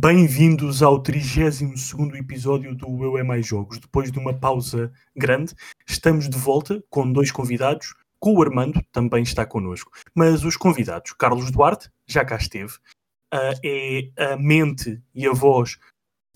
[0.00, 3.80] Bem-vindos ao 32 episódio do Eu é Mais Jogos.
[3.80, 5.56] Depois de uma pausa grande,
[5.88, 7.96] estamos de volta com dois convidados.
[8.20, 9.90] Com o Armando, também está connosco.
[10.14, 12.74] Mas os convidados, Carlos Duarte, já cá esteve,
[13.34, 15.78] uh, é a mente e a voz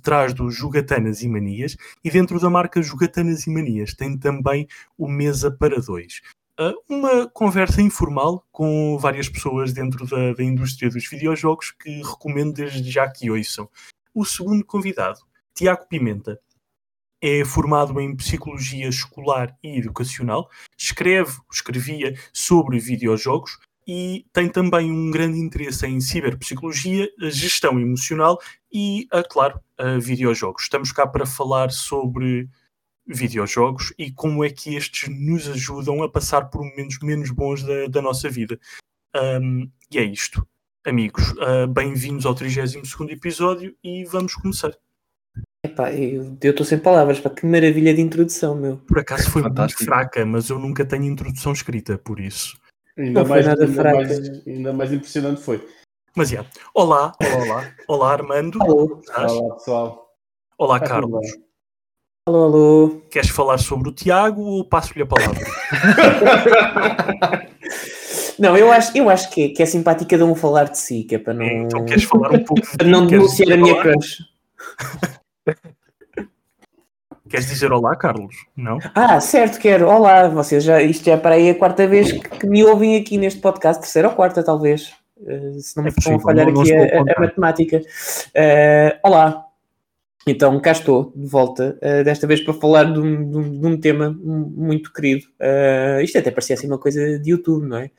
[0.01, 1.77] atrás do Jogatanas e Manias.
[2.03, 4.67] E dentro da marca Jogatanas e Manias tem também
[4.99, 6.21] o Mesa para Dois.
[6.61, 12.53] Uh, uma conversa informal com várias pessoas dentro da, da, indústria dos videojogos que recomendo
[12.53, 13.71] desde já que ouçam.
[14.15, 15.19] O segundo convidado,
[15.55, 16.39] Tiago Pimenta,
[17.23, 25.11] é formado em Psicologia Escolar e Educacional, escreve, escrevia sobre videojogos e tem também um
[25.11, 28.39] grande interesse em ciberpsicologia, gestão emocional
[28.71, 30.65] e, uh, claro, uh, videojogos.
[30.65, 32.49] Estamos cá para falar sobre
[33.07, 37.87] videojogos e como é que estes nos ajudam a passar por momentos menos bons da,
[37.87, 38.59] da nossa vida.
[39.15, 40.47] Um, e é isto.
[40.85, 44.73] Amigos, uh, bem-vindos ao 32 episódio e vamos começar.
[45.65, 48.79] Epá, eu estou sem palavras, para que maravilha de introdução, meu.
[48.79, 52.59] Por acaso foi muito fraca, mas eu nunca tenho introdução escrita, por isso.
[52.99, 53.97] Ainda, não mais, nada ainda, fraca.
[53.97, 55.67] mais, ainda mais impressionante foi.
[56.17, 56.35] Mas é.
[56.35, 56.51] Yeah.
[56.75, 57.75] Olá, olá, olá.
[57.89, 58.59] Olá, Armando.
[58.61, 60.17] Olá, olá pessoal.
[60.59, 61.27] Olá, Carlos.
[62.25, 63.03] Alô, alô.
[63.11, 65.41] Queres falar sobre o Tiago ou passo-lhe a palavra?
[68.39, 71.03] não, eu acho, eu acho que, é, que é simpático cada um falar de si,
[71.03, 71.45] que é para não.
[71.45, 74.19] Então queres falar um pouco de Para não denunciar a minha crush.
[77.29, 78.37] Queres dizer olá, Carlos?
[78.57, 78.79] Não?
[78.95, 79.89] Ah, certo, quero.
[79.89, 82.97] Olá, vocês já, isto já é para aí a quarta vez que, que me ouvem
[82.97, 84.95] aqui neste podcast, terceira ou quarta, talvez.
[85.19, 87.79] Uh, se não me é estão a falhar não, aqui não a, a, a, matemática.
[87.79, 89.45] Uh, olá,
[90.27, 93.67] então cá estou de volta, uh, desta vez para falar de um, de um, de
[93.67, 95.27] um tema muito querido.
[95.41, 97.91] Uh, isto até parecia assim uma coisa de YouTube, não é?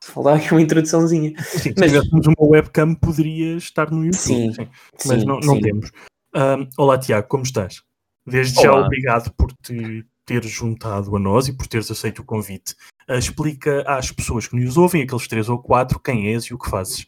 [0.00, 1.30] Falar aqui uma introduçãozinha.
[1.30, 1.90] Sim, mas...
[1.90, 4.68] se tivéssemos uma webcam, poderia estar no YouTube, sim, sim.
[5.06, 5.90] mas sim, não, não temos.
[6.34, 7.82] Uh, olá, Tiago, como estás?
[8.26, 8.80] Desde olá.
[8.80, 12.74] já, obrigado por te teres juntado a nós e por teres aceito o convite.
[13.08, 16.68] explica às pessoas que nos ouvem, aqueles três ou quatro, quem és e o que
[16.68, 17.06] fazes.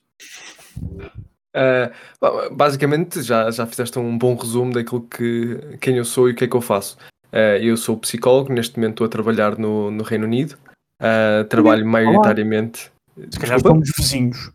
[1.56, 6.34] Uh, basicamente, já, já fizeste um bom resumo daquilo que quem eu sou e o
[6.34, 6.96] que é que eu faço.
[7.32, 10.56] Uh, eu sou psicólogo, neste momento estou a trabalhar no, no Reino Unido.
[11.00, 12.90] Uh, trabalho maioritariamente.
[13.30, 14.52] Se calhar estamos vizinhos.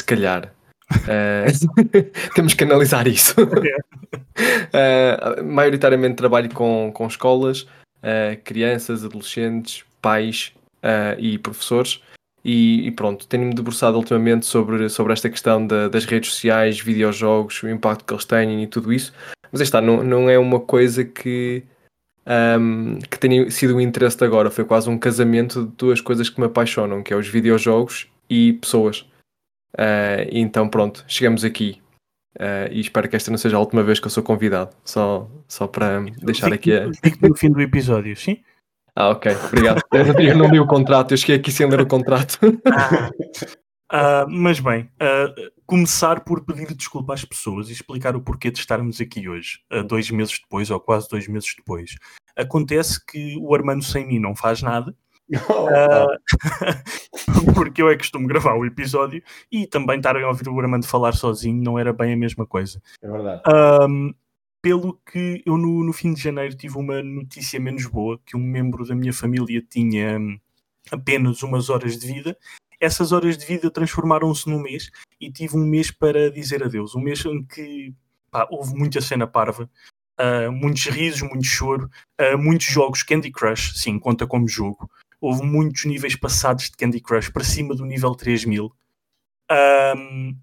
[0.00, 0.52] Se calhar.
[2.34, 3.34] temos que analisar isso.
[5.42, 7.66] maioritariamente trabalho com, com escolas,
[8.44, 10.52] crianças, adolescentes, pais
[11.18, 12.02] e professores.
[12.44, 17.62] E, e, pronto, tenho-me debruçado ultimamente sobre, sobre esta questão da, das redes sociais, videojogos,
[17.62, 19.14] o impacto que eles têm e tudo isso.
[19.50, 21.62] Mas está, não, não é uma coisa que,
[22.60, 24.50] um, que tenha sido um interesse de agora.
[24.50, 28.52] Foi quase um casamento de duas coisas que me apaixonam, que é os videojogos e
[28.54, 29.06] pessoas.
[29.74, 31.80] Uh, então pronto, chegamos aqui.
[32.36, 34.76] Uh, e espero que esta não seja a última vez que eu sou convidado.
[34.84, 36.86] Só, só para deixar aqui a.
[37.22, 38.42] no fim do episódio, sim?
[38.96, 39.82] Ah, ok, obrigado.
[40.20, 42.38] Eu não li o contrato, eu cheguei aqui sem ler o contrato.
[43.92, 43.92] Uh,
[44.30, 49.00] mas bem, uh, começar por pedir desculpa às pessoas e explicar o porquê de estarmos
[49.00, 51.96] aqui hoje, uh, dois meses depois, ou quase dois meses depois.
[52.36, 54.94] Acontece que o Armando sem mim não faz nada,
[57.54, 60.86] porque eu é que costumo gravar o episódio e também estarem a ouvir o Armando
[60.86, 62.80] falar sozinho não era bem a mesma coisa.
[63.02, 63.42] É verdade
[64.64, 68.40] pelo que eu no, no, fim de janeiro tive uma notícia menos boa, que um
[68.40, 70.40] membro da minha família tinha hum,
[70.90, 72.34] apenas umas horas de vida.
[72.80, 76.94] Essas horas de vida transformaram-se num mês e tive um mês para dizer adeus.
[76.94, 77.94] Um mês em que
[78.30, 79.70] pá, houve muita cena parva,
[80.18, 83.02] uh, muitos risos, muito choro, uh, muitos jogos.
[83.02, 84.90] Candy Crush, sim, conta como jogo.
[85.20, 88.72] Houve muitos níveis passados de Candy Crush para cima do nível 3000.
[89.52, 90.38] Um,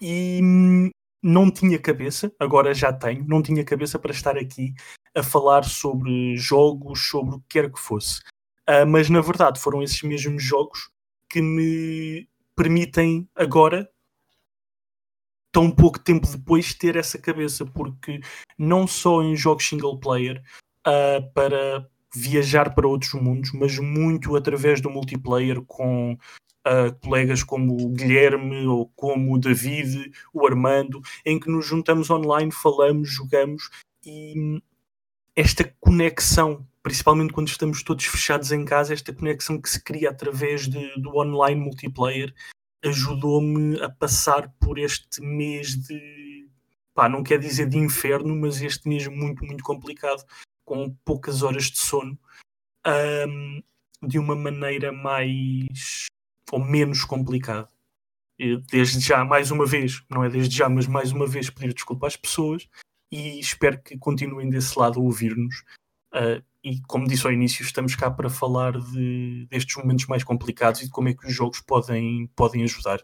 [0.00, 0.90] e hum,
[1.22, 4.74] não tinha cabeça, agora já tenho, não tinha cabeça para estar aqui
[5.14, 8.20] a falar sobre jogos, sobre o que quer que fosse.
[8.68, 10.90] Uh, mas na verdade foram esses mesmos jogos
[11.28, 13.88] que me permitem agora,
[15.52, 18.20] tão pouco tempo depois, ter essa cabeça, porque
[18.58, 20.42] não só em jogos single player,
[20.86, 26.16] uh, para viajar para outros mundos, mas muito através do multiplayer com
[26.66, 32.10] uh, colegas como o Guilherme ou como o David, o Armando, em que nos juntamos
[32.10, 33.70] online, falamos, jogamos
[34.04, 34.60] e
[35.34, 40.68] esta conexão, principalmente quando estamos todos fechados em casa, esta conexão que se cria através
[40.68, 42.34] de, do online multiplayer
[42.84, 46.48] ajudou-me a passar por este mês de
[46.94, 50.24] pá, não quer dizer de inferno, mas este mês muito, muito complicado,
[50.64, 52.18] com poucas horas de sono,
[52.86, 53.62] um,
[54.02, 56.06] de uma maneira mais
[56.52, 57.68] ou menos complicado.
[58.70, 62.06] desde já, mais uma vez, não é desde já, mas mais uma vez, pedir desculpa
[62.06, 62.68] às pessoas
[63.10, 65.64] e espero que continuem desse lado a ouvir-nos.
[66.14, 70.82] Uh, e como disse ao início, estamos cá para falar de, destes momentos mais complicados
[70.82, 73.00] e de como é que os jogos podem, podem ajudar.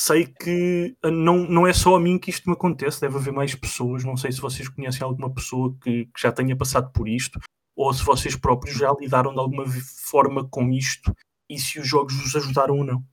[0.00, 3.32] Sei que ah, não, não é só a mim que isto me acontece, deve haver
[3.32, 4.02] mais pessoas.
[4.02, 7.38] Não sei se vocês conhecem alguma pessoa que, que já tenha passado por isto
[7.76, 9.64] ou se vocês próprios já lidaram de alguma
[10.10, 11.14] forma com isto
[11.48, 13.04] e se os jogos vos ajudaram ou não.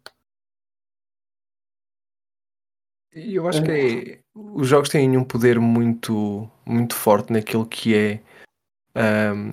[3.12, 8.22] Eu acho que é, os jogos têm um poder muito, muito forte naquilo que é
[8.96, 9.52] um,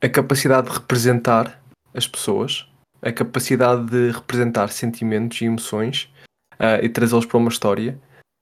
[0.00, 1.60] a capacidade de representar
[1.92, 2.68] as pessoas,
[3.02, 6.12] a capacidade de representar sentimentos e emoções
[6.54, 7.98] uh, e trazê-los para uma história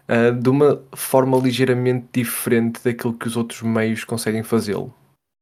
[0.09, 4.95] uh, de uma forma ligeiramente diferente daquilo que os outros meios conseguem fazê-lo.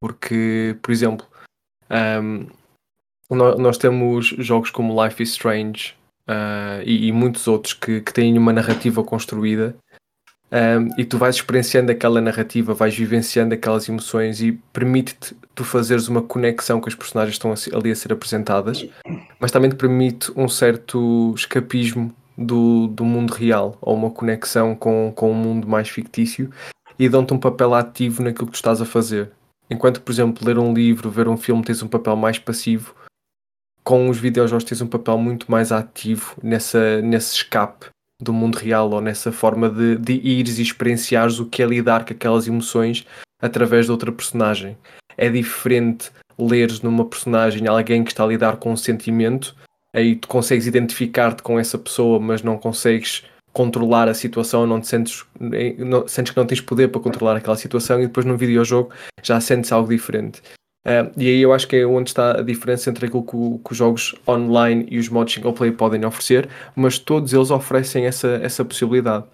[0.02, 1.24] Porque, por exemplo,
[2.18, 2.46] um,
[3.30, 5.94] nós temos jogos como Life is Strange
[6.28, 9.76] uh, e, e, muitos outros que, que, têm uma narrativa construída
[10.50, 16.08] um, e tu vais experienciando aquela narrativa, vais vivenciando aquelas emoções e permite-te tu fazeres
[16.08, 18.84] uma conexão com as personagens que estão ali a ser apresentadas,
[19.38, 25.12] mas também te permite um certo escapismo do, do mundo real ou uma conexão com,
[25.14, 26.50] com um mundo mais fictício
[26.98, 29.30] e dão-te um papel ativo naquilo que tu estás a fazer.
[29.72, 32.94] Enquanto, por exemplo, ler um livro, ver um filme, tens um papel mais passivo,
[33.82, 37.86] com os videojogos tens um papel muito mais ativo nessa, nesse escape
[38.20, 42.04] do mundo real ou nessa forma de, de ires e experienciares o que é lidar
[42.04, 43.06] com aquelas emoções
[43.40, 44.76] através de outra personagem.
[45.16, 49.56] É diferente leres numa personagem alguém que está a lidar com um sentimento,
[49.94, 54.88] aí tu consegues identificar-te com essa pessoa, mas não consegues controlar a situação, não te
[54.88, 55.24] sentes,
[55.78, 58.90] não, sentes que não tens poder para controlar aquela situação e depois num videojogo
[59.22, 60.40] já sentes algo diferente.
[60.86, 63.72] Uh, e aí eu acho que é onde está a diferença entre aquilo que, que,
[63.72, 68.40] os jogos online e os modos single player podem oferecer, mas todos eles oferecem essa,
[68.42, 69.24] essa possibilidade.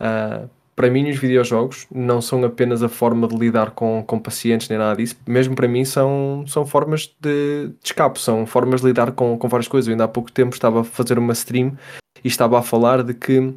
[0.00, 4.68] Uh, para mim, os videojogos não são apenas a forma de lidar com, com pacientes
[4.68, 8.86] nem nada disso, mesmo para mim são, são formas de, de escape, são formas de
[8.86, 9.88] lidar com, com várias coisas.
[9.88, 11.76] Eu ainda há pouco tempo estava a fazer uma stream
[12.24, 13.54] e estava a falar de que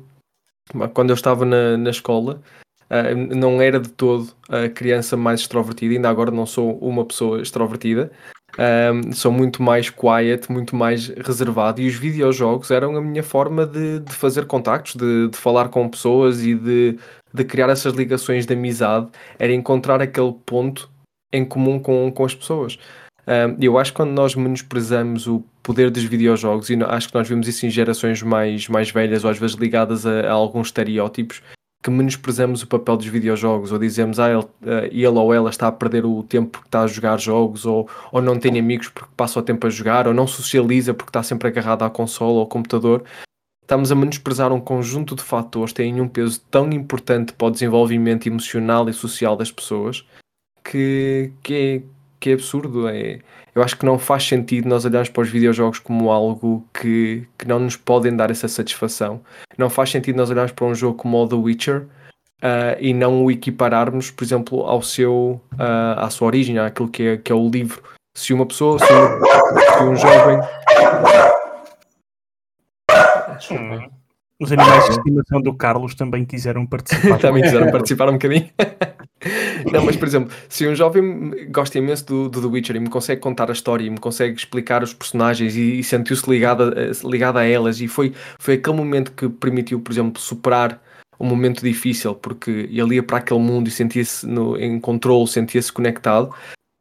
[0.94, 2.42] quando eu estava na, na escola
[2.90, 7.40] Uh, não era de todo a criança mais extrovertida, ainda agora não sou uma pessoa
[7.40, 8.12] extrovertida.
[8.58, 13.66] Um, sou muito mais quiet, muito mais reservado, e os videojogos eram a minha forma
[13.66, 16.98] de, de fazer contactos, de, de, falar com pessoas e de,
[17.32, 19.08] de criar essas ligações de amizade,
[19.38, 20.90] era encontrar aquele ponto
[21.32, 22.80] em comum com, com as pessoas.
[23.28, 27.30] Um, eu acho que quando nós menosprezamos o poder dos videojogos, e acho que nós
[27.30, 31.44] vemos isso em gerações mais, mais velhas ou às vezes ligadas a, a alguns estereótipos,
[31.84, 35.68] que menosprezamos o papel dos videojogos ou dizemos ah, ele, eh, ele ou ela está
[35.68, 39.12] a perder o tempo porque está a jogar jogos ou, ou não tem amigos porque
[39.16, 42.40] passa o tempo a jogar ou não socializa porque está sempre agarrado à consola ou
[42.40, 43.04] ao computador.
[43.62, 47.52] Estamos a menosprezar um conjunto de fatores que têm um peso tão importante para o
[47.52, 50.04] desenvolvimento emocional e social das pessoas
[50.64, 51.82] que, que, é,
[52.20, 53.20] que é absurdo é,
[53.60, 57.46] eu acho que não faz sentido nós olharmos para os videojogos como algo que, que
[57.46, 59.20] não nos podem dar essa satisfação.
[59.58, 61.82] Não faz sentido nós olharmos para um jogo como o The Witcher
[62.42, 67.04] uh, e não o equipararmos, por exemplo, ao seu, uh, à sua origem, àquilo que
[67.04, 67.84] é, que é o livro.
[68.16, 70.40] Se uma pessoa, se um, se um jovem.
[73.52, 73.90] Hum.
[74.40, 77.20] Os animais de estimação do Carlos também quiseram participar.
[77.20, 78.50] também quiseram participar um bocadinho.
[79.72, 82.90] não, mas por exemplo, se um jovem gosta imenso do, do The Witcher e me
[82.90, 86.74] consegue contar a história e me consegue explicar os personagens e, e sentiu-se ligado,
[87.04, 90.82] ligado a elas e foi, foi aquele momento que permitiu, por exemplo, superar
[91.20, 94.26] um momento difícil porque ele ia para aquele mundo e sentia-se
[94.60, 96.34] em controle, sentia-se conectado.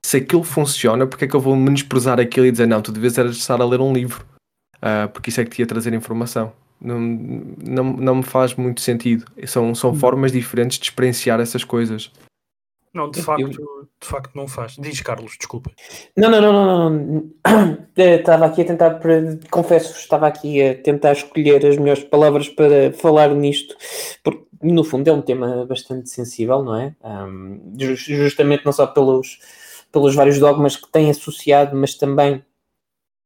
[0.07, 3.18] Se aquilo funciona, porque é que eu vou menosprezar aquilo e dizer não, tu deves
[3.18, 4.25] estar a ler um livro,
[4.76, 6.52] uh, porque isso é que te ia trazer informação.
[6.80, 9.25] Não, não, não me faz muito sentido.
[9.45, 9.97] São, são hum.
[9.97, 12.12] formas diferentes de experienciar essas coisas.
[12.99, 13.49] Não, de facto,
[14.00, 14.75] de facto não faz.
[14.76, 15.71] Diz, Carlos, desculpa.
[16.17, 17.78] Não, não, não, não, não.
[17.97, 19.00] Estava aqui a tentar,
[19.50, 23.76] confesso, estava aqui a tentar escolher as melhores palavras para falar nisto,
[24.25, 26.97] porque no fundo é um tema bastante sensível, não é?
[27.05, 29.38] Um, justamente não só pelos,
[29.93, 32.43] pelos vários dogmas que tem associado, mas também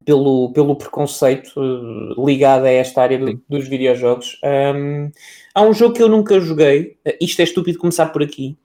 [0.05, 4.38] pelo, pelo preconceito uh, ligado a esta área do, dos videojogos.
[4.45, 5.11] Um,
[5.55, 8.59] há um jogo que eu nunca joguei, uh, isto é estúpido começar por aqui,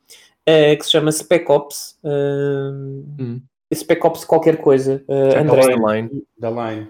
[0.78, 2.00] que se chama Spec Ops.
[2.04, 3.42] Hum.
[3.74, 5.04] Spec Ops qualquer coisa.
[5.08, 5.76] Uh, André.
[5.76, 6.24] Da Line.
[6.38, 6.88] Da Line.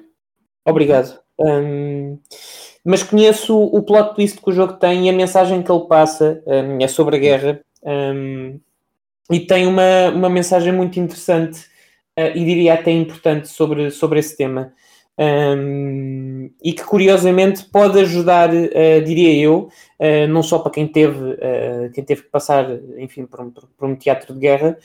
[0.65, 1.19] Obrigado.
[1.39, 2.19] Um,
[2.83, 6.41] mas conheço o plot twist que o jogo tem e a mensagem que ele passa
[6.45, 8.59] um, é sobre a guerra um,
[9.31, 11.61] e tem uma, uma mensagem muito interessante
[12.17, 14.73] uh, e diria até importante sobre, sobre esse tema.
[15.17, 19.69] Um, e que curiosamente pode ajudar, uh, diria eu,
[19.99, 23.89] uh, não só para quem teve, uh, quem teve que passar, enfim, por um, por
[23.89, 24.77] um teatro de guerra,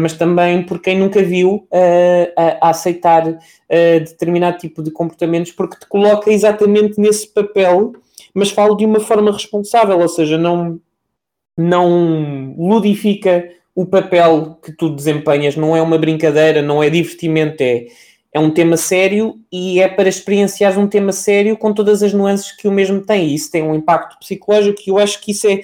[0.00, 1.66] mas também por quem nunca viu
[2.36, 3.38] a, a, aceitar
[3.70, 7.94] determinado tipo de comportamentos, porque te coloca exatamente nesse papel,
[8.34, 10.78] mas falo de uma forma responsável, ou seja, não,
[11.56, 17.86] não ludifica o papel que tu desempenhas, não é uma brincadeira, não é divertimento, é
[18.32, 22.50] é um tema sério e é para experienciar um tema sério com todas as nuances
[22.52, 23.28] que o mesmo tem.
[23.28, 25.60] E isso tem um impacto psicológico e eu acho que isso é,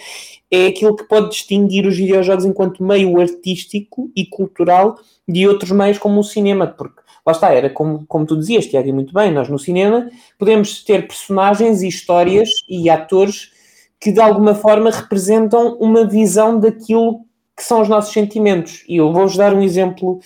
[0.50, 5.98] é aquilo que pode distinguir os videojogos enquanto meio artístico e cultural de outros meios
[5.98, 9.48] como o cinema, porque lá está, era como, como tu dizias, Tiago, muito bem, nós
[9.48, 13.50] no cinema podemos ter personagens e histórias e atores
[14.00, 17.26] que de alguma forma representam uma visão daquilo
[17.58, 18.84] que são os nossos sentimentos.
[18.88, 20.20] E eu vou-vos dar um exemplo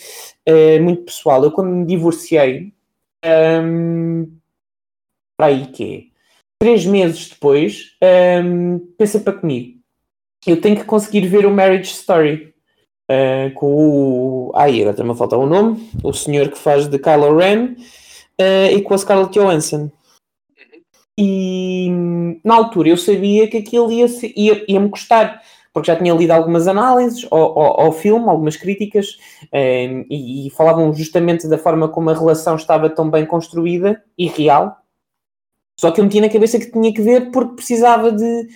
[0.46, 1.42] uh, muito pessoal.
[1.42, 2.74] Eu, quando me divorciei,
[3.24, 4.30] um,
[5.34, 6.02] para aí que é,
[6.62, 7.96] três meses depois,
[8.44, 9.80] um, pensei para comigo,
[10.46, 12.52] eu tenho que conseguir ver o Marriage Story.
[13.10, 14.52] Uh, com o.
[14.54, 15.90] Ai, agora também falta o nome.
[16.04, 17.74] O senhor que faz de Kylo Ren
[18.40, 19.90] uh, e com a Scarlett Johansson.
[21.18, 21.88] E
[22.44, 26.30] na altura eu sabia que aquilo ia, ia, ia me custar porque já tinha lido
[26.30, 29.18] algumas análises ao, ao, ao filme, algumas críticas,
[29.50, 34.26] eh, e, e, falavam justamente da forma como a relação estava tão bem construída e
[34.26, 34.76] real.
[35.80, 38.48] Só que eu meti na cabeça que tinha que ver porque precisava de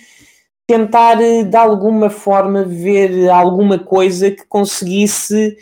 [0.67, 5.57] tentar, eh, de alguma forma, ver alguma coisa que conseguisse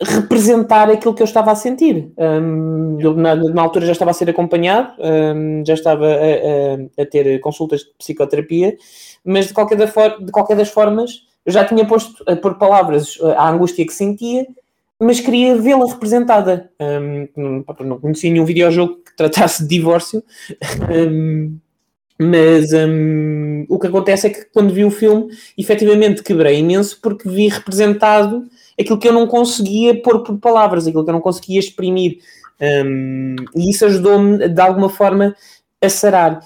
[0.00, 2.12] representar aquilo que eu estava a sentir.
[2.16, 7.02] Um, eu, na, na, altura já estava a ser acompanhado, um, já estava a, a,
[7.02, 8.76] a, ter consultas de psicoterapia,
[9.24, 13.18] mas de qualquer, da for, de qualquer das formas eu já tinha posto por palavras
[13.36, 14.46] a angústia que sentia,
[15.00, 16.70] mas queria vê-la representada.
[16.80, 20.22] Um, não, conhecia nenhum videojogo que tratasse de divórcio.
[22.18, 27.28] Mas um, o que acontece é que quando vi o filme, efetivamente quebrei imenso porque
[27.28, 28.46] vi representado
[28.78, 32.18] aquilo que eu não conseguia pôr por palavras, aquilo que eu não conseguia exprimir.
[32.60, 35.34] Um, e isso ajudou-me de alguma forma
[35.80, 36.40] a sarar.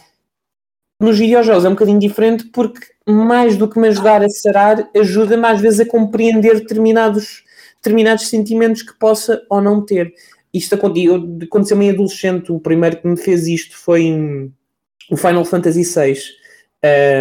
[0.99, 5.47] Nos videojogos é um bocadinho diferente porque, mais do que me ajudar a sarar, ajuda-me
[5.47, 7.45] às vezes a compreender determinados,
[7.77, 10.13] determinados sentimentos que possa ou não ter.
[10.55, 12.51] Isto aconteceu-me em adolescente.
[12.51, 14.51] O primeiro que me fez isto foi
[15.11, 16.19] o Final Fantasy VI.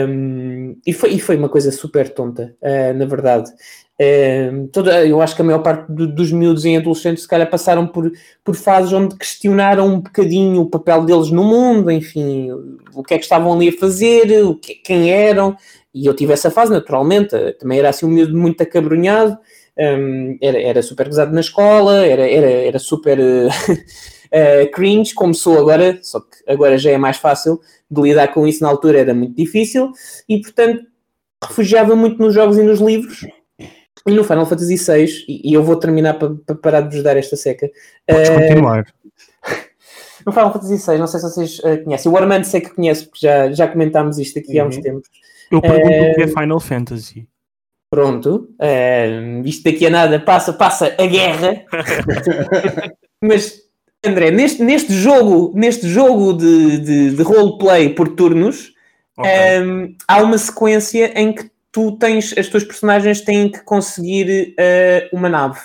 [0.08, 3.51] Um, e, foi, e foi uma coisa super tonta, uh, na verdade.
[3.97, 7.49] Um, toda, eu acho que a maior parte do, dos miúdos em adolescentes, se calhar,
[7.49, 8.11] passaram por,
[8.43, 12.49] por fases onde questionaram um bocadinho o papel deles no mundo, enfim,
[12.93, 15.55] o que é que estavam ali a fazer, o que, quem eram.
[15.93, 17.29] E eu tive essa fase, naturalmente.
[17.53, 19.37] Também era assim um miúdo muito acabrunhado,
[19.77, 23.17] um, era, era super pesado na escola, era, era, era super.
[23.17, 28.45] uh, cringe, como sou agora, só que agora já é mais fácil de lidar com
[28.45, 29.91] isso, na altura era muito difícil,
[30.27, 30.83] e portanto
[31.41, 33.25] refugiava muito nos jogos e nos livros.
[34.07, 37.03] E no Final Fantasy VI, e, e eu vou terminar para pa parar de vos
[37.03, 37.69] dar esta seca.
[38.07, 38.85] Podes uh, continuar.
[40.25, 42.12] No Final Fantasy VI, não sei se vocês uh, conhecem.
[42.12, 44.65] O Armando sei que conhece, porque já, já comentámos isto aqui uhum.
[44.65, 44.81] há uns uhum.
[44.81, 45.09] tempos.
[45.51, 47.27] Eu pergunto uh, o que é Final Fantasy.
[47.91, 51.63] Pronto, uh, isto daqui a nada passa, passa a guerra.
[53.21, 53.62] Mas
[54.03, 58.74] André, neste, neste jogo, neste jogo de, de, de roleplay por turnos,
[59.17, 59.62] okay.
[59.62, 65.17] um, há uma sequência em que tu tens, as tuas personagens têm que conseguir uh,
[65.17, 65.60] uma nave.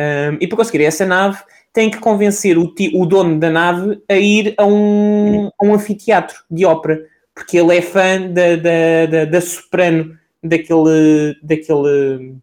[0.00, 1.38] Um, e para conseguir essa nave,
[1.72, 6.42] têm que convencer o, o dono da nave a ir a um, a um anfiteatro
[6.50, 12.34] de ópera, porque ele é fã da, da, da, da soprano daquele, daquele,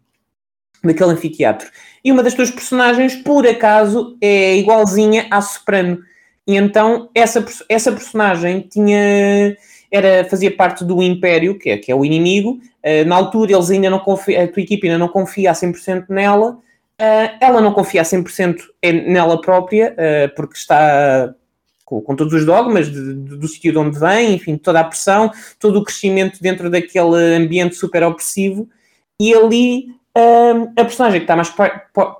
[0.82, 1.68] daquele anfiteatro
[2.02, 5.98] e uma das tuas personagens, por acaso, é igualzinha à Soprano.
[6.46, 9.54] E então essa, essa personagem tinha
[9.90, 12.60] era, fazia parte do Império, que é, que é o inimigo.
[12.84, 16.06] Uh, na altura eles ainda não confia, a tua equipe ainda não confia a 100%
[16.08, 16.58] nela.
[17.00, 18.58] Uh, ela não confia a 100%
[19.06, 21.34] nela própria, uh, porque está
[21.84, 24.84] com, com, todos os dogmas de, de, do sítio de onde vem, enfim, toda a
[24.84, 28.68] pressão, todo o crescimento dentro daquele ambiente super opressivo.
[29.20, 29.96] E ali
[30.76, 31.52] a personagem que está mais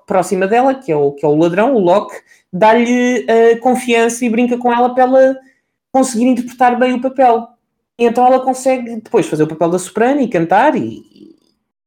[0.07, 2.15] próxima dela, que é o, que é o ladrão, o Locke,
[2.53, 5.37] dá-lhe uh, confiança e brinca com ela para ela
[5.93, 7.49] conseguir interpretar bem o papel.
[7.99, 11.03] E então ela consegue depois fazer o papel da soprano e cantar e,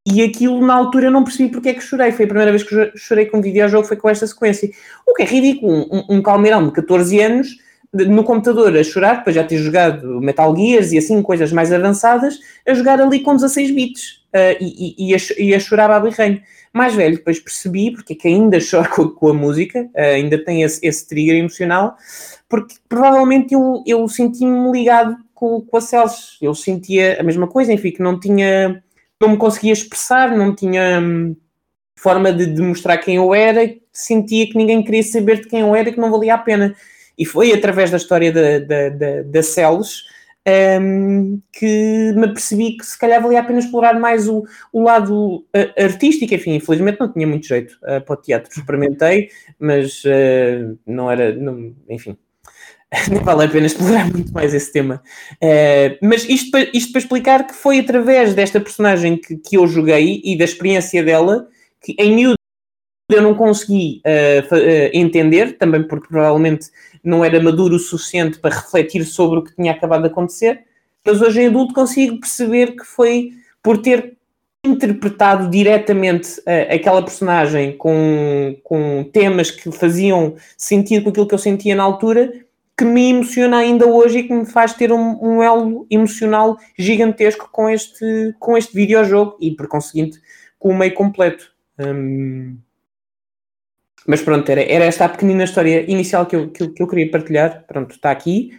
[0.07, 2.11] e aquilo na altura eu não percebi porque é que chorei.
[2.11, 4.69] Foi a primeira vez que chorei com um videojogo, foi com esta sequência.
[5.07, 7.47] O que é ridículo, um, um calmeirão de 14 anos
[7.91, 12.39] no computador a chorar, depois já ter jogado Metal Gears e assim, coisas mais avançadas,
[12.67, 15.99] a jogar ali com 16 bits uh, e, e, e, a, e a chorar a
[15.99, 16.41] birrenho.
[16.71, 20.37] Mais velho, depois percebi, porque é que ainda choro com, com a música, uh, ainda
[20.37, 21.97] tem esse, esse trigger emocional,
[22.47, 26.37] porque provavelmente eu, eu senti-me ligado com, com a Celso.
[26.41, 28.83] Eu sentia a mesma coisa, enfim, que não tinha,
[29.19, 31.35] não me conseguia expressar, não tinha hum,
[31.95, 35.89] forma de demonstrar quem eu era, sentia que ninguém queria saber de quem eu era
[35.89, 36.75] e que não valia a pena.
[37.17, 40.03] E foi através da história da, da, da, da Celos
[40.81, 44.43] um, que me percebi que se calhar valia a pena explorar mais o,
[44.73, 46.33] o lado uh, artístico.
[46.33, 48.51] Enfim, infelizmente não tinha muito jeito uh, para o teatro.
[48.51, 51.33] Experimentei, mas uh, não era.
[51.35, 52.17] Não, enfim,
[53.09, 55.01] nem vale a pena explorar muito mais esse tema.
[56.01, 60.21] mas isto para, isto para explicar que foi através desta personagem que, que eu joguei
[60.23, 61.47] e da experiência dela
[61.81, 62.35] que em miúdo
[63.11, 64.01] eu não consegui
[64.93, 66.67] entender, também porque provavelmente
[67.03, 70.63] não era maduro o suficiente para refletir sobre o que tinha acabado de acontecer,
[71.05, 73.31] mas hoje em adulto consigo perceber que foi
[73.63, 74.17] por ter
[74.65, 81.39] interpretado diretamente uh, aquela personagem com, com temas que faziam sentido com aquilo que eu
[81.39, 82.33] sentia na altura,
[82.79, 87.49] que me emociona ainda hoje e que me faz ter um, um elo emocional gigantesco
[87.51, 90.17] com este, com este videojogo e, por conseguinte,
[90.57, 91.51] com o meio completo.
[91.77, 92.57] Um,
[94.07, 96.87] mas pronto, era, era esta a pequenina história inicial que eu, que, eu, que eu
[96.87, 97.65] queria partilhar.
[97.67, 98.57] Pronto, está aqui.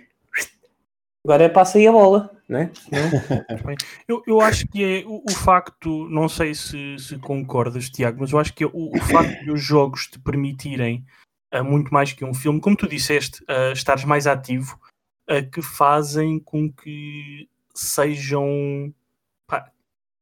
[1.25, 2.71] Agora passa aí a bola, né?
[4.07, 8.33] eu, eu acho que é o, o facto, não sei se, se, concordas, Tiago, mas
[8.33, 11.07] eu acho que é o, o facto de os jogos te permitirem
[11.55, 14.79] uh, muito mais que um filme, como tu disseste, uh, estares mais ativo,
[15.31, 18.93] uh, que fazem com que sejam
[19.47, 19.71] pá,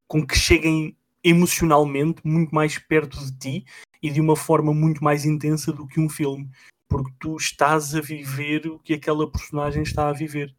[0.06, 3.64] com que cheguem emocionalmente muito mais perto de ti
[4.02, 6.48] e de uma forma muito mais intensa do que um filme,
[6.88, 10.54] porque tu estás a viver o que aquela personagem está a viver.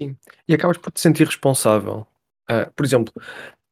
[0.00, 0.16] Sim.
[0.46, 2.06] E acabas por te sentir responsável.
[2.50, 3.12] Uh, por exemplo,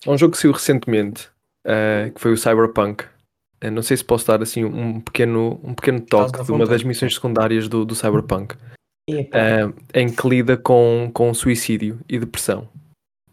[0.07, 1.29] há um jogo que saiu recentemente,
[1.65, 3.05] uh, que foi o Cyberpunk.
[3.65, 6.83] Uh, não sei se posso dar assim um pequeno, um pequeno toque de uma das
[6.83, 8.57] missões secundárias do, do Cyberpunk.
[9.93, 12.69] em que lida com, com suicídio e depressão.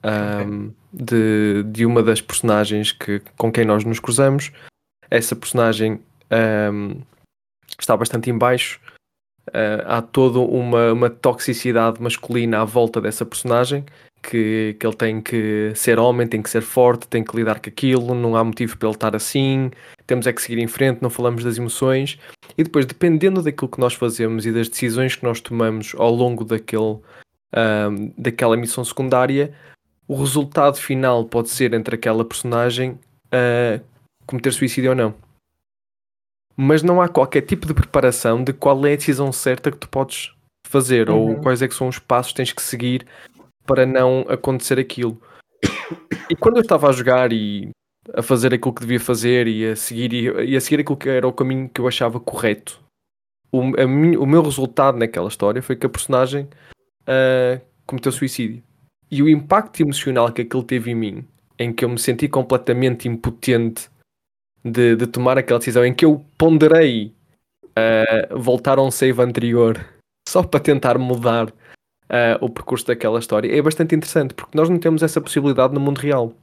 [0.03, 4.51] Um, de, de uma das personagens que, com quem nós nos cruzamos
[5.09, 5.99] essa personagem
[6.73, 7.01] um,
[7.77, 8.79] está bastante em baixo.
[9.49, 13.83] Uh, há toda uma, uma toxicidade masculina à volta dessa personagem
[14.21, 17.69] que, que ele tem que ser homem, tem que ser forte, tem que lidar com
[17.69, 19.71] aquilo, não há motivo para ele estar assim,
[20.05, 22.19] temos é que seguir em frente, não falamos das emoções.
[22.57, 26.43] E depois, dependendo daquilo que nós fazemos e das decisões que nós tomamos ao longo
[26.43, 26.99] daquele,
[27.55, 29.53] um, daquela missão secundária,
[30.07, 33.81] o resultado final pode ser entre aquela personagem uh,
[34.25, 35.15] cometer suicídio ou não.
[36.55, 39.87] Mas não há qualquer tipo de preparação de qual é a decisão certa que tu
[39.87, 40.33] podes
[40.67, 41.17] fazer uhum.
[41.17, 43.05] ou quais é que são os passos que tens que seguir
[43.65, 45.21] para não acontecer aquilo.
[46.29, 47.69] E quando eu estava a jogar e
[48.13, 51.27] a fazer aquilo que devia fazer e a seguir, e a seguir aquilo que era
[51.27, 52.81] o caminho que eu achava correto,
[53.51, 56.47] o, o meu resultado naquela história foi que a personagem
[57.03, 58.63] uh, cometeu suicídio.
[59.09, 61.27] E o impacto emocional que aquilo teve em mim,
[61.59, 63.89] em que eu me senti completamente impotente
[64.63, 67.13] de, de tomar aquela decisão em que eu ponderei
[67.71, 69.85] uh, voltar a um save anterior
[70.27, 71.51] só para tentar mudar
[72.11, 75.79] uh, o percurso daquela história é bastante interessante porque nós não temos essa possibilidade no
[75.79, 76.33] mundo real.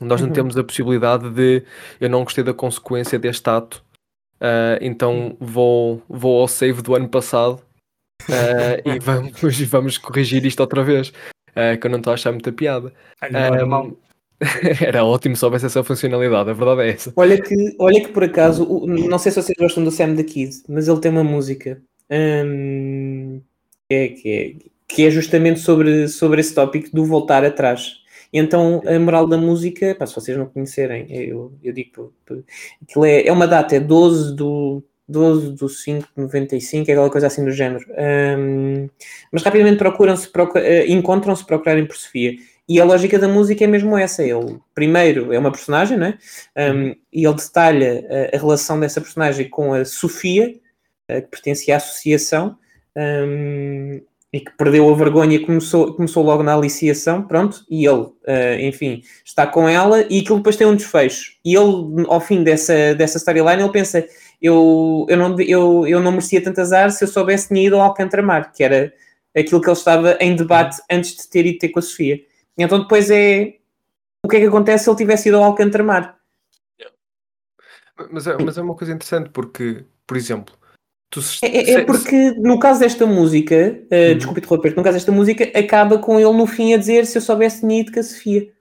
[0.00, 0.34] Nós não uhum.
[0.34, 1.62] temos a possibilidade de
[2.00, 3.84] eu não gostei da consequência deste ato,
[4.40, 7.60] uh, então vou, vou ao save do ano passado
[8.84, 11.12] e vamos, vamos corrigir isto outra vez.
[11.80, 12.92] que eu não estou a achar muita piada.
[13.22, 13.96] Um,
[14.86, 17.12] Era ótimo se houvesse essa funcionalidade, a verdade é essa.
[17.16, 20.62] Olha que, olha que por acaso, não sei se vocês gostam do Sam the Kid,
[20.68, 23.40] mas ele tem uma música hum,
[23.88, 27.98] que, é, que, é, que é justamente sobre, sobre esse tópico do voltar atrás.
[28.32, 32.12] Então a moral da música, pá, se vocês não conhecerem, eu, eu digo
[32.82, 37.10] aquilo é, é uma data, é 12 do 12 do 5 de 95, é aquela
[37.10, 37.84] coisa assim do género.
[38.38, 38.88] Um,
[39.32, 42.34] mas rapidamente procuram-se, procur, uh, encontram-se procurarem por Sofia.
[42.68, 44.22] E a lógica da música é mesmo essa.
[44.22, 46.18] Ele, primeiro, é uma personagem, né?
[46.54, 46.96] Um, uhum.
[47.10, 50.54] e ele detalha a, a, relação dessa personagem com a Sofia,
[51.10, 52.58] uh, que pertencia à associação,
[52.94, 54.02] um,
[54.38, 58.60] e que perdeu a vergonha e começou, começou logo na aliciação, pronto, e ele, uh,
[58.60, 61.32] enfim, está com ela, e aquilo depois tem um desfecho.
[61.44, 64.06] E ele, ao fim dessa, dessa storyline, ele pensa,
[64.40, 67.82] eu, eu, não, eu, eu não merecia tanto azar se eu soubesse tinha ido ao
[67.82, 68.92] Alcantara que era
[69.36, 72.20] aquilo que ele estava em debate antes de ter ido ter com a Sofia.
[72.56, 73.54] Então depois é
[74.24, 76.18] o que é que acontece se ele tivesse ido ao Alcântara Mar?
[78.12, 80.54] Mas é, mas é uma coisa interessante porque, por exemplo,
[81.14, 81.44] Se...
[81.44, 84.16] É, é, é, porque no caso desta música, uh, uhum.
[84.16, 87.22] desculpe interromper, no caso desta música, acaba com ele no fim a dizer se eu
[87.22, 88.52] soubesse tinha ido com a Sofia.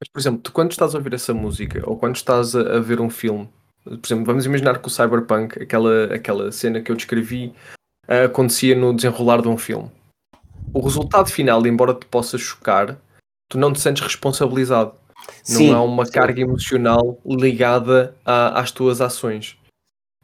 [0.00, 2.80] Mas, por exemplo, tu quando estás a ouvir essa música, ou quando estás a, a
[2.80, 3.48] ver um filme,
[3.84, 7.54] por exemplo, vamos imaginar que o Cyberpunk, aquela, aquela cena que eu descrevi,
[8.08, 9.90] uh, acontecia no desenrolar de um filme.
[10.74, 12.98] O resultado final, embora te possa chocar,
[13.48, 14.92] tu não te sentes responsabilizado.
[15.42, 16.12] Sim, não há uma sim.
[16.12, 19.56] carga emocional ligada a, às tuas ações.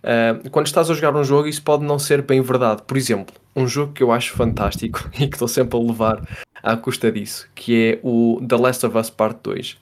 [0.05, 2.83] Uh, quando estás a jogar um jogo, isso pode não ser bem verdade.
[2.83, 6.29] Por exemplo, um jogo que eu acho fantástico e que estou sempre a levar
[6.63, 9.79] à custa disso, que é o The Last of Us Part 2.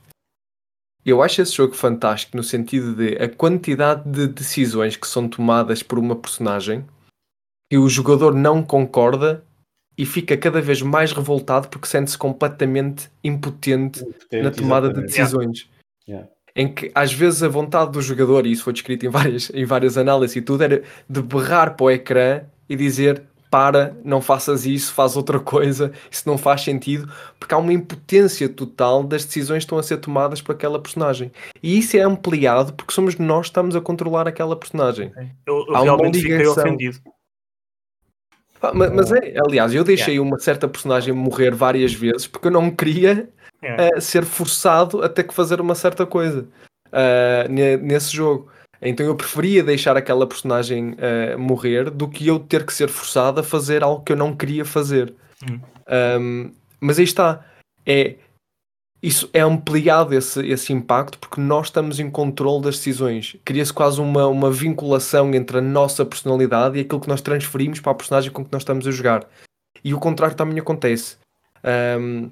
[1.05, 5.83] Eu acho esse jogo fantástico no sentido de a quantidade de decisões que são tomadas
[5.83, 6.85] por uma personagem
[7.69, 9.45] e o jogador não concorda
[9.99, 15.11] e fica cada vez mais revoltado porque sente-se completamente impotente, impotente na tomada exatamente.
[15.11, 15.71] de decisões.
[16.09, 16.29] Yeah.
[16.55, 19.65] Em que às vezes a vontade do jogador, e isso foi descrito em várias, em
[19.65, 24.65] várias análises e tudo, era de berrar para o ecrã e dizer para, não faças
[24.65, 29.59] isso, faz outra coisa, isso não faz sentido, porque há uma impotência total das decisões
[29.59, 31.31] que estão a ser tomadas por aquela personagem.
[31.63, 35.13] E isso é ampliado porque somos nós que estamos a controlar aquela personagem.
[35.47, 36.99] Eu, eu realmente fiquei ofendido.
[38.73, 40.27] mas, mas, é, aliás, eu deixei yeah.
[40.27, 43.29] uma certa personagem morrer várias vezes porque eu não queria
[43.63, 43.97] yeah.
[43.97, 46.47] uh, ser forçado a ter que fazer uma certa coisa
[46.89, 47.49] uh,
[47.81, 48.51] nesse jogo.
[48.81, 53.41] Então eu preferia deixar aquela personagem uh, morrer do que eu ter que ser forçado
[53.41, 55.15] a fazer algo que eu não queria fazer.
[55.49, 55.61] Hum.
[56.21, 57.45] Um, mas aí está.
[57.87, 58.17] É,
[59.03, 63.37] isso é ampliado esse, esse impacto porque nós estamos em controle das decisões.
[63.45, 67.93] Cria-se quase uma, uma vinculação entre a nossa personalidade e aquilo que nós transferimos para
[67.93, 69.27] a personagem com que nós estamos a jogar.
[69.83, 71.17] E o contrário também acontece.
[71.99, 72.31] Um,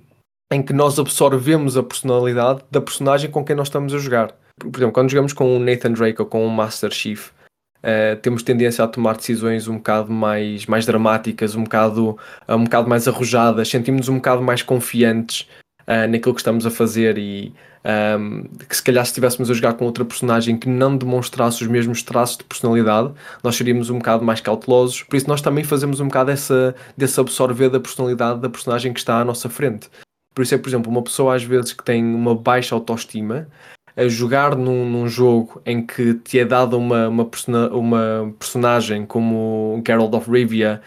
[0.53, 4.35] em que nós absorvemos a personalidade da personagem com quem nós estamos a jogar.
[4.59, 8.43] Por exemplo, quando jogamos com o Nathan Drake ou com o Master Chief, uh, temos
[8.43, 13.69] tendência a tomar decisões um bocado mais, mais dramáticas, um bocado, um bocado mais arrojadas,
[13.69, 15.49] sentimos-nos um bocado mais confiantes
[15.83, 19.55] uh, naquilo que estamos a fazer e um, ehm, que se calhar se estivéssemos a
[19.55, 23.99] jogar com outra personagem que não demonstrasse os mesmos traços de personalidade, nós seríamos um
[23.99, 28.41] bocado mais cautelosos, por isso nós também fazemos um bocado essa, desse absorver da personalidade
[28.41, 29.89] da personagem que está à nossa frente.
[30.35, 33.49] Por isso é, por exemplo, uma pessoa às vezes que tem uma baixa autoestima,
[33.97, 39.05] a jogar num, num, jogo em que te é dada uma, uma, persona, uma personagem
[39.05, 40.81] como Geralt of Rivia,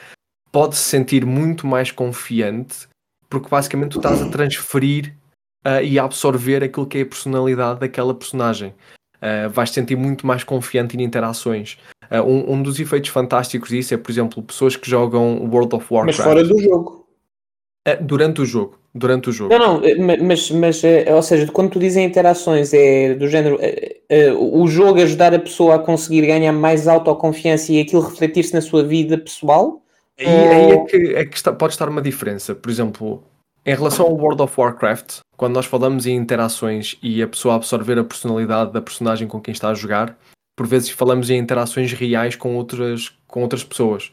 [0.51, 2.87] pode se sentir muito mais confiante,
[3.29, 5.13] porque basicamente tu estás a transferir
[5.65, 8.73] uh, e a absorver aquilo que é a personalidade daquela personagem.
[9.17, 11.77] Uh, vais sentir muito mais confiante em interações.
[12.11, 15.85] Uh, um, um, dos efeitos fantásticos disso é, por exemplo, pessoas que jogam World of
[15.89, 16.17] Warcraft.
[16.17, 17.02] Mas fora do jogo.
[18.01, 19.57] Durante o jogo durante o jogo.
[19.57, 23.57] Não, não, eh, mas, mas eh, ou seja, quando tu dizes interações é do género
[23.59, 28.61] é, o jogo ajudar a pessoa a conseguir ganhar mais autoconfiança e aquilo refletir-se na
[28.61, 29.81] sua vida pessoal?
[30.19, 30.51] Aí, ou...
[30.51, 32.53] aí é que, é que está, pode estar uma diferença.
[32.53, 33.23] Por exemplo,
[33.65, 37.97] em relação ao World of Warcraft, quando nós falamos em interações e a pessoa absorver
[37.97, 40.15] a personalidade da personagem com quem está a jogar,
[40.55, 44.11] por vezes falamos em interações reais com outras, com outras pessoas.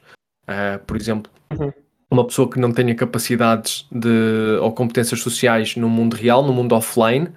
[0.48, 1.70] Uh, por exemplo, uhum
[2.10, 6.74] uma pessoa que não tenha capacidades de, ou competências sociais no mundo real, no mundo
[6.74, 7.28] offline,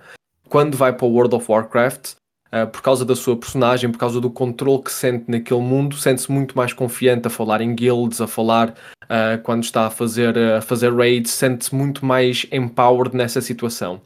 [0.50, 2.14] quando vai para o World of Warcraft,
[2.52, 6.32] uh, por causa da sua personagem, por causa do controle que sente naquele mundo, sente-se
[6.32, 8.70] muito mais confiante a falar em guilds, a falar
[9.04, 14.02] uh, quando está a fazer, a fazer raids, sente-se muito mais empowered nessa situação.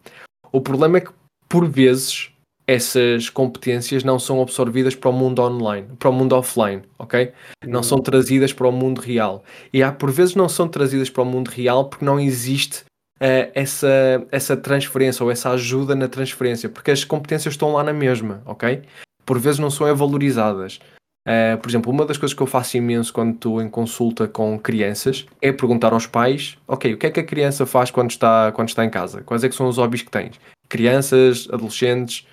[0.51, 1.11] O problema é que,
[1.47, 2.29] por vezes,
[2.67, 7.31] essas competências não são absorvidas para o mundo online, para o mundo offline, ok?
[7.65, 9.41] Não são trazidas para o mundo real.
[9.71, 12.83] E há por vezes não são trazidas para o mundo real porque não existe
[13.21, 17.93] uh, essa, essa transferência ou essa ajuda na transferência, porque as competências estão lá na
[17.93, 18.81] mesma, ok?
[19.25, 20.79] Por vezes não são valorizadas.
[21.25, 24.57] Uh, por exemplo, uma das coisas que eu faço imenso quando estou em consulta com
[24.59, 28.51] crianças é perguntar aos pais, ok, o que é que a criança faz quando está,
[28.51, 29.21] quando está em casa?
[29.23, 30.39] Quais é que são os hobbies que tens?
[30.69, 32.25] Crianças, adolescentes,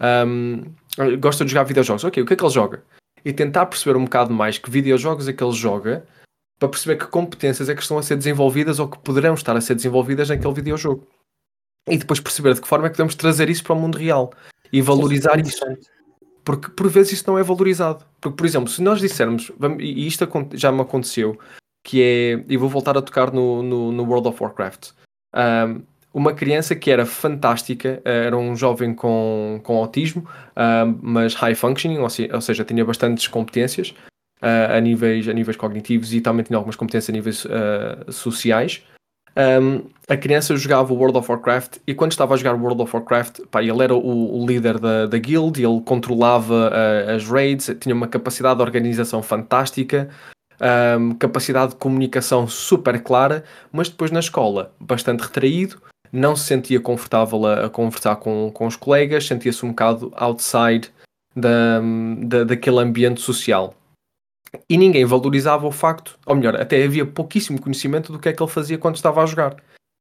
[0.00, 0.62] um,
[1.18, 2.04] gosta de jogar videojogos.
[2.04, 2.82] Ok, o que é que ele joga?
[3.24, 6.04] E tentar perceber um bocado mais que videojogos é que ele joga
[6.58, 9.60] para perceber que competências é que estão a ser desenvolvidas ou que poderão estar a
[9.60, 11.06] ser desenvolvidas naquele videojogo.
[11.88, 14.32] E depois perceber de que forma é que podemos trazer isso para o mundo real
[14.72, 15.64] e valorizar isso.
[16.44, 18.04] Porque por vezes isso não é valorizado.
[18.20, 21.38] Porque, por exemplo, se nós dissermos, e isto já me aconteceu,
[21.84, 24.90] que é, e vou voltar a tocar no, no, no World of Warcraft.
[25.34, 25.82] Um,
[26.18, 31.54] uma criança que era fantástica, eh, era um jovem com, com autismo, uh, mas high
[31.54, 33.94] functioning, ou, se, ou, seja, tinha bastantes competências
[34.42, 38.82] uh, a, níveis, a níveis cognitivos e também tinha algumas competências a níveis uh, sociais.
[39.36, 43.40] um, a criança jogava World of Warcraft e quando estava a jogar World of Warcraft,
[43.50, 46.72] pá, ele era o, o líder da, da guild, ele controlava
[47.14, 50.08] as raids, tinha uma capacidade de organização fantástica,
[50.98, 55.80] um, capacidade de comunicação super clara, mas depois na escola, bastante retraído,
[56.12, 60.90] não se sentia confortável a, a conversar com, com os colegas, sentia-se um bocado outside
[61.34, 61.80] da,
[62.24, 63.74] da, daquele ambiente social.
[64.68, 68.42] E ninguém valorizava o facto, ou melhor, até havia pouquíssimo conhecimento do que é que
[68.42, 69.56] ele fazia quando estava a jogar.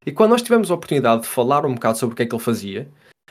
[0.06, 2.34] E quando nós tivemos a oportunidade de falar um bocado sobre o que é que
[2.34, 2.88] ele fazia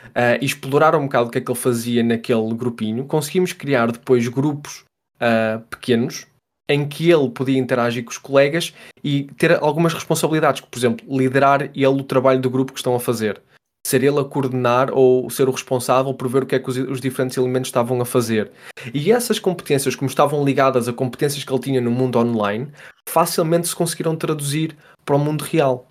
[0.09, 3.91] uh, e explorar um bocado o que é que ele fazia naquele grupinho, conseguimos criar
[3.91, 4.85] depois grupos
[5.17, 6.27] uh, pequenos
[6.69, 11.71] em que ele podia interagir com os colegas e ter algumas responsabilidades, por exemplo, liderar
[11.75, 13.41] ele o trabalho do grupo que estão a fazer
[13.87, 16.77] ser ele a coordenar ou ser o responsável por ver o que é que os,
[16.77, 18.51] os, diferentes elementos estavam a fazer.
[18.93, 22.69] E essas competências, como estavam ligadas a competências que ele tinha no mundo online,
[23.09, 25.87] facilmente se conseguiram traduzir para o mundo real.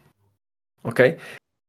[0.84, 1.18] Ok?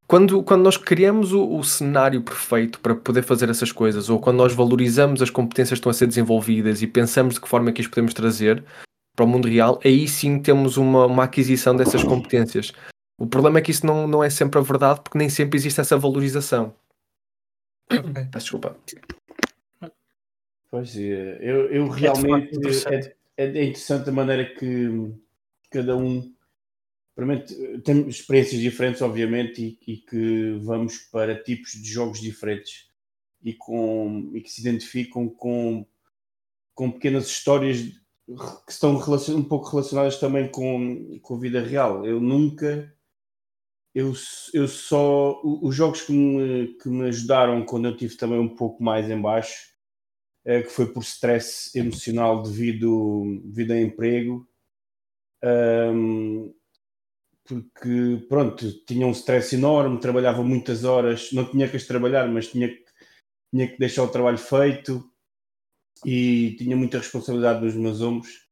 [0.08, 4.36] Quando, quando nós criamos o, o, cenário perfeito para poder fazer essas coisas, ou quando
[4.36, 7.72] nós valorizamos as competências que estão a ser desenvolvidas e pensamos de que forma é
[7.72, 8.64] que as podemos trazer
[9.16, 12.72] para o mundo real, aí sim temos uma, uma aquisição dessas competências.
[13.18, 15.80] O problema é que isso não, não é sempre a verdade, porque nem sempre existe
[15.80, 16.74] essa valorização.
[17.90, 18.26] Okay.
[18.30, 18.76] Peço desculpa.
[20.70, 22.54] Pois é, eu, eu é realmente.
[22.54, 23.16] É, interessante.
[23.36, 25.14] É, é, interessante a maneira que
[25.70, 26.34] cada um.
[27.82, 32.90] Temos experiências diferentes, obviamente, e, e, que vamos para tipos de jogos diferentes
[33.42, 35.86] e, com, e que se identificam com,
[36.74, 37.90] com pequenas histórias
[38.26, 42.04] que estão um pouco relacionadas também com, com a vida real.
[42.04, 42.92] Eu nunca
[43.96, 44.12] eu,
[44.52, 45.40] eu só.
[45.42, 49.18] Os jogos que me, que me ajudaram quando eu tive também um pouco mais em
[49.18, 49.70] baixo,
[50.44, 54.46] é, que foi por stress emocional devido, devido a emprego.
[55.42, 56.54] Um,
[57.44, 62.48] porque, pronto, tinha um stress enorme, trabalhava muitas horas, não tinha que as trabalhar, mas
[62.48, 62.68] tinha
[63.54, 65.10] tinha que deixar o trabalho feito
[66.04, 68.46] e tinha muita responsabilidade nos meus ombros.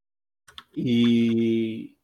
[0.76, 1.94] E,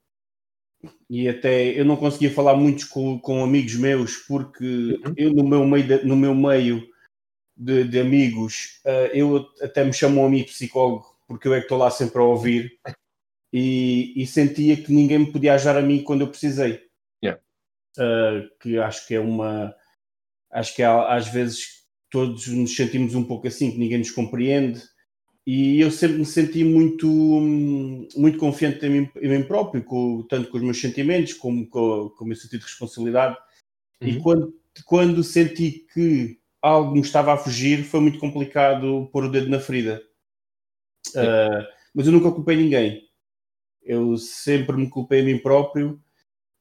[1.08, 4.64] e até eu não conseguia falar muito com, com amigos meus porque
[5.04, 5.14] uhum.
[5.16, 6.88] eu no meu meio de, no meu meio
[7.56, 11.64] de, de amigos uh, eu até me chamo a mim psicólogo porque eu é que
[11.64, 12.78] estou lá sempre a ouvir
[13.52, 16.80] e, e, sentia que ninguém me podia ajudar a mim quando eu precisei
[17.22, 17.40] yeah.
[17.98, 19.74] uh, que acho que é uma
[20.52, 24.80] acho que há, às vezes todos nos sentimos um pouco assim que ninguém nos compreende
[25.46, 27.08] e eu sempre me senti muito,
[28.16, 32.10] muito confiante em mim, em mim próprio, com, tanto com os meus sentimentos como com,
[32.10, 33.36] com o meu sentido de responsabilidade.
[34.00, 34.08] Uhum.
[34.08, 39.30] E quando, quando senti que algo me estava a fugir, foi muito complicado pôr o
[39.30, 40.02] dedo na ferida.
[41.08, 43.08] Uh, mas eu nunca culpei ninguém.
[43.82, 46.00] Eu sempre me culpei a mim próprio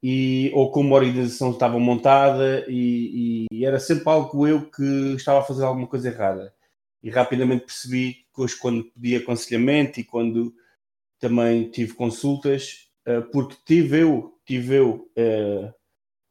[0.01, 5.39] e ou como a organização estava montada e, e, era sempre algo eu que estava
[5.39, 6.53] a fazer alguma coisa errada
[7.03, 10.53] e rapidamente percebi hoje, quando pedi aconselhamento e quando
[11.19, 15.73] também tive consultas, uh, porque tive eu, tive eu uh,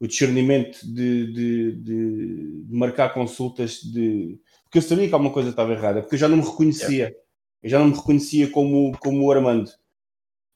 [0.00, 5.48] o discernimento de, de, de, de, marcar consultas de porque eu sabia que alguma coisa
[5.48, 7.16] estava errada, porque eu já não me reconhecia, yeah.
[7.62, 9.70] eu já não me reconhecia como, como o Armando.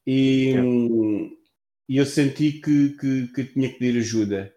[0.05, 0.69] E, yeah.
[1.89, 4.53] e eu senti que, que, que, tinha que pedir ajuda.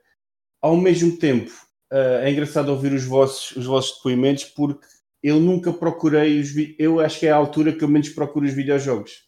[0.60, 1.50] Ao mesmo tempo,
[1.90, 4.86] uh, é engraçado ouvir os vossos, os vossos depoimentos porque
[5.26, 8.52] eu nunca procurei os eu acho que é a altura que eu menos procuro os
[8.52, 9.24] videojogos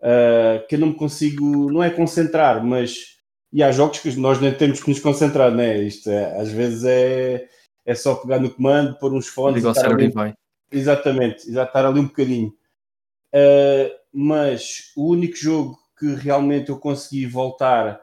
[0.00, 3.18] uh, que eu não me consigo não é concentrar mas
[3.52, 6.84] e há jogos que nós nem temos que nos concentrar né isto é, às vezes
[6.84, 7.46] é
[7.84, 10.32] é só pegar no comando pôr uns fones e ali, vai.
[10.70, 18.00] exatamente estar ali um bocadinho uh, mas o único jogo que realmente eu consegui voltar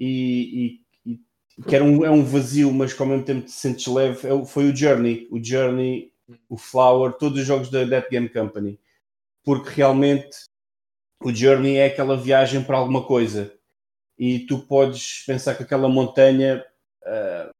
[0.00, 1.12] e, e,
[1.58, 4.28] e que era um, é um vazio, mas que ao mesmo tempo te sentes leve,
[4.28, 5.26] é foi o Journey.
[5.30, 6.12] O Journey
[6.48, 8.78] o Flower, todos os jogos da Dead Game Company,
[9.44, 10.36] porque realmente
[11.22, 13.52] o Journey é aquela viagem para alguma coisa
[14.18, 16.64] e tu podes pensar que aquela montanha
[17.02, 17.50] uh,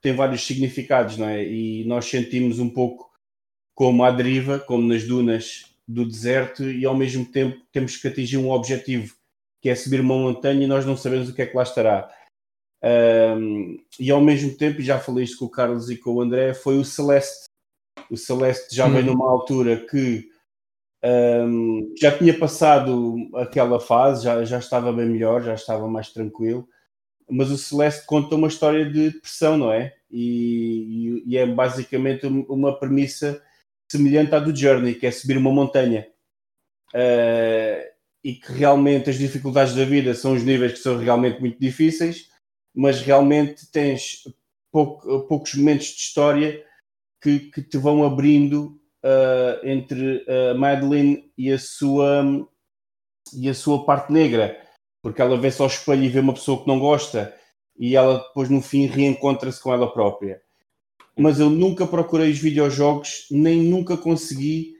[0.00, 1.44] tem vários significados, não é?
[1.44, 3.10] E nós sentimos um pouco
[3.74, 8.38] como a deriva, como nas dunas do deserto, e ao mesmo tempo temos que atingir
[8.38, 9.14] um objetivo,
[9.60, 12.10] que é subir uma montanha e nós não sabemos o que é que lá estará.
[12.82, 16.54] Um, e ao mesmo tempo, já falei isto com o Carlos e com o André,
[16.54, 17.46] foi o Celeste
[18.10, 20.28] o Celeste já vem numa altura que
[21.04, 26.68] um, já tinha passado aquela fase, já, já estava bem melhor, já estava mais tranquilo.
[27.28, 29.94] Mas o Celeste conta uma história de depressão, não é?
[30.10, 33.42] E, e, e é basicamente uma premissa
[33.90, 36.06] semelhante à do Journey, que é subir uma montanha.
[36.94, 41.60] Uh, e que realmente as dificuldades da vida são os níveis que são realmente muito
[41.60, 42.28] difíceis,
[42.74, 44.24] mas realmente tens
[44.72, 46.65] pouco, poucos momentos de história
[47.26, 52.24] que, que te vão abrindo uh, entre a Madeline e a sua
[53.34, 54.56] e a sua parte negra,
[55.02, 57.34] porque ela vê só ao espelho e vê uma pessoa que não gosta
[57.76, 60.40] e ela depois no fim reencontra-se com ela própria.
[61.18, 64.74] Mas eu nunca procurei os videojogos, nem nunca consegui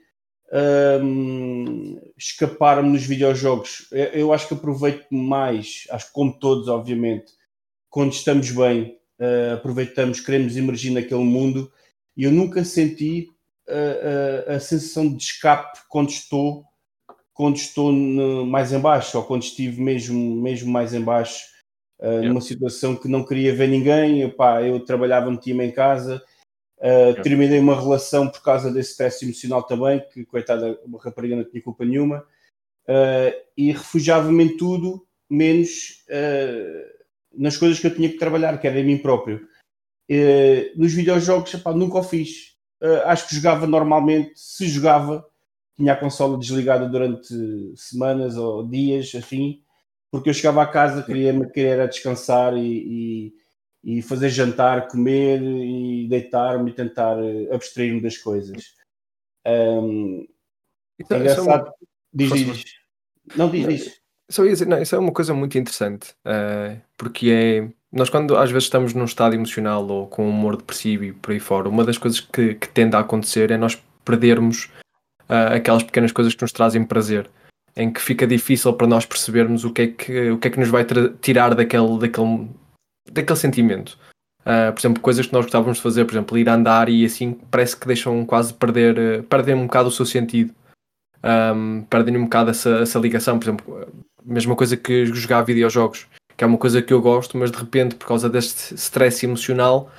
[1.03, 3.87] um, escapar-me nos videojogos.
[3.91, 7.33] Eu, eu, acho que aproveito mais, acho que como todos, obviamente,
[7.89, 11.69] quando estamos bem, uh, aproveitamos, queremos emergir naquele mundo
[12.17, 13.29] e eu nunca senti
[13.69, 16.65] uh, uh, a sensação de escape quando estou
[17.33, 21.45] quando estou no, mais em baixo ou quando estive mesmo, mesmo mais em baixo
[22.01, 22.27] yeah.
[22.27, 26.19] numa situação que não queria ver ninguém, Epá, eu trabalhava, metia-me em casa
[26.77, 31.43] Uh, terminei uma relação por causa desse stress emocional também, que coitada, uma rapariga não
[31.43, 32.19] tinha culpa nenhuma,
[32.87, 36.97] uh, e refugiava-me em tudo, menos uh,
[37.33, 39.47] nas coisas que eu tinha que trabalhar, que era em mim próprio.
[40.75, 42.55] Nos videojogos, epá, nunca o fiz.
[43.05, 45.25] acho que jogava normalmente, se jogava,
[45.75, 47.27] tinha a consola desligada durante
[47.75, 49.61] semanas ou dias, assim,
[50.11, 53.33] porque eu chegava a casa, queria, queria descansar e, e
[53.87, 58.75] e fazer jantar, comer e deitar-me e tentar eh, abstrair-me das coisas.
[59.45, 60.27] Um,
[60.99, 61.69] então, é engraçado.
[61.69, 62.63] É Diz, diz.
[63.35, 64.01] Não, diz, diz.
[64.29, 67.76] Só ia dizer, não, isso é uma coisa muito interessante, uh, porque é.
[67.91, 71.31] Nós, quando às vezes estamos num estado emocional ou com um humor depressivo e por
[71.31, 74.65] aí fora, uma das coisas que, que tende a acontecer é nós perdermos
[75.29, 77.29] uh, aquelas pequenas coisas que nos trazem prazer,
[77.75, 80.59] em que fica difícil para nós percebermos o que é que, o que, é que
[80.59, 80.85] nos vai
[81.21, 82.49] tirar daquele, daquele
[83.09, 83.97] daquele sentimento.
[84.41, 87.33] Uh, por exemplo, coisas que nós gostávamos de fazer, por exemplo, ir andar e assim,
[87.51, 90.53] parece que deixam quase perder, uh, perdem um bocado o seu sentido.
[91.23, 93.87] Um, perdem um bocado essa, essa ligação, por exemplo,
[94.23, 97.95] mesma coisa que jogar videojogos, que é uma coisa que eu gosto, mas de repente,
[97.95, 99.91] por causa deste stress emocional,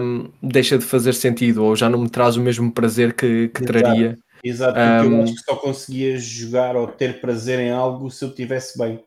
[0.00, 3.62] um, deixa de fazer sentido, ou já não me traz o mesmo prazer que, que
[3.62, 3.66] Exato.
[3.66, 4.18] traria.
[4.42, 8.24] Exato, porque um, eu acho que só conseguia jogar ou ter prazer em algo se
[8.24, 9.04] eu estivesse bem.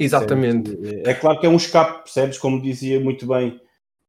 [0.00, 0.76] Exatamente.
[1.04, 2.38] É claro que é um escape, percebes?
[2.38, 3.60] Como dizia muito bem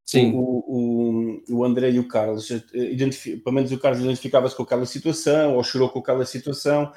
[0.06, 0.34] Sim.
[0.36, 2.48] O, o, o André e o Carlos.
[2.48, 6.92] Pelo menos o Carlos identificava-se com aquela situação ou chorou com aquela situação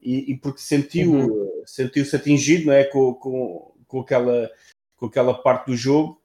[0.00, 1.50] e, e porque sentiu, uhum.
[1.66, 2.84] sentiu-se atingido não é?
[2.84, 4.50] com, com, com, aquela,
[4.96, 6.20] com aquela parte do jogo.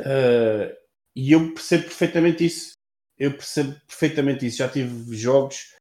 [0.00, 0.74] Uh,
[1.14, 2.72] e eu percebo perfeitamente isso.
[3.18, 4.58] Eu percebo perfeitamente isso.
[4.58, 5.74] Já tive jogos,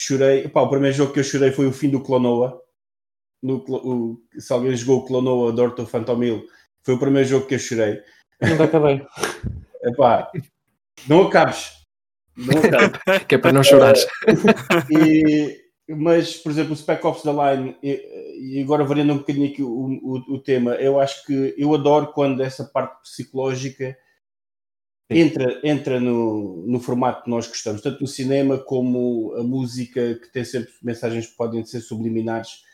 [0.00, 0.44] chorei.
[0.44, 2.62] Epá, o primeiro jogo que eu chorei foi o fim do Clonoa
[3.42, 6.48] no, o, se alguém jogou o Clonoa Dort of Phantom Hill,
[6.82, 8.02] foi o primeiro jogo que eu chorei.
[8.40, 9.06] Nunca acabei.
[9.84, 10.30] Epá,
[11.08, 11.84] não acabes.
[12.36, 13.26] Não acabes.
[13.26, 14.06] que é para não chorares.
[14.90, 19.62] e, mas, por exemplo, o Spec Ops The Line, e, agora variando um bocadinho aqui
[19.62, 23.96] o, o, o, tema, eu acho que eu adoro quando essa parte psicológica
[25.08, 30.32] entra, entra no, no formato que nós gostamos, tanto no cinema como a música, que
[30.32, 32.66] tem sempre mensagens que podem ser subliminares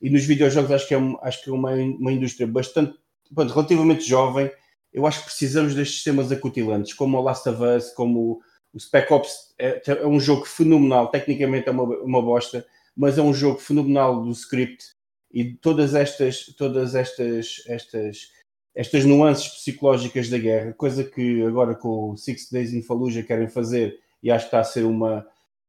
[0.00, 2.96] e nos videojogos acho que é, acho que é uma, uma indústria bastante,
[3.34, 4.50] pronto, relativamente jovem.
[4.92, 8.40] Eu acho que precisamos destes sistemas acutilantes, como o Last of Us, como
[8.72, 9.54] o Spec Ops.
[9.58, 12.64] É, é um jogo fenomenal, tecnicamente é uma, uma bosta,
[12.96, 14.84] mas é um jogo fenomenal do script
[15.32, 18.30] e todas estas, todas estas, estas,
[18.74, 23.48] estas nuances psicológicas da guerra, coisa que agora com o Six Days in Fallujah querem
[23.48, 25.26] fazer e acho que está a ser uma,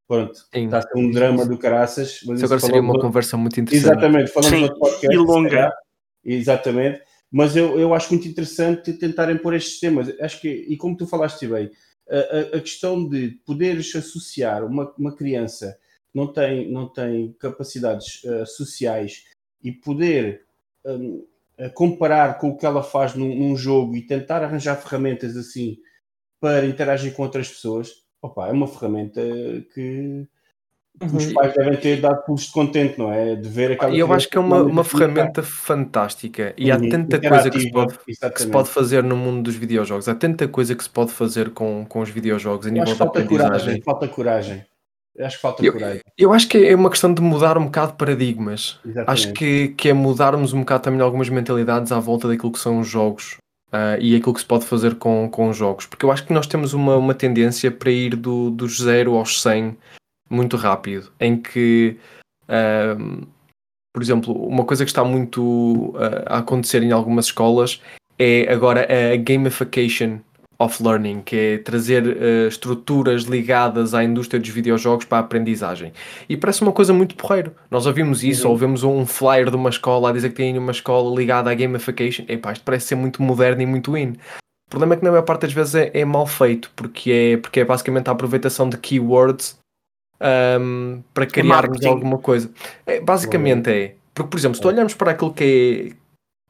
[0.09, 0.65] Pronto, Sim.
[0.65, 2.21] está a ser um drama do caraças.
[2.25, 3.91] Mas isso agora seria uma conversa muito interessante.
[3.91, 5.15] Exatamente, falamos Sim, no podcast.
[5.15, 5.71] E longa.
[6.25, 7.01] Exatamente.
[7.31, 10.12] Mas eu, eu acho muito interessante tentarem pôr estes temas.
[10.19, 11.69] Acho que, e como tu falaste bem,
[12.09, 15.77] a, a questão de poderes associar uma, uma criança
[16.11, 19.25] que não tem, não tem capacidades uh, sociais
[19.63, 20.45] e poder
[20.85, 21.25] um,
[21.73, 25.77] comparar com o que ela faz num, num jogo e tentar arranjar ferramentas assim
[26.39, 29.21] para interagir com outras pessoas, opa, é uma ferramenta
[29.73, 30.27] que.
[31.01, 33.35] Os pais devem ter dado pulos de contente, não é?
[33.35, 33.95] De ver aquela.
[33.95, 36.89] Eu acho que é uma, uma ferramenta fantástica e há uhum.
[36.89, 40.47] tanta coisa que se, pode, que se, pode, fazer no mundo dos videojogos, há tanta
[40.47, 43.49] coisa que se pode fazer com, com os videojogos a nível da aprendizagem.
[43.49, 44.65] Coragem, falta coragem.
[45.15, 46.01] Eu acho que falta eu, coragem.
[46.17, 48.79] Eu acho que é uma questão de mudar um bocado de paradigmas.
[48.85, 49.09] Exatamente.
[49.12, 52.79] Acho que, que é mudarmos um bocado também algumas mentalidades à volta daquilo que são
[52.79, 53.38] os jogos
[53.73, 55.85] uh, e aquilo que se pode fazer com, com os jogos.
[55.85, 59.41] Porque eu acho que nós temos uma, uma tendência para ir do, dos 0 aos
[59.41, 59.77] 100
[60.29, 61.97] muito rápido, em que,
[63.93, 65.41] por exemplo, uma coisa que está muito
[65.95, 67.81] uh, a acontecer em algumas escolas
[68.17, 70.19] é agora a gamification
[70.60, 75.93] of Learning, que é trazer uh, estruturas ligadas à indústria dos videojogos para a aprendizagem.
[76.27, 77.56] E parece uma coisa muito porreiro.
[77.71, 78.51] Nós ouvimos isso, uhum.
[78.51, 82.25] ouvimos um flyer de uma escola a dizer que tem uma escola ligada à gamification.
[82.27, 84.15] Epá, isto parece ser muito moderno e muito in.
[84.67, 87.37] O problema é que na maior parte das vezes é, é mal feito, porque é,
[87.37, 89.58] porque é basicamente a aproveitação de keywords
[90.59, 92.51] um, para criarmos é alguma coisa.
[92.85, 95.99] É, basicamente é, porque por exemplo, se tu olharmos para aquilo que é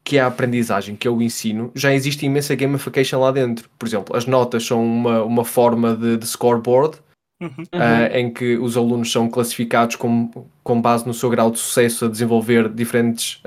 [0.03, 3.69] que é a aprendizagem, que é o ensino, já existe imensa gamification lá dentro.
[3.77, 6.97] Por exemplo, as notas são uma, uma forma de, de scoreboard,
[7.41, 7.63] uhum.
[7.73, 10.29] uh, em que os alunos são classificados com,
[10.63, 13.41] com base no seu grau de sucesso a desenvolver diferentes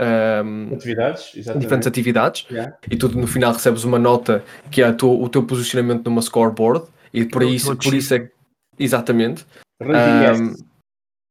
[0.44, 2.76] um, atividades, diferentes atividades yeah.
[2.90, 6.86] e tu no final recebes uma nota que é tua, o teu posicionamento numa scoreboard
[7.12, 8.28] e por isso, por isso é
[8.78, 9.44] exatamente
[9.90, 10.54] um,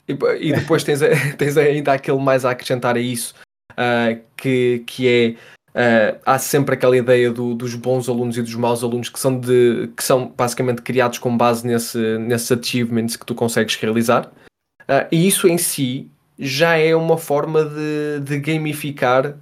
[0.08, 1.00] e, e, depois tens,
[1.38, 3.36] tens ainda aquele mais a acrescentar a isso
[3.72, 5.36] uh, que, que é
[5.72, 9.40] Uh, há sempre aquela ideia do, dos bons alunos e dos maus alunos que são,
[9.40, 14.30] de, que são basicamente criados com base nesse, nesses achievements que tu consegues realizar.
[14.82, 19.38] Uh, e isso em si já é uma forma de, de gamificar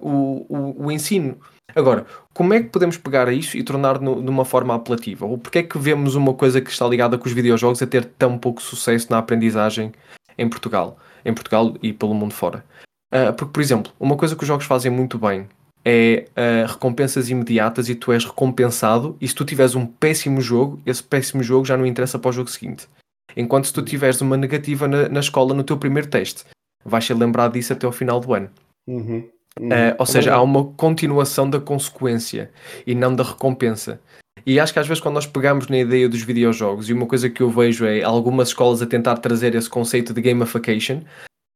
[0.00, 1.38] o, o, o, ensino.
[1.74, 5.26] Agora, como é que podemos pegar a isso e tornar no, de uma forma apelativa?
[5.26, 8.04] Ou porque é que vemos uma coisa que está ligada com os videojogos a ter
[8.04, 9.92] tão pouco sucesso na aprendizagem
[10.36, 10.98] em Portugal?
[11.24, 12.64] Em Portugal e pelo mundo fora.
[13.12, 15.46] Uh, porque, por exemplo, uma coisa que os jogos fazem muito bem
[15.84, 19.16] é uh, recompensas imediatas e tu és recompensado.
[19.20, 22.32] E se tu tiveres um péssimo jogo, esse péssimo jogo já não interessa para o
[22.32, 22.88] jogo seguinte.
[23.36, 26.44] Enquanto se tu tiveres uma negativa na, na escola no teu primeiro teste,
[26.84, 28.50] vais ser lembrado disso até ao final do ano.
[28.86, 29.28] Uhum.
[29.58, 32.50] Uh, ou seja, há uma continuação da consequência
[32.86, 34.00] e não da recompensa.
[34.44, 37.30] E acho que às vezes quando nós pegamos na ideia dos videojogos, e uma coisa
[37.30, 41.02] que eu vejo é algumas escolas a tentar trazer esse conceito de gamification,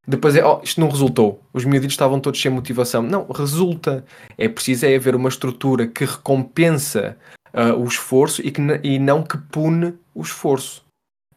[0.07, 1.41] depois é, oh, isto não resultou.
[1.51, 3.01] Os miúditos estavam todos sem motivação.
[3.01, 4.05] Não, resulta.
[4.37, 7.17] É preciso é haver uma estrutura que recompensa
[7.53, 10.85] uh, o esforço e, que, e não que pune o esforço.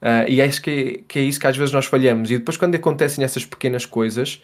[0.00, 2.30] Uh, e acho que é, que é isso que às vezes nós falhamos.
[2.30, 4.40] E depois, quando acontecem essas pequenas coisas,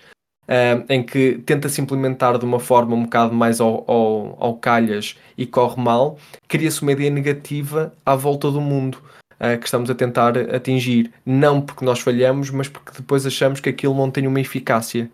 [0.49, 5.17] uh, em que tenta-se implementar de uma forma um bocado mais ao, ao, ao calhas
[5.37, 6.19] e corre mal,
[6.49, 8.99] cria-se uma ideia negativa à volta do mundo
[9.35, 11.13] uh, que estamos a tentar atingir.
[11.25, 15.11] Não porque nós falhamos, mas porque depois achamos que aquilo não tem uma eficácia.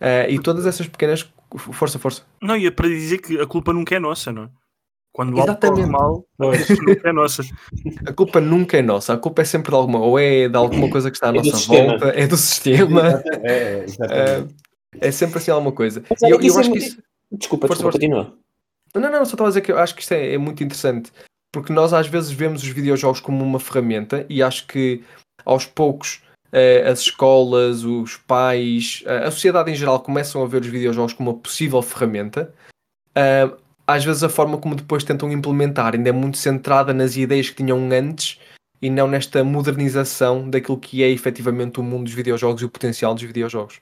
[0.00, 1.30] Uh, e todas essas pequenas.
[1.56, 2.22] Força, força.
[2.40, 4.48] Não, e é para dizer que a culpa nunca é nossa, não é?
[5.12, 5.80] Quando Exatamente.
[5.80, 6.24] algo mal,
[6.86, 7.42] nunca é nossa.
[8.06, 10.88] A culpa nunca é nossa, a culpa é sempre de alguma, ou é de alguma
[10.88, 13.20] coisa que está à é nossa volta, é do sistema.
[13.42, 14.44] É, é,
[14.98, 16.02] é, sempre assim alguma coisa.
[16.08, 17.02] Mas, eu, eu acho que isso...
[17.30, 18.36] Desculpa, força, desculpa, continua.
[18.94, 21.12] Não, não, só estava a dizer que eu acho que isto é, é muito interessante
[21.52, 25.02] porque nós às vezes vemos os videojogos como uma ferramenta e acho que
[25.44, 26.22] aos poucos
[26.52, 31.30] uh, as escolas, os pais, a sociedade em geral começam a ver os videojogos como
[31.30, 32.54] uma possível ferramenta.
[33.10, 37.50] Uh, às vezes a forma como depois tentam implementar ainda é muito centrada nas ideias
[37.50, 38.38] que tinham antes
[38.80, 43.12] e não nesta modernização daquilo que é efetivamente o mundo dos videojogos e o potencial
[43.14, 43.80] dos videojogos.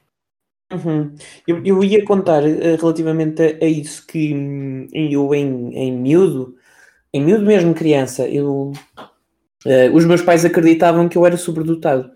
[0.70, 1.14] Uhum.
[1.46, 6.58] Eu, eu, ia contar relativamente a, a, isso que hum, eu em, em miúdo
[7.12, 8.72] em miúdo mesmo criança, eu,
[9.66, 12.10] uh, os meus pais acreditavam que eu era sobredotado.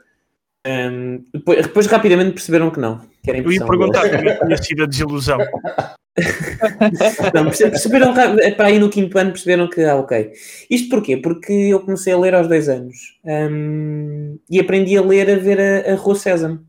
[0.66, 3.00] Um, depois, depois, rapidamente perceberam que não.
[3.24, 5.38] Que eu ia perguntar como é tinha sido a desilusão.
[7.34, 10.30] não, perceberam para aí no quinto ano perceberam que ah, ok.
[10.70, 11.16] Isto porquê?
[11.16, 15.58] Porque eu comecei a ler aos dois anos um, e aprendi a ler a ver
[15.58, 16.60] a, a Rua Sésamo.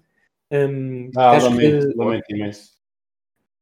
[0.54, 1.97] Um, ah, lamento, que...
[1.97, 2.70] lamento imenso.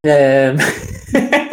[0.05, 0.57] Um...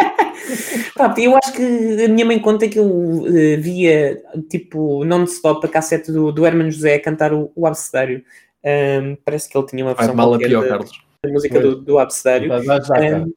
[0.99, 4.21] Pá, eu acho que a minha mãe conta que eu uh, via
[4.51, 8.25] tipo non-stop a cassete do, do Hermano José a cantar o, o Abcedário.
[8.65, 10.91] Um, parece que ele tinha uma versão mal a pior, da, Carlos.
[11.25, 12.53] da música do, do Abcedário.
[12.53, 13.33] Um,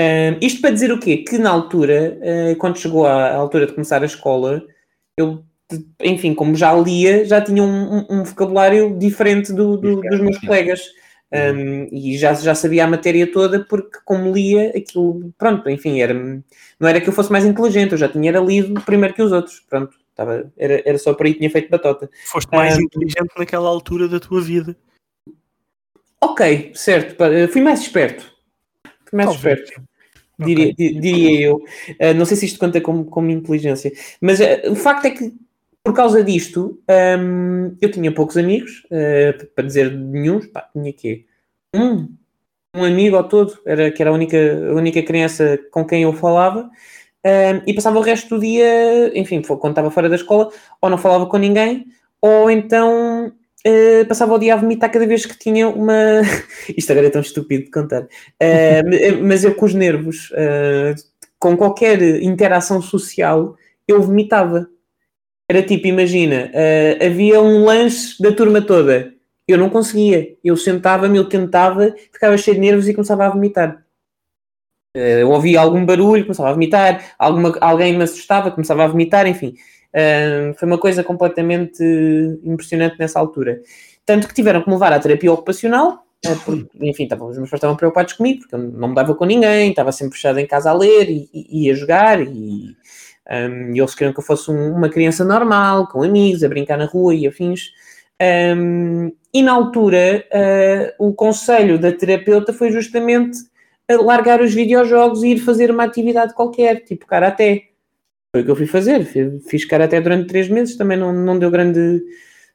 [0.00, 1.18] um, isto para dizer o quê?
[1.18, 4.64] Que na altura, uh, quando chegou à, à, altura de começar a escola,
[5.18, 5.44] eu,
[6.00, 10.80] enfim, como já lia, já tinha um, um, vocabulário diferente do, do, dos meus colegas.
[11.32, 16.14] Um, e já, já sabia a matéria toda porque como lia aquilo, pronto, enfim, era,
[16.14, 19.32] não era que eu fosse mais inteligente, eu já tinha era lido primeiro que os
[19.32, 22.08] outros, pronto, estava, era, era só por aí que tinha feito batota.
[22.26, 24.76] Foste mais um, inteligente naquela altura da tua vida.
[26.20, 27.16] Ok, certo,
[27.50, 28.22] fui mais esperto,
[29.04, 29.58] fui mais Talvez.
[29.58, 29.82] esperto.
[30.38, 31.00] Diria, okay.
[31.00, 31.56] diria eu.
[31.56, 33.90] Uh, não sei se isto conta como, como inteligência,
[34.20, 35.32] mas uh, o facto é que
[35.86, 41.26] por causa disto, um, eu tinha poucos amigos, uh, para dizer nenhum, pá, tinha quê?
[41.72, 42.12] Um,
[42.74, 44.36] um amigo ao todo, era, que era a única,
[44.68, 46.68] a única criança com quem eu falava,
[47.24, 50.50] um, e passava o resto do dia, enfim, quando estava fora da escola,
[50.82, 51.86] ou não falava com ninguém,
[52.20, 55.94] ou então uh, passava o dia a vomitar cada vez que tinha uma.
[56.76, 60.32] Isto agora é tão estúpido de contar, uh, mas eu com os nervos
[61.38, 63.54] com qualquer interação social,
[63.86, 64.68] eu vomitava.
[65.48, 69.14] Era tipo, imagina, uh, havia um lanche da turma toda.
[69.46, 70.36] Eu não conseguia.
[70.42, 73.84] Eu sentava-me, eu tentava, ficava cheio de nervos e começava a vomitar.
[74.96, 79.26] Uh, eu ouvia algum barulho, começava a vomitar, alguma, alguém me assustava, começava a vomitar,
[79.26, 79.54] enfim.
[79.94, 81.82] Uh, foi uma coisa completamente
[82.42, 83.62] impressionante nessa altura.
[84.04, 86.04] Tanto que tiveram que me levar à terapia ocupacional,
[86.44, 89.24] porque, enfim, estavam, os meus pais estavam preocupados comigo, porque eu não me dava com
[89.24, 92.76] ninguém, estava sempre fechado em casa a ler e, e, e a jogar, e
[93.30, 96.84] um, eles queriam que eu fosse um, uma criança normal, com amigos, a brincar na
[96.84, 97.72] rua e afins.
[98.56, 103.38] Um, e na altura, uh, o conselho da terapeuta foi justamente
[103.88, 107.64] largar os videojogos e ir fazer uma atividade qualquer, tipo karaté.
[108.32, 109.04] Foi o que eu fui fazer.
[109.48, 112.02] Fiz karaté durante três meses, também não, não deu grande.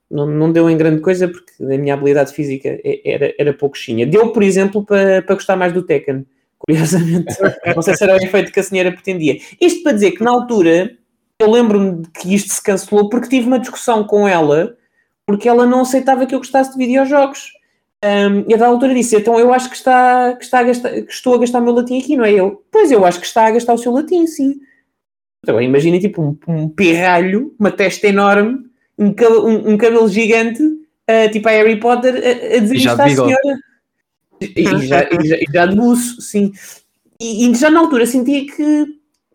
[0.10, 4.06] Não, não deu em grande coisa porque a minha habilidade física era, era pouquinha.
[4.06, 6.26] Deu, por exemplo, para, para gostar mais do Tekken
[6.66, 7.36] curiosamente.
[7.76, 9.40] Não sei se era o efeito que a senhora pretendia.
[9.60, 10.98] Isto para dizer que na altura
[11.40, 14.78] eu lembro-me que isto se cancelou porque tive uma discussão com ela
[15.26, 17.54] porque ela não aceitava que eu gostasse de videojogos.
[18.04, 20.90] Um, e a da altura disse: Então eu acho que, está, que, está a gastar,
[20.90, 22.64] que estou a gastar o meu latim aqui, não é eu?
[22.72, 24.56] Pois eu acho que está a gastar o seu latim, sim.
[25.44, 28.60] Então imagina tipo um, um pirralho, uma testa enorme,
[28.98, 29.14] um,
[29.72, 33.60] um, cabelo gigante, uh, tipo a Harry Potter, a, a dizer isto à senhora.
[34.42, 36.52] E, já, e, já, e já de buço, sim.
[37.20, 38.86] E, e, já na altura sentia que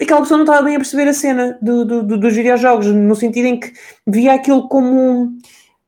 [0.00, 3.14] aquela pessoa não estava bem a perceber a cena do, do, do, dos videojogos, no
[3.14, 3.72] sentido em que
[4.06, 5.38] via aquilo como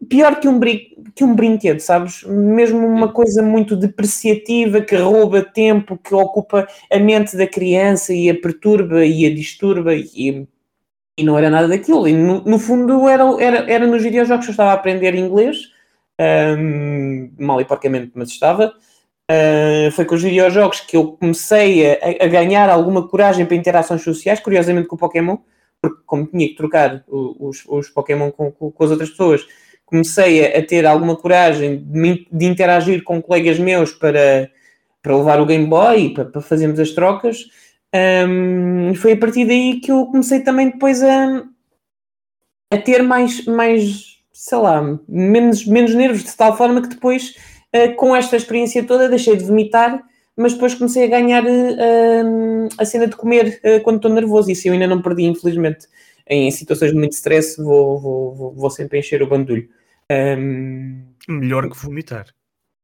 [0.08, 0.78] pior que um, brin
[1.14, 2.22] que um brinquedo, sabes?
[2.22, 8.30] Mesmo uma coisa muito depreciativa que rouba tempo, que ocupa a mente da criança e
[8.30, 10.46] a perturba e a disturba e,
[11.16, 12.06] e não era nada daquilo.
[12.06, 15.72] E no, no fundo era, era, era nos videojogos que eu estava a aprender inglês,
[16.56, 18.72] um, mal e porcamente, mas estava.
[19.30, 24.02] Uh, foi com os videojogos que eu comecei a, a, ganhar alguma coragem para interações
[24.02, 25.36] sociais, curiosamente com o Pokémon,
[25.82, 29.46] porque como tinha que trocar os, os Pokémon com, com, com, as outras pessoas,
[29.84, 34.50] comecei a, a ter alguma coragem de, de, interagir com colegas meus para,
[35.02, 37.50] para levar o Game Boy, para, para fazermos as trocas.
[37.94, 41.44] Um, foi a partir daí que eu comecei também depois a,
[42.70, 47.34] a ter mais, mais, sei lá, menos, menos nervos, de tal forma que depois
[47.96, 50.02] com esta experiência toda deixei de vomitar,
[50.38, 54.50] mas depois comecei a ganhar uh, a cena de comer uh, quando estou nervoso.
[54.50, 55.88] Isso eu ainda não perdi, infelizmente.
[56.28, 59.68] Em situações de muito stress, vou, vou, vou, sempre encher o bandulho.
[60.10, 62.26] Um, Melhor que vomitar.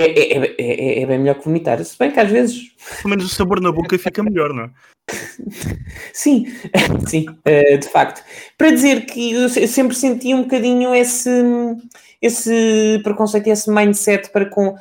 [0.02, 1.82] É, é, é, é, bem melhor que vomitar.
[1.84, 2.74] Se bem que às vezes.
[3.02, 4.70] Pelo menos o sabor na boca fica melhor, não é?
[6.12, 6.46] sim,
[7.06, 8.24] sim, de facto.
[8.58, 11.30] Para dizer que eu sempre senti um bocadinho esse
[12.24, 14.76] esse preconceito esse mindset para com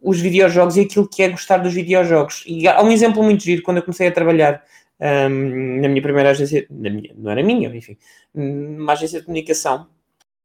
[0.00, 2.44] os videojogos e aquilo que é gostar dos videojogos.
[2.46, 4.62] E há um exemplo muito giro quando eu comecei a trabalhar
[5.00, 7.96] um, na minha primeira agência, minha, não era minha, enfim,
[8.32, 9.88] numa agência de comunicação,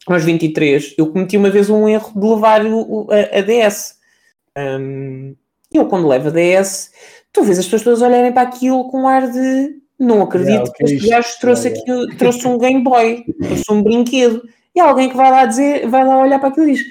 [0.08, 4.00] aos 23, eu cometi uma vez um erro de levar o, a, a, DS.
[4.58, 5.36] Um,
[5.72, 6.92] eu, quando levo a DS,
[7.32, 10.72] tu vês as pessoas todas olharem para aquilo com um ar de não acredito yeah,
[10.74, 12.04] que este gajo trouxe, yeah, yeah.
[12.04, 14.42] Aqui, trouxe um Game Boy, trouxe um brinquedo.
[14.76, 16.86] E alguém que vai lá dizer, vai lá olhar para aquilo e diz: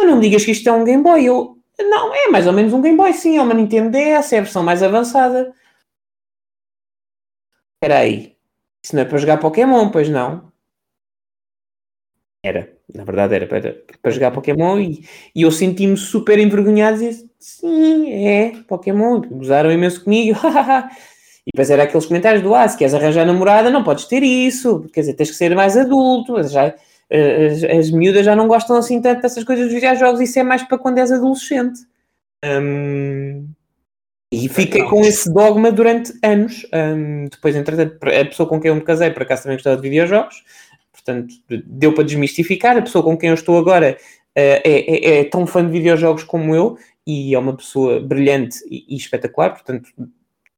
[0.00, 1.24] Não me digas que isto é um Game Boy.
[1.24, 4.38] Eu, não, é mais ou menos um Game Boy, sim, é uma Nintendo DS, é
[4.38, 5.54] a versão mais avançada.
[7.76, 8.36] Espera aí,
[8.84, 10.52] isso não é para jogar Pokémon, pois não?
[12.44, 15.04] Era, na verdade era para, para jogar Pokémon e,
[15.34, 20.38] e eu senti-me super envergonhado e disse, sim, é, Pokémon, usaram imenso comigo,
[21.46, 24.88] e depois era aqueles comentários do ah, se queres arranjar namorada não podes ter isso,
[24.92, 26.74] quer dizer, tens que ser mais adulto, já,
[27.12, 30.62] as, as miúdas já não gostam assim tanto dessas coisas dos videojogos, isso é mais
[30.62, 31.80] para quando és adolescente.
[32.44, 33.48] Um,
[34.32, 36.66] e fiquei com esse dogma durante anos.
[36.72, 39.82] Um, depois, entretanto, a pessoa com quem eu me casei, por acaso também gostava de
[39.82, 40.42] videojogos,
[40.90, 41.34] portanto,
[41.66, 42.78] deu para desmistificar.
[42.78, 44.02] A pessoa com quem eu estou agora uh,
[44.34, 48.86] é, é, é, tão fã de videojogos como eu e é uma pessoa brilhante e,
[48.88, 49.90] e espetacular, portanto,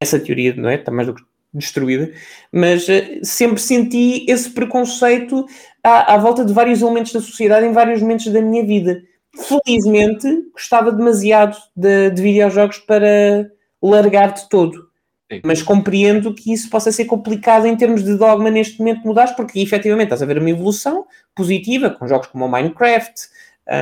[0.01, 0.77] essa teoria não é?
[0.77, 2.13] está mais do que destruída,
[2.53, 5.47] mas uh, sempre senti esse preconceito
[5.85, 9.03] à, à, volta de vários elementos da sociedade em vários momentos da minha vida.
[9.37, 13.51] Felizmente, gostava demasiado de, de videojogos para
[13.83, 14.89] largar de todo.
[15.31, 15.41] Sim.
[15.45, 19.61] Mas compreendo que isso possa ser complicado em termos de dogma neste momento mudar, porque
[19.61, 23.15] efetivamente estás a ver uma evolução positiva com jogos como o Minecraft.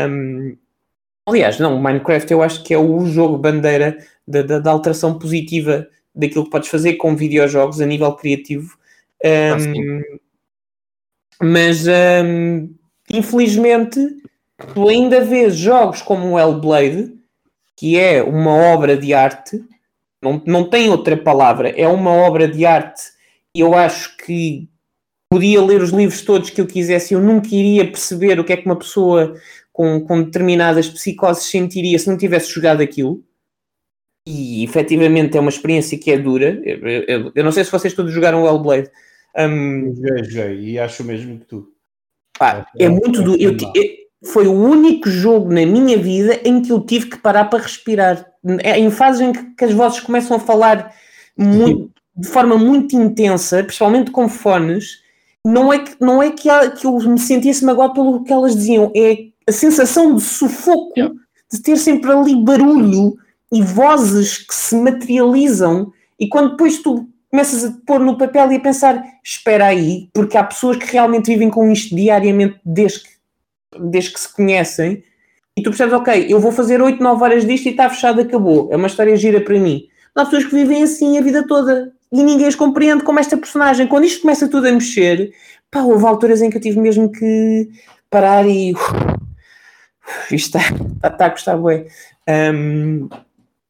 [0.08, 0.56] Um,
[1.26, 5.18] aliás, não, o Minecraft eu acho que é o jogo bandeira da, da, da alteração
[5.18, 8.76] positiva daquilo que podes fazer com videojogos a nível criativo.
[9.24, 10.18] Um, ah,
[11.42, 12.68] mas um,
[13.10, 14.00] infelizmente
[14.74, 17.12] tu ainda vês jogos como o Hellblade,
[17.76, 19.62] que é uma obra de arte,
[20.22, 21.70] não, não tem outra palavra.
[21.70, 23.12] É uma obra de arte
[23.54, 24.68] eu acho que
[25.30, 28.56] podia ler os livros todos que eu quisesse, eu nunca iria perceber o que é
[28.56, 29.34] que uma pessoa
[29.72, 33.22] com, com determinadas psicoses sentiria se não tivesse jogado aquilo.
[34.26, 36.60] E efetivamente é uma experiência que é dura.
[36.64, 38.90] Eu, eu, eu não sei se vocês todos jogaram o Hellblade.
[39.38, 41.68] Um, joguei, joguei, e acho mesmo que tu.
[42.38, 43.40] Pá, é, é, muito duro.
[43.40, 43.56] Eu,
[44.24, 48.26] foi o único jogo na minha vida em que eu tive que parar para respirar.
[48.62, 50.94] É em fases em que, que as vozes começam a falar
[51.36, 55.02] muito, de forma muito intensa, principalmente com fones,
[55.44, 58.54] não é que, não é que, há, que eu me sentisse magoado pelo que elas
[58.54, 61.14] diziam, é a sensação de sufoco, yeah.
[61.52, 63.16] de ter sempre ali barulho
[63.50, 68.56] e vozes que se materializam, e quando depois tu começas a pôr no papel e
[68.56, 73.08] a pensar, espera aí, porque há pessoas que realmente vivem com isto diariamente desde que,
[73.80, 75.02] desde que se conhecem,
[75.56, 78.68] e tu percebes, ok, eu vou fazer 8, 9 horas disto e está fechado, acabou.
[78.70, 79.86] É uma história gira para mim.
[80.14, 83.86] Há pessoas que vivem assim a vida toda e ninguém as compreende como esta personagem.
[83.86, 85.32] Quando isto começa tudo a mexer,
[85.70, 87.68] pá, houve alturas em que eu tive mesmo que
[88.10, 88.74] parar e.
[90.30, 91.86] isto está, está, está a gostar, bué.
[92.28, 93.08] Um,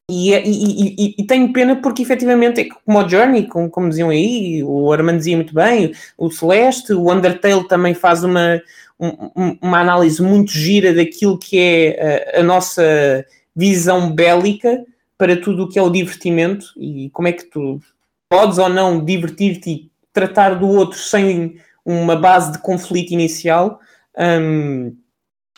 [0.09, 4.09] e, e, e, e, tenho pena porque efetivamente, é como o Journey, como, como diziam
[4.09, 8.61] aí, o Armando dizia muito bem, o Celeste, o Undertale também faz uma,
[8.99, 13.25] um, uma análise muito gira daquilo que é a, a nossa
[13.55, 14.85] visão bélica
[15.17, 17.79] para tudo o que é o divertimento e como é que tu
[18.27, 23.79] podes ou não divertir-te e tratar do outro sem uma base de conflito inicial.
[24.17, 24.95] Um,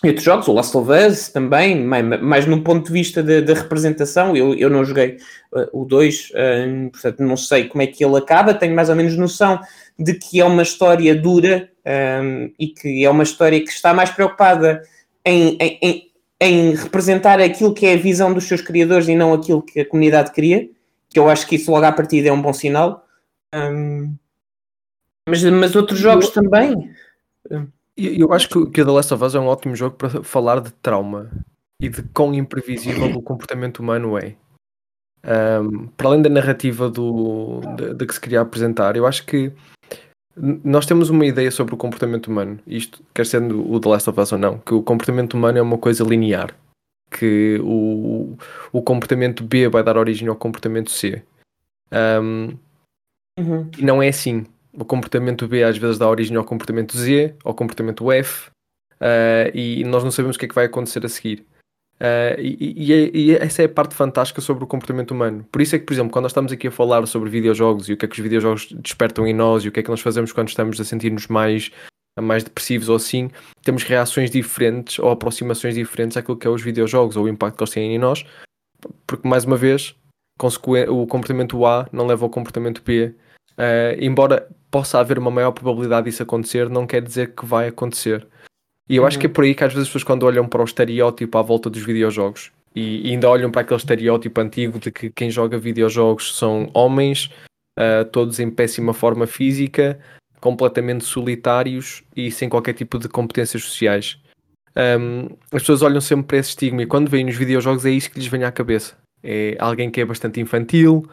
[0.04, 4.36] e outros jogos, o Last of Us também, mais, num ponto de vista da representação,
[4.36, 5.18] eu, eu não joguei
[5.54, 8.96] uh, o 2, uh, portanto não sei como é que ele acaba, tenho mais ou
[8.96, 9.60] menos noção
[9.98, 11.70] de que é uma história dura
[12.22, 14.84] um, e que é uma história que está mais preocupada
[15.24, 19.34] em, em, em, em, representar aquilo que é a visão dos seus criadores e não
[19.34, 20.70] aquilo que a comunidade cria
[21.16, 23.08] que eu acho que isso logo à partida é um bom sinal.
[23.54, 24.18] Um,
[25.26, 26.92] mas, mas outros jogos também.
[27.98, 30.62] Eu, eu acho que, que The Last of Us é um ótimo jogo para falar
[30.62, 31.32] de trauma
[31.82, 34.36] e de quão imprevisível o comportamento humano é.
[35.26, 39.52] Um, para além da narrativa do, de, de, que se queria apresentar, eu acho que
[40.38, 44.20] nós temos uma ideia sobre o comportamento humano, isto quer sendo o The Last of
[44.20, 46.54] Us ou não, que o comportamento humano é uma coisa linear
[47.10, 48.38] que o,
[48.72, 51.24] o comportamento B vai dar origem ao comportamento C.
[51.92, 52.58] Um,
[53.40, 53.72] uhum.
[53.78, 54.46] E não é assim.
[54.78, 58.50] O comportamento B às vezes dá origem ao comportamento Z, ao comportamento F,
[58.96, 61.46] uh, e nós não sabemos o que é que vai acontecer a seguir.
[62.00, 65.46] Uh, e, e, e, essa é a parte fantástica sobre o comportamento humano.
[65.50, 67.94] Por isso é que, por exemplo, quando nós estamos aqui a falar sobre videojogos e
[67.94, 70.02] o que é que os videojogos despertam em nós e o que é que nós
[70.02, 71.72] fazemos quando estamos a sentir-nos mais
[72.22, 73.30] mais depressivos ou assim,
[73.62, 77.64] temos reações diferentes ou aproximações diferentes àquilo que é os videojogos ou o impacto que
[77.64, 78.26] eles têm em nós,
[79.06, 79.96] porque mais uma vez
[80.90, 83.16] o comportamento A não leva ao comportamento B.
[83.58, 88.28] Uh, embora possa haver uma maior probabilidade disso acontecer, não quer dizer que vai acontecer.
[88.90, 89.08] E eu uhum.
[89.08, 91.38] acho que é por aí que às vezes as pessoas quando olham para o estereótipo
[91.38, 95.32] à volta dos videojogos e, e ainda olham para aquele estereótipo antigo de que quem
[95.32, 97.30] joga videojogos são homens,
[97.80, 99.98] uh, todos em péssima forma física,
[100.42, 104.20] completamente solitários e sem qualquer tipo de competências sociais.
[104.76, 108.12] Um, as pessoas olham sempre para esse estigma e quando veem nos videojogos é isso
[108.12, 108.98] que lhes vem à cabeça.
[109.24, 111.10] É alguém que é bastante infantil,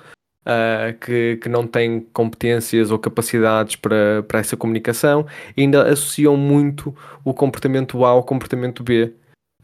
[0.47, 5.27] uh, que, que não tem competências ou capacidades para, para essa comunicação
[5.57, 9.13] ainda associam muito o comportamento A ao comportamento B.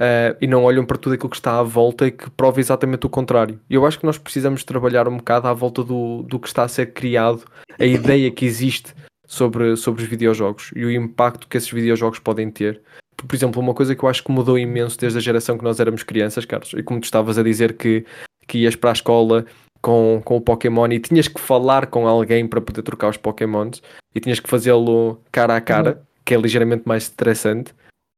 [0.01, 3.05] Uh, e não olham para tudo aquilo que está à volta e que prova exatamente
[3.05, 3.59] o contrário.
[3.69, 6.69] Eu acho que nós precisamos trabalhar um bocado à volta do, do que está a
[6.69, 7.43] ser criado,
[7.77, 8.95] a ideia que existe
[9.27, 12.81] sobre, sobre os videojogos e o impacto que esses videojogos podem ter.
[13.17, 15.81] Por exemplo, uma coisa que eu acho que mudou imenso desde a geração que nós
[15.81, 18.07] éramos crianças, Carlos, e como tu estavas a dizer que,
[18.47, 19.45] que ias para a escola
[19.81, 23.83] com, com o Pokémon e tinhas que falar com alguém para poder trocar os Pokémons
[24.15, 26.05] e tinhas que fazê-lo cara a cara, uhum.
[26.25, 27.75] que é ligeiramente mais estressante.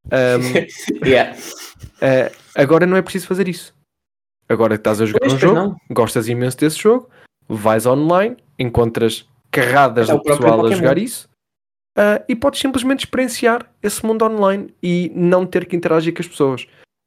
[0.07, 1.37] Um, yeah.
[1.37, 3.75] uh, agora não é preciso fazer isso.
[4.49, 5.77] Agora estás a jogar pois um jogo, não.
[5.91, 7.09] gostas imenso desse jogo,
[7.49, 11.29] vais online, encontras carradas é do pessoal a jogar isso.
[11.97, 16.29] Uh, e podes simplesmente experienciar esse mundo online e não ter que interagir com as
[16.29, 16.63] pessoas.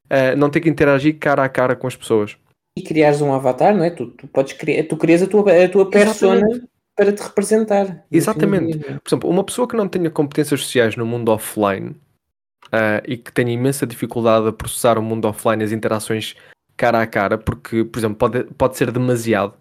[0.05, 2.37] Uh, não ter que interagir cara a cara com as pessoas.
[2.75, 3.89] E criares um avatar, não é?
[3.89, 6.43] Tu, tu podes criar, tu crias a tua, a tua persona
[6.95, 8.05] para te representar.
[8.11, 8.79] Exatamente.
[8.79, 11.89] Por exemplo, uma pessoa que não tenha competências sociais no mundo offline
[12.67, 16.35] uh, e que tenha imensa dificuldade a processar o mundo offline, as interações
[16.75, 19.53] cara a cara, porque, por exemplo, pode, pode ser demasiado.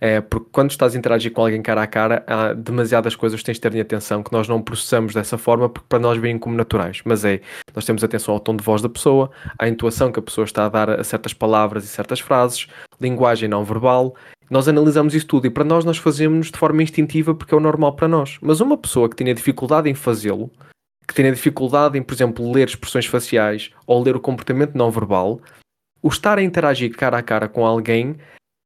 [0.00, 3.44] É, porque quando estás a interagir com alguém cara a cara, há demasiadas coisas que
[3.44, 6.38] tens de ter em atenção que nós não processamos dessa forma porque para nós vêm
[6.38, 7.02] como naturais.
[7.04, 7.40] Mas é,
[7.74, 10.64] nós temos atenção ao tom de voz da pessoa, à intuação que a pessoa está
[10.64, 12.66] a dar a certas palavras e certas frases,
[13.00, 14.14] linguagem não verbal,
[14.50, 17.60] Nós analisamos isso tudo e para nós nós fazemos de forma instintiva porque é o
[17.60, 18.36] normal para nós.
[18.40, 20.50] Mas uma pessoa que tenha dificuldade em fazê-lo,
[21.06, 25.40] que tenha dificuldade em, por exemplo, ler expressões faciais ou ler o comportamento não verbal,
[26.02, 28.16] o estar a interagir cara a cara com alguém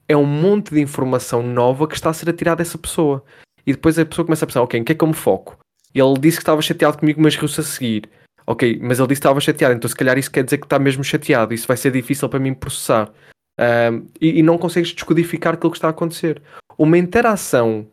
[0.09, 3.25] é um monte de informação nova que está a ser atirada dessa pessoa.
[3.67, 5.59] E depois a pessoa começa a pensar, ok, em que é que eu me foco?
[5.95, 8.09] Ele disse que estava chateado comigo, mas riu-se a seguir.
[8.47, 10.79] Ok, mas ele disse que estava chateado, então se calhar isso quer dizer que está
[10.79, 11.55] mesmo chateado.
[11.55, 13.11] Isso vai ser difícil para mim processar.
[13.59, 16.43] Um, e, e, não consegues descodificar aquilo que está a acontecer.
[16.77, 17.87] Uma interação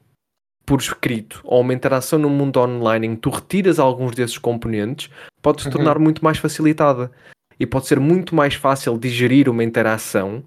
[0.66, 5.10] por escrito ou uma interação no mundo online em que tu retiras alguns desses componentes
[5.42, 5.74] pode se uhum.
[5.74, 7.12] tornar muito mais facilitada
[7.60, 10.44] e pode ser muito mais fácil digerir uma interação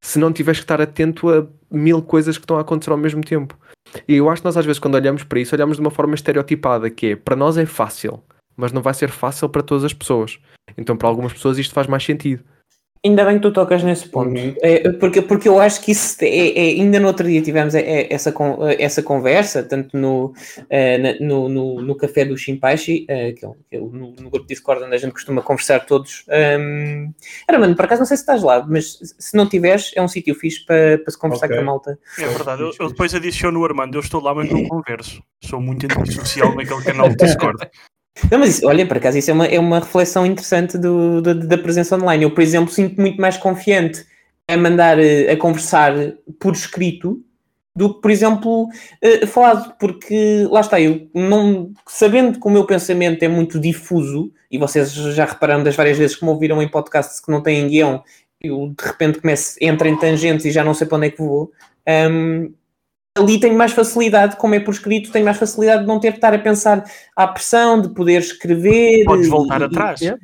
[0.00, 3.22] se não tiveres que estar atento a mil coisas que estão a acontecer ao mesmo
[3.22, 3.58] tempo.
[4.06, 6.14] E eu acho que nós às vezes quando olhamos para isso, olhamos de uma forma
[6.14, 8.22] estereotipada, que é, para nós é fácil,
[8.56, 10.38] mas não vai ser fácil para todas as pessoas.
[10.76, 12.44] Então para algumas pessoas isto faz mais sentido.
[13.04, 14.54] Ainda bem que tu tocas nesse ponto, uhum.
[14.60, 17.80] é, porque, porque eu acho que isso é, é, ainda no outro dia tivemos é,
[17.80, 18.34] é essa,
[18.78, 20.32] essa conversa, tanto no,
[21.20, 24.82] no, no, no, café do Shimpashi, uh, que, é, que é no, no, grupo Discord
[24.82, 26.24] onde a gente costuma conversar todos.
[26.28, 27.12] Um,
[27.48, 30.08] era, mano, por acaso não sei se estás lá, mas se não tiveres, é um
[30.08, 31.56] sítio fixe para, para se conversar okay.
[31.56, 31.98] com a malta.
[32.18, 35.22] É verdade, eu, eu, depois adiciono o Armando, eu estou lá, mas não converso.
[35.44, 37.68] Sou muito antissocial naquele canal do Discord.
[38.30, 41.58] Não, mas olha, por acaso, isso é uma, é uma reflexão interessante do, do, da
[41.58, 42.24] presença online.
[42.24, 44.04] Eu, por exemplo, sinto muito mais confiante
[44.46, 45.92] a mandar eh, a conversar
[46.38, 47.22] por escrito
[47.76, 52.66] do que, por exemplo, uh, falado, porque lá está, eu não sabendo que o meu
[52.66, 56.68] pensamento é muito difuso, e vocês já repararam das várias vezes que me ouviram em
[56.68, 58.02] podcasts que não têm guião,
[58.40, 61.18] eu de repente começo, entro em tangentes e já não sei para onde é que
[61.18, 61.52] vou.
[61.86, 62.52] Um,
[63.18, 66.18] ali tenho mais facilidade, como é por escrito, tenho mais facilidade de não ter que
[66.18, 66.84] estar a pensar
[67.16, 69.04] à pressão, de poder escrever.
[69.04, 70.00] Podes voltar e, atrás.
[70.00, 70.14] E,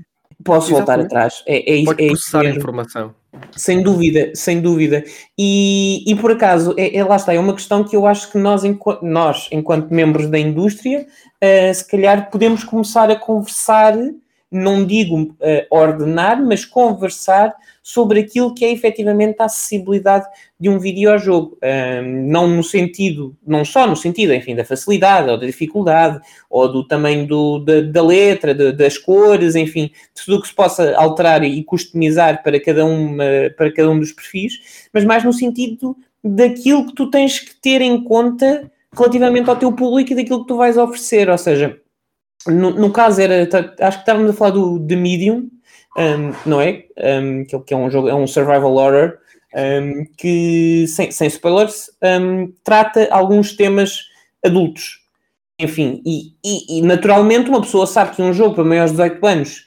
[0.42, 0.72] posso Exatamente.
[0.72, 1.42] voltar atrás.
[1.46, 3.14] É, é, Pode é processar a informação.
[3.56, 5.04] Sem dúvida, sem dúvida.
[5.36, 8.38] E, e por acaso, é, é, lá está, é uma questão que eu acho que
[8.38, 11.06] nós, enquanto, nós, enquanto membros da indústria,
[11.42, 13.94] uh, se calhar podemos começar a conversar,
[14.50, 15.36] não digo uh,
[15.70, 17.54] ordenar, mas conversar
[17.86, 20.24] sobre aquilo que é efetivamente a acessibilidade
[20.58, 21.58] de um videojogo.
[21.62, 26.18] Um, não no sentido, não só no sentido, enfim, da facilidade ou da dificuldade,
[26.48, 30.54] ou do tamanho do, da, da, letra, de, das cores, enfim, tudo o que se
[30.54, 33.22] possa alterar e customizar para cada, uma,
[33.54, 37.82] para cada um dos perfis, mas mais no sentido daquilo que tu tens que ter
[37.82, 41.78] em conta relativamente ao teu público e daquilo que tu vais oferecer, ou seja,
[42.46, 45.50] no, no caso era, tá, acho que estávamos a falar do The Medium,
[45.96, 46.84] um, não é?
[46.96, 49.18] Um, que, é um jogo, é um survival horror
[49.54, 51.90] um, que, sem, sem spoilers,
[52.64, 54.00] trata alguns temas
[54.44, 55.00] adultos.
[55.58, 59.26] Enfim, e, e, e, naturalmente uma pessoa sabe que um jogo para maiores de 18
[59.26, 59.66] anos,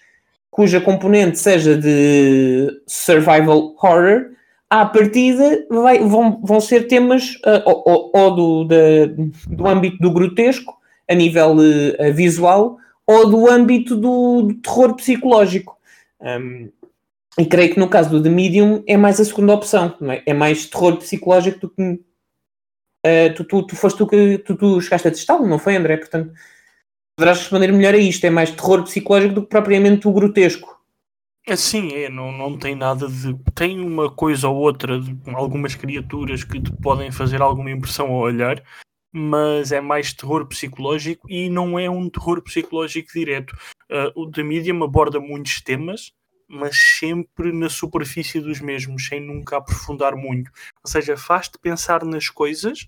[0.51, 4.31] cuja componente seja de survival horror,
[4.69, 8.75] à partida vai, vão, vão ser temas uh, ou, ou, do, da,
[9.47, 10.75] do âmbito do grotesco,
[11.09, 15.76] a nível uh, visual, ou do âmbito do, do terror psicológico.
[16.21, 16.71] Um,
[17.37, 20.23] e creio que no caso do The Medium é mais a segunda opção, é?
[20.25, 20.33] é?
[20.33, 21.83] mais terror psicológico do que.
[23.05, 25.97] Uh, tu, tu, tu foste tu que tu, tu chegaste a testá-lo, não foi, André?
[25.97, 26.33] Portanto,
[27.15, 28.25] poderás responder melhor a isto.
[28.25, 30.77] É mais terror psicológico do que propriamente o grotesco.
[31.45, 33.33] É sim, é, não, não tem nada de.
[33.55, 38.19] Tem uma coisa ou outra de algumas criaturas que te podem fazer alguma impressão ao
[38.19, 38.61] olhar,
[39.11, 43.55] mas é mais terror psicológico e não é um terror psicológico direto.
[43.89, 46.11] Uh, o The Medium aborda muitos temas,
[46.47, 50.51] mas sempre na superfície dos mesmos, sem nunca aprofundar muito.
[50.83, 52.87] Ou seja, faz-te pensar nas coisas,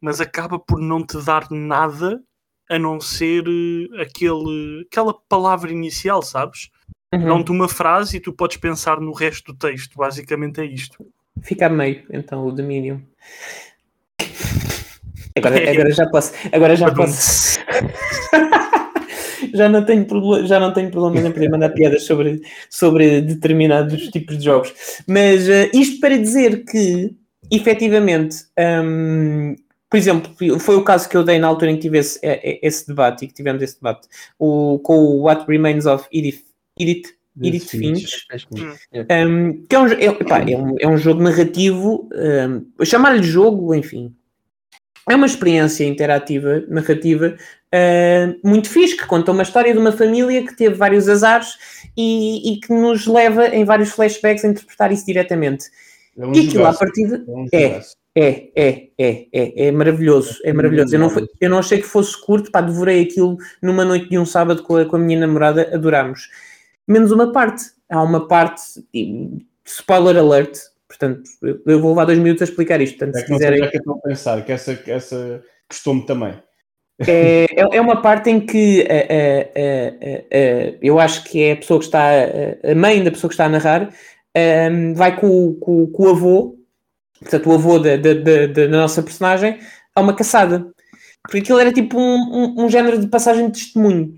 [0.00, 2.22] mas acaba por não te dar nada
[2.68, 6.68] a não ser uh, aquele, aquela palavra inicial, sabes?
[7.12, 7.24] Uhum.
[7.24, 9.96] Dão-te uma frase e tu podes pensar no resto do texto.
[9.96, 11.06] Basicamente é isto.
[11.42, 13.00] Fica a meio, então, o Medium.
[15.38, 16.32] Agora, agora já posso.
[16.52, 17.58] Agora já posso.
[19.54, 20.06] já não tenho
[20.46, 24.72] já não tenho problemas em poder mandar piadas sobre, sobre determinados tipos de jogos.
[25.06, 27.14] Mas uh, isto para dizer que,
[27.50, 28.44] efetivamente,
[28.84, 29.56] um,
[29.90, 30.30] por exemplo,
[30.60, 33.28] foi o caso que eu dei na altura em que tive esse, esse debate e
[33.28, 34.06] que tivemos esse debate
[34.38, 36.44] o, com o What Remains of Edith,
[36.78, 38.26] Edith Edith Finch,
[39.26, 43.74] um, que é um, é, pá, é, um, é um jogo narrativo, um, chamar-lhe jogo,
[43.74, 44.14] enfim,
[45.08, 47.36] é uma experiência interativa, narrativa,
[47.74, 51.54] uh, muito fixe, que conta uma história de uma família que teve vários azares
[51.96, 55.66] e, e que nos leva em vários flashbacks a interpretar isso diretamente.
[56.16, 57.80] É um e aquilo à partida é,
[58.14, 60.94] é, é, é, é, é maravilhoso, é maravilhoso.
[60.94, 64.26] Eu não, eu não achei que fosse curto, pá, devorei aquilo numa noite de um
[64.26, 66.28] sábado com a, com a minha namorada, adorámos.
[66.86, 67.64] Menos uma parte.
[67.88, 68.60] Há uma parte,
[69.64, 70.58] spoiler alert,
[70.98, 71.22] Portanto,
[71.66, 72.98] eu vou levar dois minutos a explicar isto.
[72.98, 73.62] Portanto, é se quiserem.
[73.62, 76.34] É que estou a pensar, que essa, essa costume também.
[77.06, 78.84] É, é, é uma parte em que
[80.82, 82.10] eu acho que é a pessoa que está,
[82.64, 83.88] a mãe da pessoa que está a narrar,
[84.70, 86.58] um, vai com, com, com, o avô,
[87.20, 89.58] portanto, o avô da, da, da, da, nossa personagem,
[89.94, 90.66] a uma caçada.
[91.22, 94.14] Porque aquilo era tipo um, um, um género de passagem de testemunho.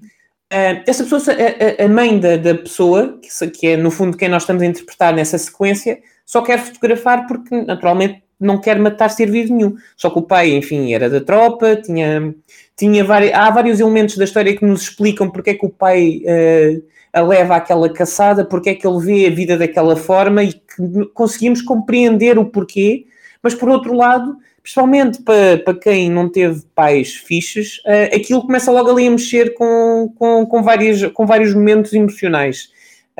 [0.53, 4.28] Uh, essa pessoa, a, a mãe da, da pessoa, que, que é no fundo quem
[4.28, 5.99] nós estamos a interpretar nessa sequência,
[6.31, 9.74] só quer fotografar porque naturalmente não quer matar ser vivo nenhum.
[9.97, 12.33] Só que o pai, enfim, era da tropa, tinha,
[12.76, 13.05] tinha
[13.35, 17.20] há vários elementos da história que nos explicam porque é que o pai uh, a
[17.20, 21.62] leva àquela caçada, porque é que ele vê a vida daquela forma e que conseguimos
[21.62, 23.07] compreender o porquê,
[23.43, 28.70] mas por outro lado, principalmente para, para quem não teve pais fixes, uh, aquilo começa
[28.70, 32.70] logo ali a mexer com, com, com, várias, com vários momentos emocionais.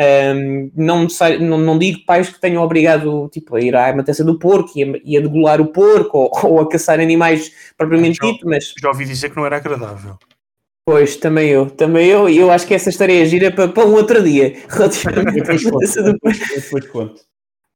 [0.01, 1.07] Um, não,
[1.41, 4.83] não, não, digo pais que tenham obrigado tipo, a ir à matança do porco e
[4.83, 8.73] a, e a degolar o porco ou, ou, a caçar animais propriamente dito, mas.
[8.81, 10.17] Já ouvi dizer que não era agradável.
[10.87, 13.87] Pois, também eu, também eu, e eu acho que essa história é gira para, para
[13.87, 17.21] um outro dia, relativamente depois conto.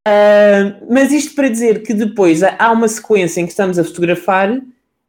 [0.07, 4.61] Uh, mas isto para dizer que depois há uma sequência em que estamos a fotografar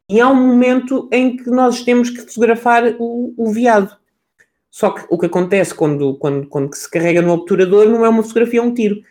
[0.08, 3.96] e há um momento em que nós temos que fotografar o, o veado.
[4.76, 8.22] Só que o que acontece quando, quando, quando se carrega no obturador não é uma
[8.22, 9.02] fotografia, é um tiro.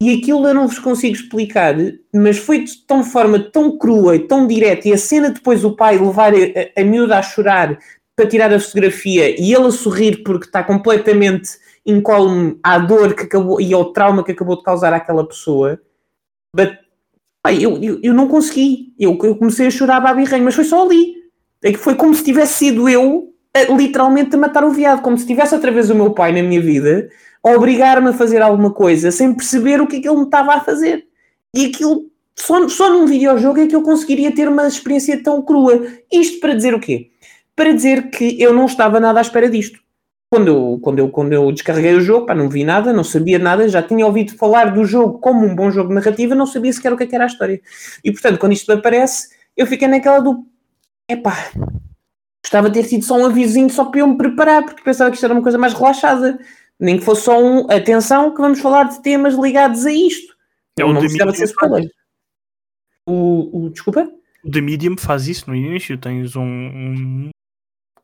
[0.00, 1.74] E aquilo eu não vos consigo explicar,
[2.14, 5.74] mas foi de tão forma tão crua e tão direta, e a cena depois o
[5.74, 7.76] pai levar a, a miúda a chorar
[8.14, 13.24] para tirar a fotografia e ele a sorrir porque está completamente incólume à dor que
[13.24, 15.80] acabou e ao trauma que acabou de causar àquela pessoa.
[16.54, 16.78] But,
[17.44, 18.94] ai, eu, eu, eu, não consegui.
[18.96, 21.16] Eu, eu comecei a chorar a birrenho, mas foi só ali.
[21.64, 23.30] É foi como se tivesse sido eu a,
[23.76, 26.60] literalmente a matar o viado, como se tivesse outra vez o meu pai na minha
[26.60, 27.08] vida
[27.42, 30.54] a obrigar-me a fazer alguma coisa sem perceber o que é que ele me estava
[30.54, 31.06] a fazer.
[31.54, 35.86] E aquilo, só, só num videojogo é que eu conseguiria ter uma experiência tão crua.
[36.12, 37.10] Isto para dizer o quê?
[37.60, 39.78] para dizer que eu não estava nada à espera disto.
[40.32, 43.38] Quando eu, quando eu, quando eu descarreguei o jogo, pá, não vi nada, não sabia
[43.38, 46.72] nada, já tinha ouvido falar do jogo como um bom jogo de narrativa, não sabia
[46.72, 47.60] sequer o que, é que era a história.
[48.02, 50.46] E portanto, quando isto aparece, eu fiquei naquela do
[51.06, 51.36] epá,
[52.42, 55.16] gostava de ter tido só um avisinho só para eu me preparar, porque pensava que
[55.16, 56.38] isto era uma coisa mais relaxada,
[56.78, 60.34] nem que fosse só um atenção que vamos falar de temas ligados a isto.
[60.78, 61.52] É o não precisava ser
[63.06, 64.10] O, o, desculpa?
[64.42, 67.30] O The Medium faz isso no início, tens um, um,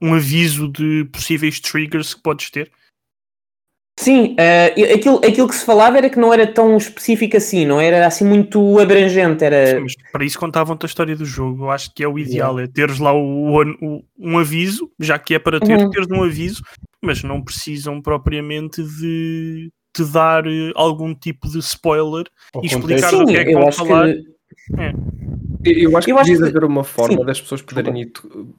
[0.03, 2.71] um aviso de possíveis triggers que podes ter?
[3.99, 7.81] Sim, uh, aquilo, aquilo que se falava era que não era tão específico assim, não
[7.81, 9.43] era assim muito abrangente.
[9.43, 9.67] Era...
[9.67, 11.65] Sim, mas para isso contavam-te a história do jogo.
[11.65, 12.65] Eu acho que é o ideal, yeah.
[12.65, 15.91] é teres lá o, o, um aviso, já que é para ter, uhum.
[15.91, 16.63] teres um aviso,
[17.03, 22.27] mas não precisam propriamente de te dar eh, algum tipo de spoiler
[22.63, 24.09] e explicar o que é que vão falar.
[24.09, 24.37] Que...
[24.79, 24.93] É.
[25.65, 26.51] Eu acho que precisa que...
[26.51, 27.25] haver uma forma Sim.
[27.25, 28.13] das pessoas poderem ir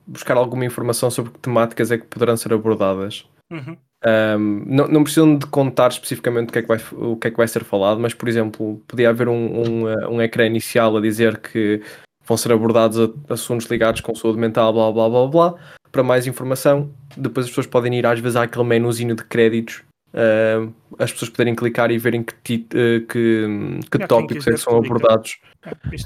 [0.05, 3.25] buscar alguma informação sobre que temáticas é que poderão ser abordadas.
[3.51, 3.77] Uhum.
[4.05, 7.31] Um, não, não, precisam de contar especificamente o que, é que vai, o que é
[7.31, 10.95] que vai ser falado, mas, por exemplo, podia haver um, um, uh, um ecrã inicial
[10.95, 11.81] a dizer que
[12.23, 12.97] vão ser abordados
[13.29, 15.55] assuntos ligados com saúde mental, blá blá blá blá.
[15.91, 19.83] Para mais informação, depois as pessoas podem ir às vezes àquele menuzinho de créditos,
[20.13, 24.77] uh, as pessoas poderem clicar e verem que, uh, que, que tópicos é que são
[24.77, 25.37] abordados.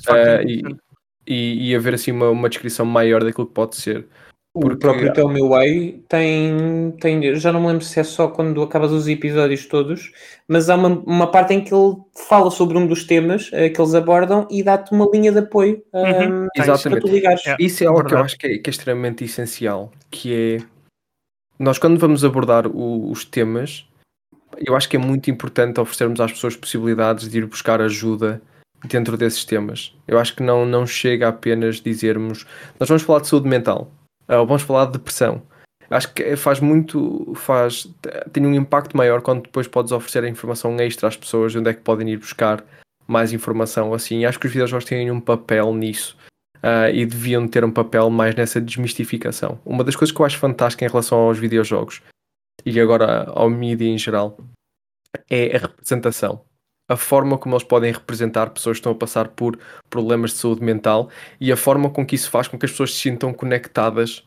[0.09, 0.63] É, e,
[1.27, 4.07] e, e haver assim uma, uma descrição maior daquilo que pode ser.
[4.53, 4.75] Porque...
[4.75, 7.35] O próprio Tell Me Why tem, tem.
[7.35, 10.11] Já não me lembro se é só quando acabas os episódios todos,
[10.45, 11.95] mas há uma, uma parte em que ele
[12.27, 15.81] fala sobre um dos temas uh, que eles abordam e dá-te uma linha de apoio
[15.93, 16.47] uh, uhum.
[16.53, 16.99] Exatamente.
[16.99, 17.47] para tu ligares.
[17.47, 20.57] É, Isso é algo que eu acho que é, que é, extremamente essencial, que é
[21.57, 23.87] nós quando vamos abordar o, os temas,
[24.57, 28.41] eu acho que é muito importante oferecermos às pessoas possibilidades de ir buscar ajuda
[28.85, 29.95] dentro desses temas.
[30.05, 32.45] Eu acho que não, não chega apenas dizermos
[32.77, 33.89] nós vamos falar de saúde mental
[34.37, 35.41] ou vamos falar de depressão.
[35.89, 37.87] Acho que faz muito, faz,
[38.31, 41.69] tem um impacto maior quando depois podes oferecer a informação extra às pessoas de onde
[41.69, 42.63] é que podem ir buscar
[43.05, 44.23] mais informação assim.
[44.23, 46.17] Acho que os videojogos têm um papel nisso
[46.57, 49.59] uh, e deviam ter um papel mais nessa desmistificação.
[49.65, 52.01] Uma das coisas que eu acho fantástica em relação aos videojogos
[52.65, 54.37] e agora ao mídia em geral
[55.29, 56.41] é a representação
[56.91, 59.57] a forma como eles podem representar pessoas que estão a passar por
[59.89, 62.93] problemas de saúde mental e a forma com que isso faz com que as pessoas
[62.93, 64.23] se sintam conectadas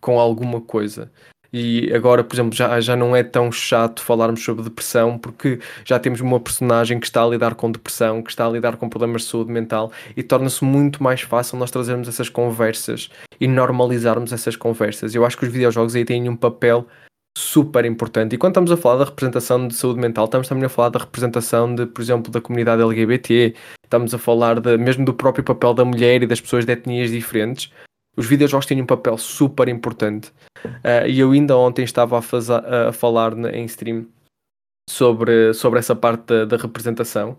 [0.00, 1.10] com alguma coisa.
[1.52, 5.98] E agora, por exemplo, já, já não é tão chato falarmos sobre depressão porque já
[5.98, 9.22] temos uma personagem que está a lidar com depressão, que está a lidar com problemas
[9.22, 14.56] de saúde mental e torna-se muito mais fácil nós trazermos essas conversas e normalizarmos essas
[14.56, 15.14] conversas.
[15.14, 16.86] Eu acho que os videojogos aí têm um papel
[17.36, 18.34] super importante.
[18.34, 21.00] E quando estamos a falar da representação de saúde mental, estamos também a falar da
[21.00, 23.54] representação de, por exemplo, da comunidade LGBT,
[23.84, 27.10] estamos a falar de, mesmo do próprio papel da mulher e das pessoas de etnias
[27.10, 27.72] diferentes.
[28.16, 30.30] Os videojogos têm um papel super importante.
[30.64, 34.06] Uh, e eu ainda ontem estava a, a falar em stream
[34.88, 37.38] sobre, sobre essa parte da, da representação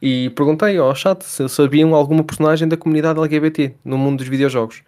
[0.00, 4.82] e perguntei ao chat se sabiam alguma personagem da comunidade LGBT no mundo dos videojogos.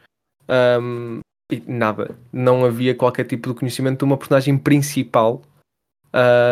[0.48, 1.20] Um,
[1.50, 5.42] e nada, não havia qualquer tipo de conhecimento de uma personagem principal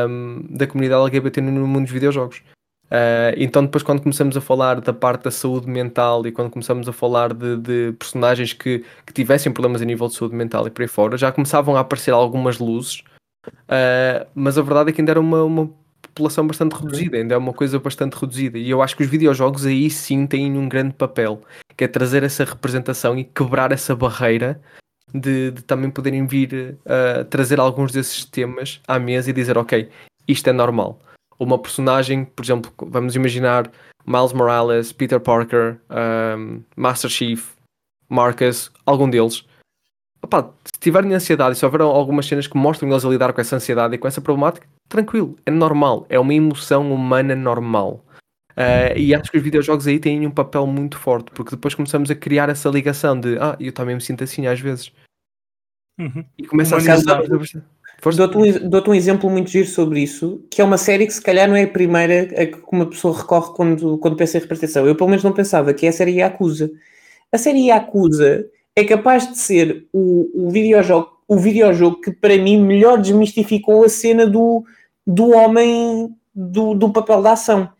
[0.08, 2.42] um, da comunidade LGBT no mundo dos videojogos.
[2.84, 6.88] Uh, então, depois, quando começamos a falar da parte da saúde mental e quando começamos
[6.88, 10.70] a falar de, de personagens que, que, tivessem problemas a nível de saúde mental e
[10.70, 13.02] por aí fora, já começavam a aparecer algumas luzes,
[13.48, 15.70] uh, mas a verdade é que ainda era uma, uma
[16.02, 18.58] população bastante reduzida, ainda é uma coisa bastante reduzida.
[18.58, 21.40] E eu acho que os videojogos aí sim têm um grande papel,
[21.76, 24.60] que é trazer essa representação e quebrar essa barreira
[25.14, 29.88] de, de também poderem vir uh, trazer alguns desses temas à mesa e dizer, ok,
[30.26, 30.98] isto é normal.
[31.38, 33.70] Uma personagem, por exemplo, vamos imaginar
[34.04, 35.78] Miles Morales, Peter Parker,
[36.36, 37.52] um, Master Chief,
[38.08, 39.44] Marcus, algum deles.
[40.22, 43.56] Opa, se tiverem ansiedade se houver algumas cenas que mostram eles a lidar com essa
[43.56, 48.04] ansiedade e com essa problemática, tranquilo, é normal, é uma emoção humana normal.
[48.52, 52.10] Uh, e acho que os videojogos aí têm um papel muito forte, porque depois começamos
[52.10, 54.92] a criar essa ligação de ah, eu também me sinto assim às vezes.
[55.98, 56.24] Uhum.
[56.38, 57.04] E começa a ser.
[58.16, 61.22] Dou-te um, dou um exemplo muito giro sobre isso, que é uma série que se
[61.22, 64.86] calhar não é a primeira a que uma pessoa recorre quando, quando pensa em representação.
[64.86, 66.70] Eu pelo menos não pensava, que é a série Yakuza.
[67.32, 72.60] A série Yakuza é capaz de ser o, o, videojogo, o videojogo que para mim
[72.60, 74.64] melhor desmistificou a cena do,
[75.06, 77.70] do homem do, do papel da ação.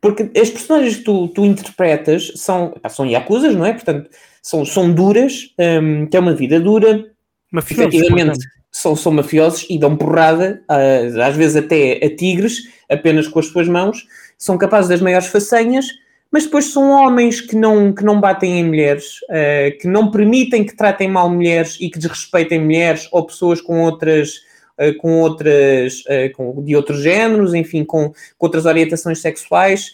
[0.00, 3.72] Porque as personagens que tu, tu interpretas são, são Yakuzas, não é?
[3.72, 4.08] Portanto,
[4.40, 7.04] são, são duras, um, é uma vida dura,
[7.50, 8.38] Mafiosos, efetivamente
[8.70, 13.68] são, são mafiosos e dão porrada, às vezes até a tigres, apenas com as suas
[13.68, 15.86] mãos, são capazes das maiores façanhas,
[16.30, 20.64] mas depois são homens que não, que não batem em mulheres, uh, que não permitem
[20.64, 24.46] que tratem mal mulheres e que desrespeitem mulheres ou pessoas com outras.
[24.80, 26.04] Uh, com outras,
[26.36, 29.90] com, de outros géneros, enfim, com, com outras orientações sexuais,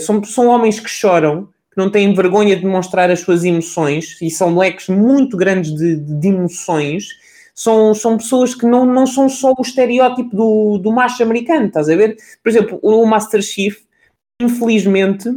[0.00, 4.56] são, são homens que choram, não têm vergonha de mostrar as suas emoções e são
[4.56, 7.06] leques muito grandes de, de emoções
[7.58, 11.88] são, são pessoas que não, não são só o estereótipo do, do macho americano, estás
[11.88, 12.16] a ver?
[12.40, 13.78] Por exemplo, o Master Chief,
[14.40, 15.28] infelizmente,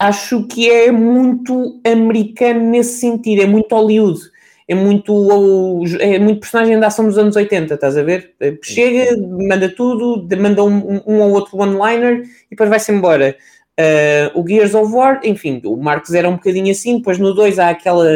[0.00, 4.20] acho que é muito americano nesse sentido, é muito Hollywood,
[4.68, 8.32] é muito, é muito personagem da ação dos anos 80, estás a ver?
[8.62, 13.36] Chega, manda tudo, manda um, um ou outro one-liner e depois vai-se embora.
[13.80, 17.58] Uh, o Gears of War, enfim, o Marcos era um bocadinho assim, depois no 2
[17.58, 18.06] há aquela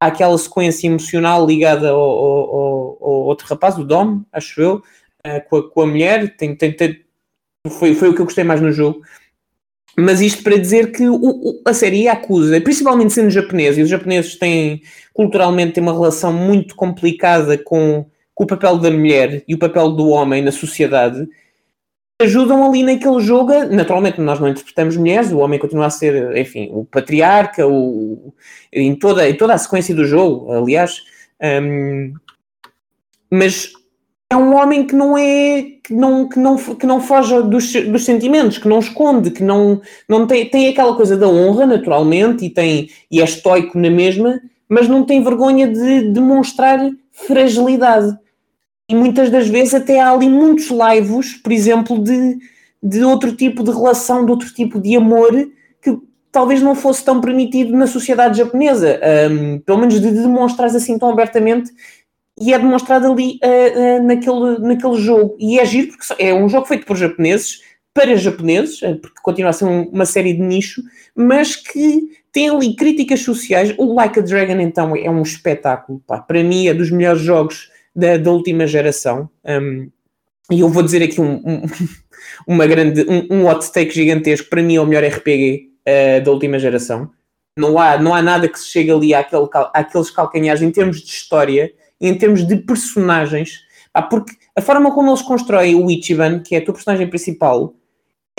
[0.00, 5.56] aquela sequência emocional ligada ao, ao, ao, outro rapaz, o Dom, acho eu, uh, com,
[5.56, 6.36] a, com, a, mulher.
[6.36, 7.00] Tem, tem, tem,
[7.68, 9.00] foi, foi o que eu gostei mais no jogo.
[9.96, 13.88] Mas isto para dizer que o, o, a série acusa, principalmente sendo japonês, e os
[13.88, 14.82] japoneses têm
[15.12, 19.90] culturalmente têm uma relação muito complicada com, com o papel da mulher e o papel
[19.90, 21.28] do homem na sociedade,
[22.20, 23.52] ajudam ali naquele jogo.
[23.70, 28.32] Naturalmente, nós não interpretamos mulheres, o homem continua a ser, enfim, o patriarca, o,
[28.72, 31.02] em, toda, em toda a sequência do jogo, aliás.
[31.40, 32.14] Um,
[33.30, 33.72] mas
[34.30, 38.04] é um homem que não é que não, que não, que não foge dos, dos
[38.04, 42.50] sentimentos, que não esconde, que não, não tem, tem aquela coisa da honra, naturalmente, e,
[42.50, 44.38] tem, e é estoico na mesma,
[44.68, 46.78] mas não tem vergonha de demonstrar
[47.10, 48.14] fragilidade
[48.88, 52.38] e muitas das vezes até há ali muitos laivos, por exemplo, de,
[52.82, 55.32] de outro tipo de relação, de outro tipo de amor
[55.82, 55.98] que
[56.32, 58.98] talvez não fosse tão permitido na sociedade japonesa,
[59.30, 61.70] um, pelo menos de demonstrar assim tão abertamente
[62.40, 65.36] e é demonstrado ali uh, uh, naquele, naquele jogo.
[65.38, 67.60] E é giro porque é um jogo feito por japoneses,
[67.92, 70.82] para japoneses, uh, porque continua a ser um, uma série de nicho,
[71.14, 73.74] mas que tem ali críticas sociais.
[73.76, 76.00] O Like a Dragon, então, é um espetáculo.
[76.06, 76.18] Pá.
[76.20, 79.28] Para mim, é dos melhores jogos da, da última geração.
[79.44, 79.90] Um,
[80.50, 81.62] e eu vou dizer aqui um, um
[82.46, 84.48] uma grande, um, um hot take gigantesco.
[84.48, 87.10] Para mim, é o melhor RPG uh, eh, da última geração.
[87.56, 91.10] Não há, não há nada que se chegue ali àquele, àqueles calcanhares em termos de
[91.10, 93.60] história, em termos de personagens.
[93.92, 97.74] Ah, porque a forma como eles constroem o Ichiban, que é a tua personagem principal,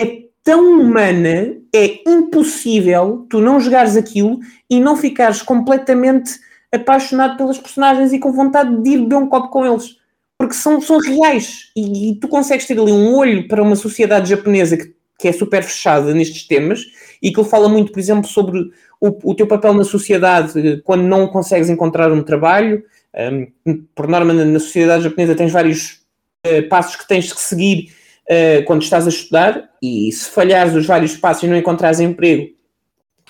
[0.00, 4.38] é tão humana, é impossível tu não jogares aquilo
[4.70, 6.32] e não ficares completamente
[6.72, 9.96] apaixonado pelas personagens e com vontade de ir beber um copo com eles.
[10.38, 11.70] Porque são, são reais.
[11.76, 15.32] E, e tu consegues ter ali um olho para uma sociedade japonesa que, que é
[15.32, 16.84] super fechada nestes temas
[17.22, 21.02] e que ele fala muito, por exemplo, sobre o, o teu papel na sociedade quando
[21.02, 26.00] não consegues encontrar um trabalho, Um, por norma, na, sociedade japonesa tens vários
[26.46, 27.92] uh, passos que tens que seguir
[28.30, 32.50] uh, quando estás a estudar e se falhares os vários passos e não encontrares emprego,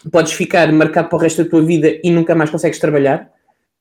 [0.08, 3.30] podes ficar marcado para o resto da tua vida e nunca mais consegues trabalhar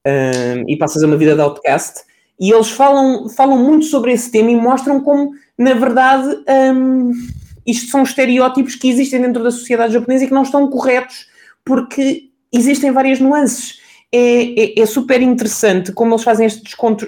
[0.05, 2.01] um, e passas a uma vida de outcast.
[2.39, 6.28] E eles falam, falam muito sobre esse tema e mostram como, na verdade,
[6.74, 7.11] um,
[7.65, 11.28] isto são estereótipos que existem dentro da sociedade japonesa e que não estão corretos
[11.63, 13.80] porque existem várias nuances.
[14.11, 16.47] É, é, é super interessante como eles fazem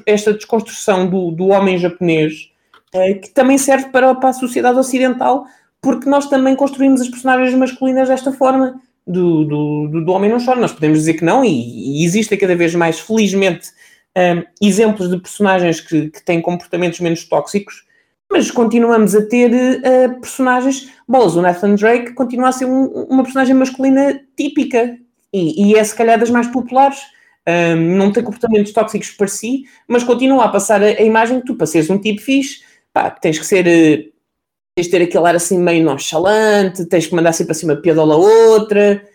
[0.05, 2.51] esta desconstrução do, do homem japonês,
[2.93, 5.45] é, que também serve para, para a sociedade ocidental,
[5.82, 8.80] porque nós também construímos as personagens masculinas desta forma.
[9.06, 12.56] Do, do, do, homem não chora, nós podemos dizer que não, e, e existem cada
[12.56, 13.70] vez mais, felizmente,
[14.16, 17.86] um, exemplos de personagens que, que têm comportamentos menos tóxicos,
[18.32, 20.89] mas continuamos a ter uh, personagens.
[21.08, 24.97] Bolas, o Nathan Drake continua a ser um, uma personagem masculina típica
[25.34, 26.99] e, e, é se calhar das mais populares.
[27.47, 31.47] Um, não tem comportamentos tóxicos para si, mas continua a passar a, a imagem que
[31.47, 32.62] tu, para seres um tipo fixe,
[32.93, 33.66] pá, tens que ser.
[33.68, 34.11] Uh,
[34.82, 38.15] tens de ter aquele ar assim meio nonchalante, tens que mandar sempre assim uma piadola
[38.15, 39.05] a outra.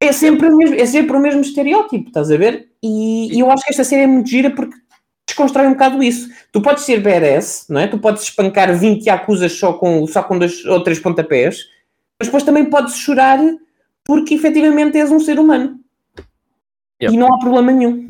[0.00, 2.68] É sempre, o mesmo, é sempre o mesmo estereótipo, estás a ver?
[2.82, 4.76] E, e eu acho que esta série é muito gira porque
[5.26, 6.28] desconstrói um bocado isso.
[6.52, 7.86] Tu podes ser badass, não é?
[7.86, 11.60] Tu podes espancar 20 acusas só com, só com dois ou três pontapés,
[12.18, 13.38] mas depois também podes chorar
[14.04, 15.78] porque efetivamente és um ser humano.
[17.00, 17.14] Yep.
[17.14, 18.08] E não há problema nenhum.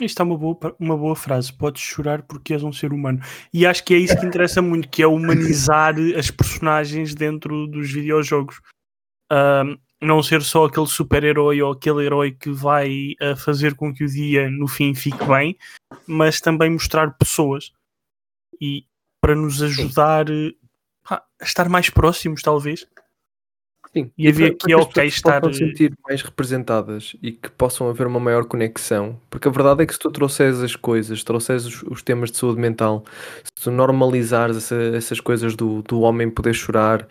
[0.00, 1.52] Isto é uma boa, uma boa frase.
[1.52, 3.20] Podes chorar porque és um ser humano.
[3.52, 7.90] E acho que é isso que interessa muito, que é humanizar as personagens dentro dos
[7.90, 8.60] videojogos.
[9.30, 14.04] Um, não ser só aquele super-herói ou aquele herói que vai uh, fazer com que
[14.04, 15.56] o dia no fim fique bem,
[16.06, 17.72] mas também mostrar pessoas
[18.60, 18.84] e
[19.20, 20.54] para nos ajudar uh,
[21.10, 22.86] a estar mais próximos, talvez.
[23.98, 25.40] Sim, e a ver que é ok estar.
[25.40, 29.86] Possam sentir mais representadas e que possam haver uma maior conexão, porque a verdade é
[29.86, 33.04] que se tu trouxeres as coisas, trouxeres os, os temas de saúde mental,
[33.44, 37.02] se tu normalizares essa, essas coisas do, do homem poder chorar,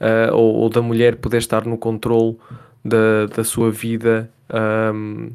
[0.00, 2.36] uh, ou, ou, da mulher poder estar no controle
[2.84, 4.30] da, da sua vida
[4.94, 5.30] um,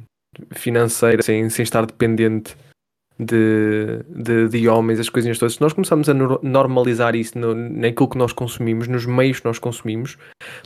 [0.52, 2.56] financeira sem, sem estar dependente
[3.20, 5.56] de, de, de, homens, as coisinhas todas.
[5.56, 9.60] Se nós começamos a normalizar isso no, naquilo que nós consumimos, nos meios que nós
[9.60, 10.18] consumimos,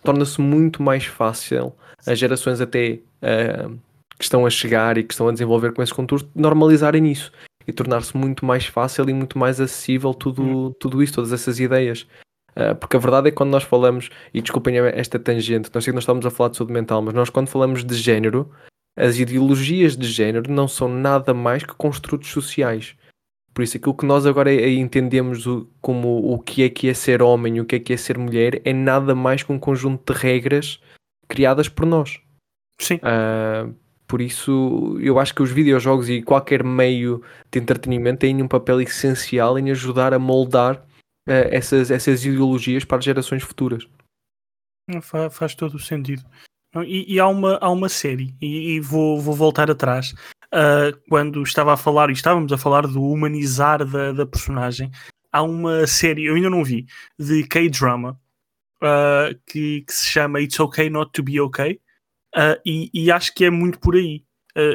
[0.03, 1.73] torna-se muito mais fácil
[2.05, 3.77] as gerações até uh,
[4.17, 7.31] que estão a chegar e que estão a desenvolver com esses contornos normalizarem isso
[7.67, 10.73] e tornar-se muito mais fácil e muito mais acessível tudo, hum.
[10.79, 12.07] tudo isso, todas essas ideias.
[12.51, 15.91] Uh, porque a verdade é que quando nós falamos, e desculpem esta tangente, não sei
[15.91, 18.51] que nós estamos a falar de saúde mental, mas nós quando falamos de género,
[18.95, 22.95] as ideologias de género não são nada mais que construtos sociais.
[23.53, 25.45] Por isso, aquilo que nós agora entendemos
[25.81, 28.17] como o que é que é ser homem e o que é que é ser
[28.17, 30.79] mulher é nada mais que um conjunto de regras
[31.27, 32.19] criadas por nós.
[32.79, 32.95] Sim.
[32.95, 33.75] Uh,
[34.07, 37.21] por isso, eu acho que os videojogos e qualquer meio
[37.51, 40.77] de entretenimento têm um papel essencial em ajudar a moldar
[41.27, 43.85] uh, essas, essas ideologias para as gerações futuras.
[45.01, 46.23] Faz, faz todo o sentido.
[46.85, 50.13] E, e, há, uma, há uma série, e, e vou, vou voltar atrás,
[50.53, 54.89] uh, quando estava a falar, e estávamos a falar do humanizar da, da personagem,
[55.31, 56.85] há uma série, eu ainda não vi,
[57.19, 58.17] de K-drama,
[58.81, 61.73] uh, que, que, se chama It's Okay Not to Be Okay,
[62.35, 64.23] uh, e, e, acho que é muito por aí.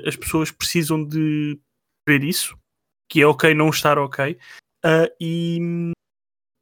[0.07, 1.59] as pessoas precisam de
[2.07, 2.59] ver isso,
[3.09, 4.39] que é ok não estar ok,
[5.21, 5.93] e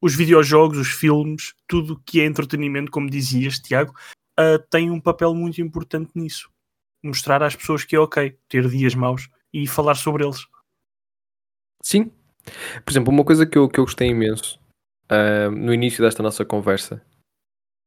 [0.00, 3.94] os videojogos, os filmes, tudo que é entretenimento, como dizias, Tiago,
[4.38, 6.50] uh, tem um papel muito importante nisso.
[7.02, 10.46] Mostrar às pessoas que é ok ter dias maus e falar sobre eles.
[11.82, 12.10] Sim.
[12.84, 14.58] Por exemplo, uma coisa que eu, que eu gostei imenso
[15.10, 17.02] uh, no início desta nossa conversa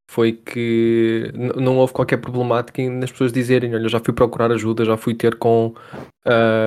[0.09, 4.85] foi que não houve qualquer problemática em as pessoas dizerem: Olha, já fui procurar ajuda,
[4.85, 5.75] já fui ter com,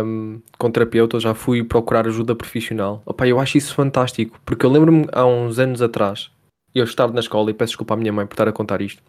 [0.04, 3.02] um, com terapeuta, já fui procurar ajuda profissional.
[3.06, 6.30] Opa, eu acho isso fantástico, porque eu lembro-me há uns anos atrás,
[6.74, 9.02] eu estar na escola, e peço desculpa à minha mãe por estar a contar isto,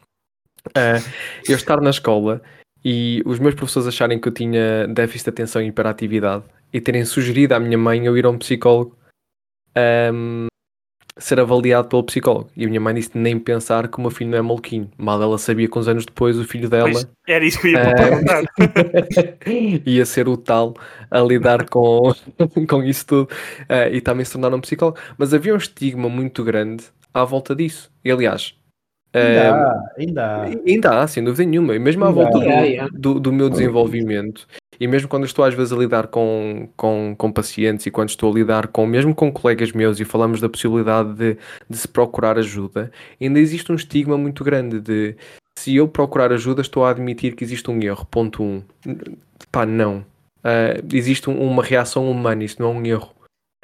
[0.70, 1.12] uh,
[1.48, 2.42] eu estar na escola
[2.84, 6.44] e os meus professores acharem que eu tinha déficit de atenção e hiperatividade
[6.74, 8.98] e terem sugerido à minha mãe eu ir a um psicólogo.
[10.14, 10.48] Um,
[11.18, 12.50] ser avaliado pelo psicólogo.
[12.56, 14.90] E a minha mãe disse nem pensar que o meu filho não é maluquinho.
[14.98, 16.92] Mal ela sabia que uns anos depois o filho dela.
[16.92, 18.44] Pois, era isso que eu ia uh, perguntar.
[19.86, 20.74] ia ser o tal
[21.10, 22.14] a lidar com,
[22.68, 23.30] com isso tudo
[23.64, 24.98] uh, e também se tornar um psicólogo.
[25.18, 27.92] Mas havia um estigma muito grande à volta disso.
[28.04, 28.56] E aliás.
[29.14, 30.44] Ainda, há, ainda há.
[30.46, 31.76] Ainda há, sem dúvida nenhuma.
[31.76, 34.48] E mesmo à volta do, do, do meu desenvolvimento,
[34.80, 38.32] e mesmo quando estou às vezes a lidar com, com, com pacientes e quando estou
[38.32, 41.38] a lidar com mesmo com colegas meus e falamos da possibilidade de,
[41.70, 45.16] de se procurar ajuda, ainda existe um estigma muito grande de
[45.60, 48.64] se eu procurar ajuda estou a admitir que existe um erro, ponto um.
[49.52, 49.98] Pá, não.
[49.98, 53.14] uh, existe um, uma reação humana, isso não é um erro.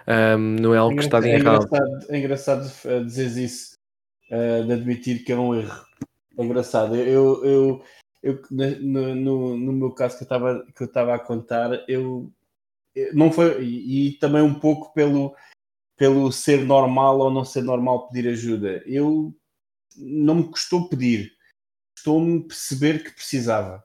[0.07, 1.65] Um, não é algo é que está de é errado.
[1.65, 3.76] Engraçado, é engraçado dizer isso,
[4.31, 5.85] uh, de admitir que é um erro.
[6.37, 6.95] É engraçado.
[6.95, 7.83] Eu, eu,
[8.23, 10.23] eu no, no, no meu caso que
[10.83, 12.31] eu estava a contar, eu
[13.13, 15.35] não foi e, e, também um pouco pelo
[15.97, 18.83] pelo ser normal ou não ser normal pedir ajuda.
[18.85, 19.35] Eu
[19.97, 21.33] não me custou pedir,
[21.95, 23.83] custou-me perceber que precisava.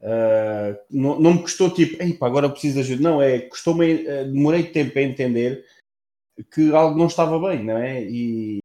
[0.00, 3.02] Uh, não, não me custou tipo, Ei, pá, agora preciso de ajuda.
[3.02, 5.66] Não, é, custou-me, uh, demorei tempo a entender
[6.52, 8.04] que algo não estava bem, não é?
[8.04, 8.59] E,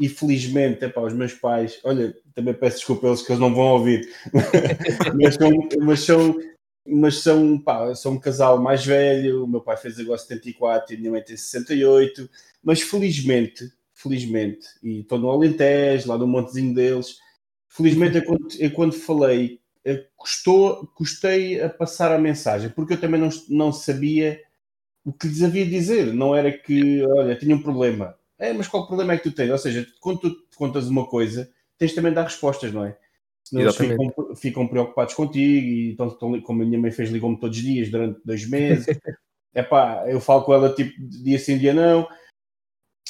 [0.00, 3.66] e felizmente, epá, os meus pais, olha, também peço desculpa eles que eles não vão
[3.68, 4.08] ouvir,
[5.14, 6.38] mas são, mas são,
[6.86, 10.96] mas são, pá, são um casal mais velho, o meu pai fez agora 74 e
[10.96, 12.28] a minha mãe tem 68,
[12.62, 17.18] mas felizmente, felizmente, e estou no Alentejo, lá no montezinho deles,
[17.68, 23.00] felizmente eu quando, eu quando falei eh, custou, custei a passar a mensagem, porque eu
[23.00, 24.40] também não, não sabia
[25.04, 26.12] o que lhes havia de dizer.
[26.14, 28.16] Não era que, olha, tinha um problema.
[28.38, 29.50] É, mas qual problema é que tu tens?
[29.50, 32.98] Ou seja, quando tu contas uma coisa, tens também de dar respostas, não é?
[33.44, 37.56] Senão eles ficam, ficam, preocupados contigo e então, como a minha mãe fez, ligou-me todos
[37.56, 38.86] os dias durante dois meses.
[39.54, 42.08] é pá, eu falo com ela tipo dia sim, dia não.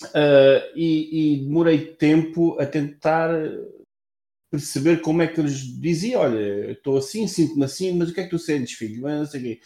[0.03, 3.31] Uh, e, e demorei tempo a tentar
[4.51, 8.25] perceber como é que eles diziam, olha, estou assim, sinto-me assim, mas o que é
[8.25, 9.03] que tu sentes, filho?
[9.03, 9.61] Mas não sei quê.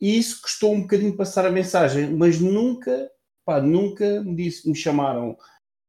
[0.00, 3.10] E isso custou um bocadinho passar a mensagem, mas nunca,
[3.50, 5.36] pá, nunca me, disse, me chamaram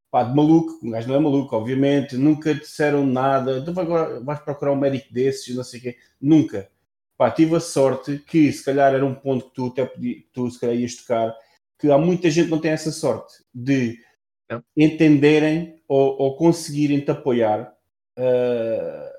[0.09, 4.39] pá, de maluco, um gajo não é maluco, obviamente, nunca disseram nada, então agora vais
[4.39, 6.69] procurar um médico desses, não sei o quê, nunca.
[7.17, 9.89] Pá, tive a sorte que se calhar era um ponto que tu até
[10.33, 11.35] tu se calhar ias tocar,
[11.79, 13.99] que há muita gente que não tem essa sorte de
[14.49, 14.63] não.
[14.75, 17.71] entenderem ou, ou conseguirem te apoiar
[18.17, 19.09] Uh,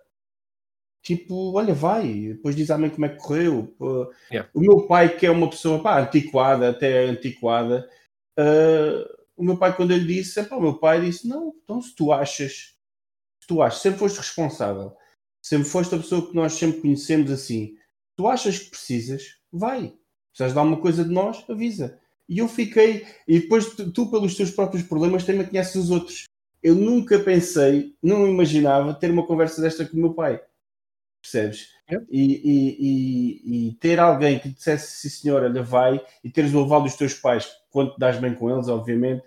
[1.02, 3.74] tipo, olha, vai, depois diz à mãe como é que correu.
[4.30, 4.48] Yeah.
[4.54, 7.88] O meu pai, que é uma pessoa pá, antiquada, até antiquada,
[8.38, 11.94] uh, o meu pai, quando ele disse, pá, o meu pai disse: Não, então se
[11.94, 12.74] tu achas,
[13.40, 14.96] se tu achas, sempre foste responsável,
[15.40, 17.76] sempre foste a pessoa que nós sempre conhecemos assim,
[18.16, 19.94] tu achas que precisas, vai.
[20.30, 21.98] Precisas dar uma coisa de nós, avisa.
[22.28, 26.24] E eu fiquei, e depois tu, tu pelos teus próprios problemas, também conheces os outros
[26.62, 30.40] eu nunca pensei, não imaginava ter uma conversa desta com o meu pai.
[31.20, 31.70] Percebes?
[32.10, 36.82] E, e, e, ter alguém que dissesse sim senhor, olha, vai, e teres o aval
[36.82, 39.22] dos teus pais, quando te dás bem com eles, obviamente,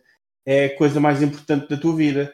[0.46, 2.34] é a coisa mais importante da tua vida.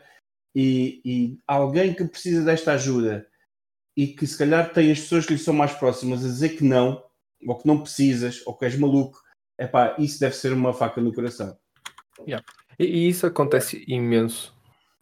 [0.53, 3.26] E, e alguém que precisa desta ajuda
[3.95, 6.64] e que se calhar tem as pessoas que lhe são mais próximas a dizer que
[6.64, 7.02] não,
[7.48, 9.18] ou que não precisas, ou que és maluco,
[9.58, 11.58] é pá, isso deve ser uma faca no coração.
[12.28, 12.45] Yeah.
[12.78, 14.53] E, e isso acontece imenso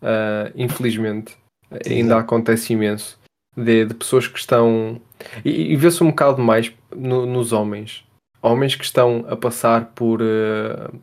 [0.01, 1.37] uh, infelizmente,
[1.85, 3.18] ainda acontece imenso,
[3.63, 5.01] de, de, pessoas que estão.
[5.43, 8.03] E, e vê-se um bocado mais no, nos homens.
[8.41, 10.95] Homens que estão a passar por uh,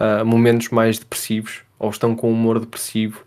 [0.00, 3.24] uh, momentos mais depressivos ou estão com humor depressivo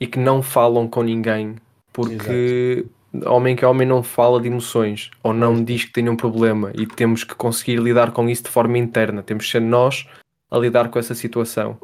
[0.00, 1.56] e que não falam com ninguém
[1.92, 2.84] porque
[3.14, 3.32] Exato.
[3.32, 6.72] homem que é homem não fala de emoções ou não diz que tem um problema
[6.74, 9.22] e temos que conseguir lidar com isso de forma interna.
[9.22, 10.06] Temos que ser nós
[10.50, 11.78] a lidar com essa situação.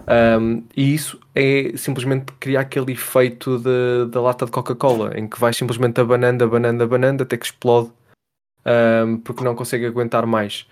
[0.00, 3.58] Um, e isso é simplesmente criar aquele efeito
[4.08, 7.90] da lata de Coca-Cola, em que vai simplesmente abanando, abanando, abanando até que explode,
[9.06, 10.66] um, porque não consegue aguentar mais.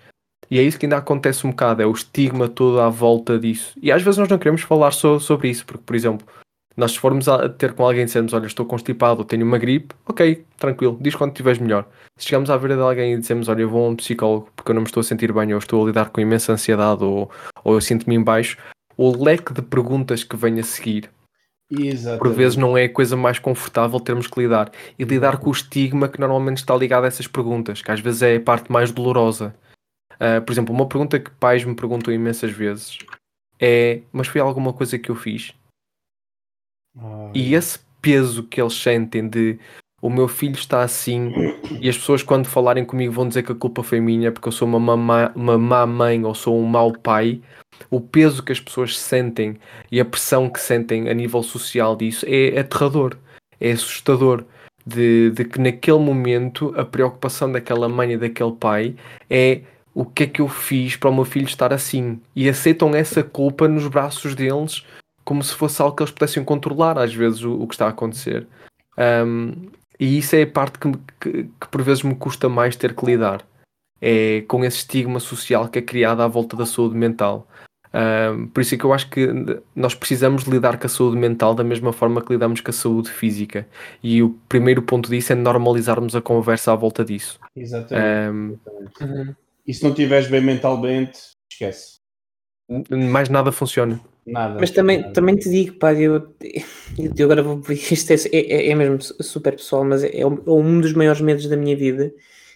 [0.51, 3.73] E é isso que ainda acontece um bocado, é o estigma todo à volta disso.
[3.81, 6.27] E às vezes nós não queremos falar so sobre isso, porque, por exemplo,
[6.75, 9.95] nós se formos a ter com alguém e dissermos, olha, estou constipado, tenho uma gripe,
[10.07, 11.87] ok, tranquilo, diz quando estiveres melhor.
[12.17, 14.71] Se chegamos à beira de alguém e dizemos, olha, eu vou a um psicólogo porque
[14.71, 17.29] eu não me estou a sentir bem, ou estou a lidar com imensa ansiedade, ou,
[17.63, 18.57] ou eu sinto-me em baixo,
[18.97, 21.09] o leque de perguntas que vem a seguir
[21.71, 22.19] Exatamente.
[22.19, 25.53] por vezes não é a coisa mais confortável termos que lidar e lidar com o
[25.53, 28.91] estigma que normalmente está ligado a essas perguntas, que às vezes é a parte mais
[28.91, 29.55] dolorosa.
[30.13, 32.99] Uh, por exemplo, uma pergunta que pais me perguntam imensas vezes
[33.59, 35.53] é: Mas foi alguma coisa que eu fiz?
[36.95, 37.31] Ai.
[37.33, 39.57] E esse peso que eles sentem de
[40.01, 41.31] o meu filho está assim
[41.79, 44.51] e as pessoas quando falarem comigo vão dizer que a culpa foi minha porque eu
[44.51, 47.41] sou uma, mamá, uma má mãe ou sou um mau pai
[47.89, 49.57] o peso que as pessoas sentem
[49.91, 53.17] e a pressão que sentem a nível social disso é aterrador,
[53.59, 54.45] é assustador.
[54.85, 58.95] De, de que naquele momento a preocupação daquela mãe e daquele pai
[59.29, 59.61] é
[59.93, 62.19] o que é que eu fiz para o meu filho estar assim?
[62.35, 64.83] E aceitam essa culpa nos braços deles
[65.23, 67.89] como se fosse algo que eles pudessem controlar às vezes o, o que está a
[67.89, 68.47] acontecer.
[68.97, 69.69] Um,
[69.99, 73.05] e isso é a parte que, que, que, por vezes me custa mais ter que
[73.05, 73.45] lidar.
[74.01, 77.47] É com esse estigma social que é criado à volta da saúde mental
[77.93, 79.29] Uh, por isso é que eu acho que
[79.75, 83.11] nós precisamos lidar com a saúde mental da mesma forma que lidamos com a saúde
[83.11, 83.67] física.
[84.01, 87.39] E o primeiro ponto disso é normalizarmos a conversa à volta disso.
[87.55, 88.59] Exatamente.
[88.99, 89.37] exatamente.
[89.65, 91.99] E se não estiveres bem mentalmente, esquece.
[92.89, 94.01] Mais nada funciona.
[94.25, 94.57] Nada.
[94.59, 95.13] Mas também, nada.
[95.13, 96.33] também te digo, pá, eu,
[96.97, 97.61] eu agora vou.
[97.69, 101.57] Isto é, é, é mesmo super pessoal, mas é, é um dos maiores medos da
[101.57, 102.11] minha vida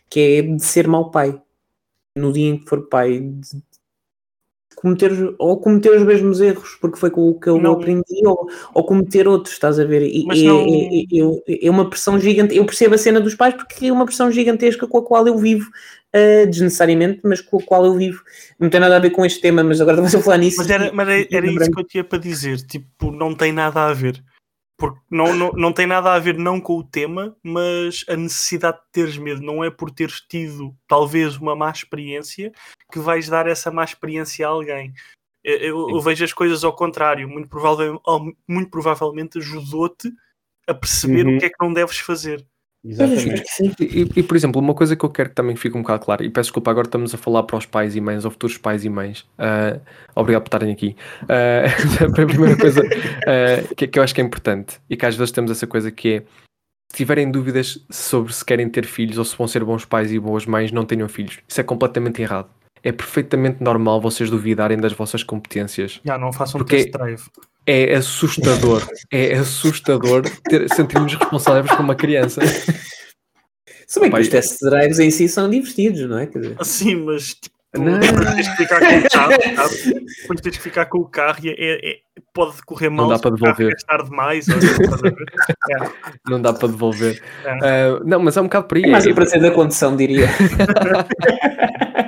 [0.10, 1.40] que é de ser mau pai.
[2.16, 3.62] No dia em que for pai, de
[4.78, 7.74] cometer, ou cometer os mesmos erros, porque foi com o que eu não.
[7.74, 10.04] aprendi, ou, ou cometer outros, estás a ver?
[10.04, 10.60] E, é, não...
[10.60, 12.56] é, é, é, uma pressão gigante.
[12.56, 15.36] Eu percebo a cena dos pais porque é uma pressão gigantesca com a qual eu
[15.38, 15.68] vivo,
[16.16, 18.22] uh, desnecessariamente, mas com a qual eu vivo.
[18.60, 20.58] Não tem nada a ver com este tema, mas agora estamos a falar nisso.
[20.58, 23.82] Mas era, mas era, era isso que eu tinha para dizer, tipo, não tem nada
[23.82, 24.24] a ver
[24.78, 28.78] porque não, não, não tem nada a ver não com o tema, mas a necessidade
[28.78, 32.52] de teres medo não é por teres tido talvez uma má experiência
[32.92, 34.94] que vais dar essa má experiência a alguém.
[35.44, 38.02] Eu, eu vejo as coisas ao contrário, muito, provável,
[38.48, 40.12] muito provavelmente ajudou-te
[40.68, 41.38] a perceber uhum.
[41.38, 42.46] o que é que não deves fazer.
[42.88, 43.44] Exatamente.
[43.80, 46.24] E, e, por exemplo, uma coisa que eu quero que também fique um bocado claro,
[46.24, 48.86] e peço desculpa, agora estamos a falar para os pais e mães, ou futuros pais
[48.86, 49.22] e mães.
[49.38, 49.82] Uh,
[50.16, 50.96] obrigado por estarem aqui.
[51.24, 55.16] Uh, a primeira coisa uh, que, que, eu acho que é importante, e que às
[55.16, 56.24] vezes temos essa coisa que é
[56.90, 60.20] se tiverem dúvidas sobre se querem ter filhos ou se vão ser bons pais e
[60.20, 61.40] boas mães, não tenham filhos.
[61.48, 62.50] Isso é completamente errado.
[62.82, 66.00] É perfeitamente normal vocês duvidarem das vossas competências.
[66.06, 67.22] Já, não façam test drive
[67.68, 68.88] é assustador.
[69.12, 72.42] é assustador ter, sentirmos responsáveis por uma criança.
[73.86, 76.26] Se bem que os test drives em si são divertidos, não é?
[76.26, 76.58] Quer dizer...
[76.64, 78.00] Sim, mas tipo, não.
[78.00, 79.32] tens que ficar com o carro,
[80.22, 82.00] depois tens que ficar com o carro e é, é,
[82.34, 83.08] pode correr mal.
[83.08, 83.72] Não dá para devolver.
[83.74, 84.48] gastar demais.
[84.50, 85.90] é.
[86.28, 87.22] Não dá para devolver.
[87.46, 88.84] Uh, não, mas é um bocado por aí.
[88.84, 90.28] É mais o prazer da condução, diria.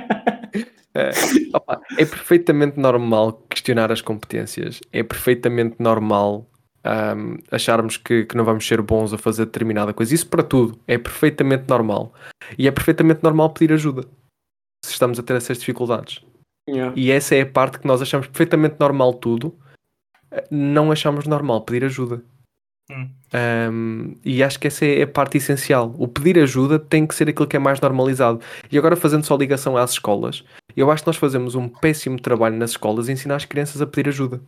[0.94, 1.10] É,
[1.54, 4.80] opa, é perfeitamente normal questionar as competências.
[4.92, 6.50] É perfeitamente normal
[6.84, 10.14] um, acharmos que, que, não vamos ser bons a fazer determinada coisa.
[10.14, 10.80] Isso para tudo.
[10.86, 12.12] É perfeitamente normal.
[12.58, 14.02] E é perfeitamente normal pedir ajuda
[14.84, 16.24] se estamos a ter essas dificuldades.
[16.68, 16.92] Yeah.
[16.96, 19.58] E essa é a parte que nós achamos perfeitamente normal tudo.
[20.50, 22.22] Não achamos normal pedir ajuda.
[22.90, 23.08] Hum.
[23.32, 25.94] Um, e acho que essa é a parte essencial.
[25.98, 28.40] O pedir ajuda tem que ser aquilo que é mais normalizado.
[28.70, 30.44] E agora, fazendo só ligação às escolas,
[30.76, 33.86] eu acho que nós fazemos um péssimo trabalho nas escolas a ensinar as crianças a
[33.86, 34.40] pedir ajuda.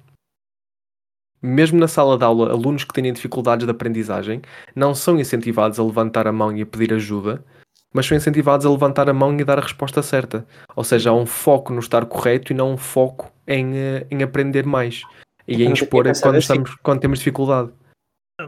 [1.40, 4.42] Mesmo na sala de aula, alunos que têm dificuldades de aprendizagem
[4.76, 7.44] não são incentivados a levantar a mão e a pedir ajuda,
[7.92, 10.46] mas são incentivados a levantar a mão e a dar a resposta certa.
[10.76, 14.22] Ou seja, há um foco no estar correto e não um foco em, eh, em
[14.22, 15.02] aprender mais
[15.46, 17.70] e em expor quando, estamos, quando temos dificuldade.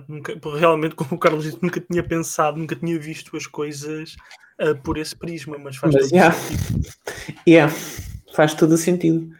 [0.08, 4.16] Nunca, realmente, como o Carlos disse, nunca tinha pensado, nunca tinha visto as coisas
[4.60, 6.34] uh, por esse prisma, mas faz mas, todo yeah.
[6.34, 6.92] sentido.
[7.46, 7.74] Yeah.
[8.34, 9.30] Faz todo o sentido.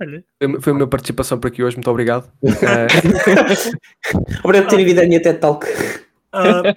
[0.00, 0.24] Olha.
[0.60, 2.30] Foi a minha participação por aqui hoje, muito obrigado.
[2.42, 2.48] uh...
[4.44, 5.66] obrigado por terem vindo a minha TED Talk.
[6.32, 6.76] Uh,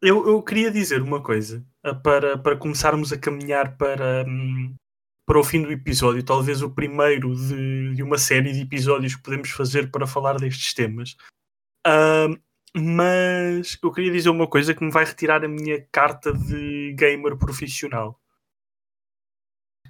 [0.00, 4.74] eu, eu, queria dizer uma coisa uh, para, para começarmos a caminhar para, um,
[5.26, 9.22] para o fim do episódio, talvez o primeiro de, de, uma série de episódios que
[9.22, 11.16] podemos fazer para falar destes temas.
[11.86, 12.40] Uh,
[12.76, 17.36] mas eu queria dizer uma coisa que me vai retirar a minha carta de gamer
[17.36, 18.20] profissional.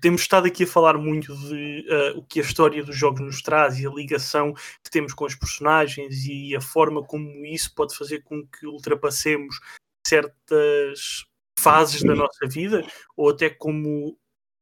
[0.00, 3.40] Temos estado aqui a falar muito de uh, o que a história dos jogos nos
[3.40, 7.96] traz e a ligação que temos com os personagens e a forma como isso pode
[7.96, 9.58] fazer com que ultrapassemos
[10.06, 11.24] certas
[11.58, 14.18] fases da nossa vida ou até como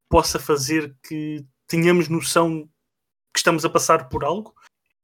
[0.09, 2.69] possa fazer que tenhamos noção
[3.35, 4.55] que estamos a passar por algo.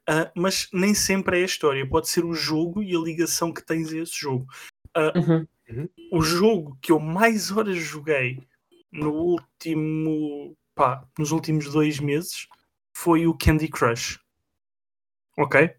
[0.09, 3.62] Uh, mas nem sempre é a história, pode ser o jogo e a ligação que
[3.62, 4.47] tens a esse jogo.
[4.97, 5.47] Uh, uhum.
[5.68, 5.89] Uhum.
[6.10, 8.43] O jogo que eu mais horas joguei
[8.90, 12.47] no último pá, nos últimos dois meses
[12.94, 14.18] foi o Candy Crush.
[15.36, 15.74] Ok?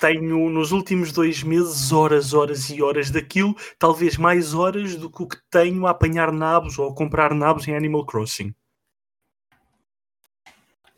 [0.00, 5.22] Tenho nos últimos dois meses horas, horas e horas daquilo, talvez mais horas do que
[5.22, 8.54] o que tenho a apanhar nabos ou a comprar nabos em Animal Crossing.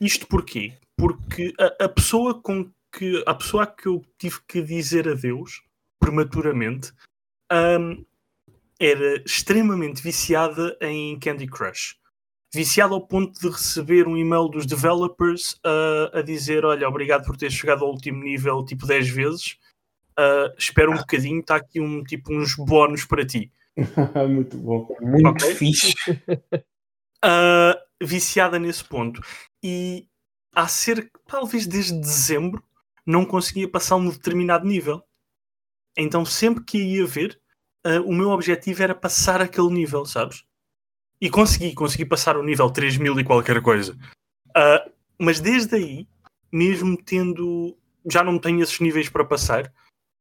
[0.01, 0.77] Isto porquê?
[0.97, 5.63] Porque a, a, pessoa com que a pessoa que eu tive que dizer adeus
[6.01, 6.93] prematuramente
[7.53, 8.05] um,
[8.81, 11.97] era extremamente viciada em Candy Crush.
[12.55, 17.37] Viciada ao ponto de receber um e-mail dos developers uh, a dizer: Olha, obrigado por
[17.37, 19.59] ter chegado ao último nível tipo 10 vezes.
[20.19, 23.53] Uh, espera um bocadinho, está aqui um, tipo, uns bónus para ti.
[24.31, 24.89] Muito bom.
[25.01, 25.55] Muito okay?
[25.55, 25.95] fixe.
[27.25, 29.21] Uh, viciada nesse ponto.
[29.61, 30.07] E
[30.57, 32.65] há cerca, talvez desde dezembro,
[33.05, 35.03] não conseguia passar um determinado nível.
[35.97, 37.39] Então sempre que ia ver,
[37.87, 40.45] uh, o meu objetivo era passar aquele nível, sabes?
[41.21, 43.93] E consegui, consegui passar o nível 3000 e qualquer coisa.
[44.49, 46.09] Uh, mas desde aí,
[46.51, 47.77] mesmo tendo.
[48.11, 49.73] Já não tenho esses níveis para passar,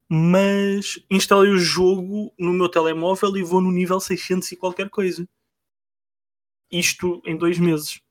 [0.09, 5.27] mas instalei o jogo no meu telemóvel e vou no nível 600 e qualquer coisa.
[6.71, 8.01] Isto em dois meses.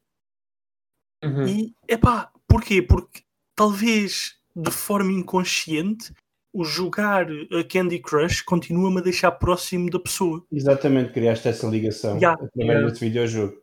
[1.25, 1.47] Uhum.
[1.47, 2.83] E, epá, porquê?
[2.83, 3.23] Porque
[3.57, 6.13] talvez de forma inconsciente
[6.53, 10.45] o jogar a Candy Crush continua-me a deixar próximo da pessoa.
[10.53, 12.35] Exatamente, criaste essa ligação yeah.
[12.35, 12.89] através yeah.
[12.89, 13.55] desse videojogo.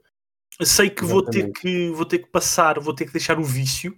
[0.62, 3.98] Sei que vou ter que vou ter que passar, vou ter que deixar o vício,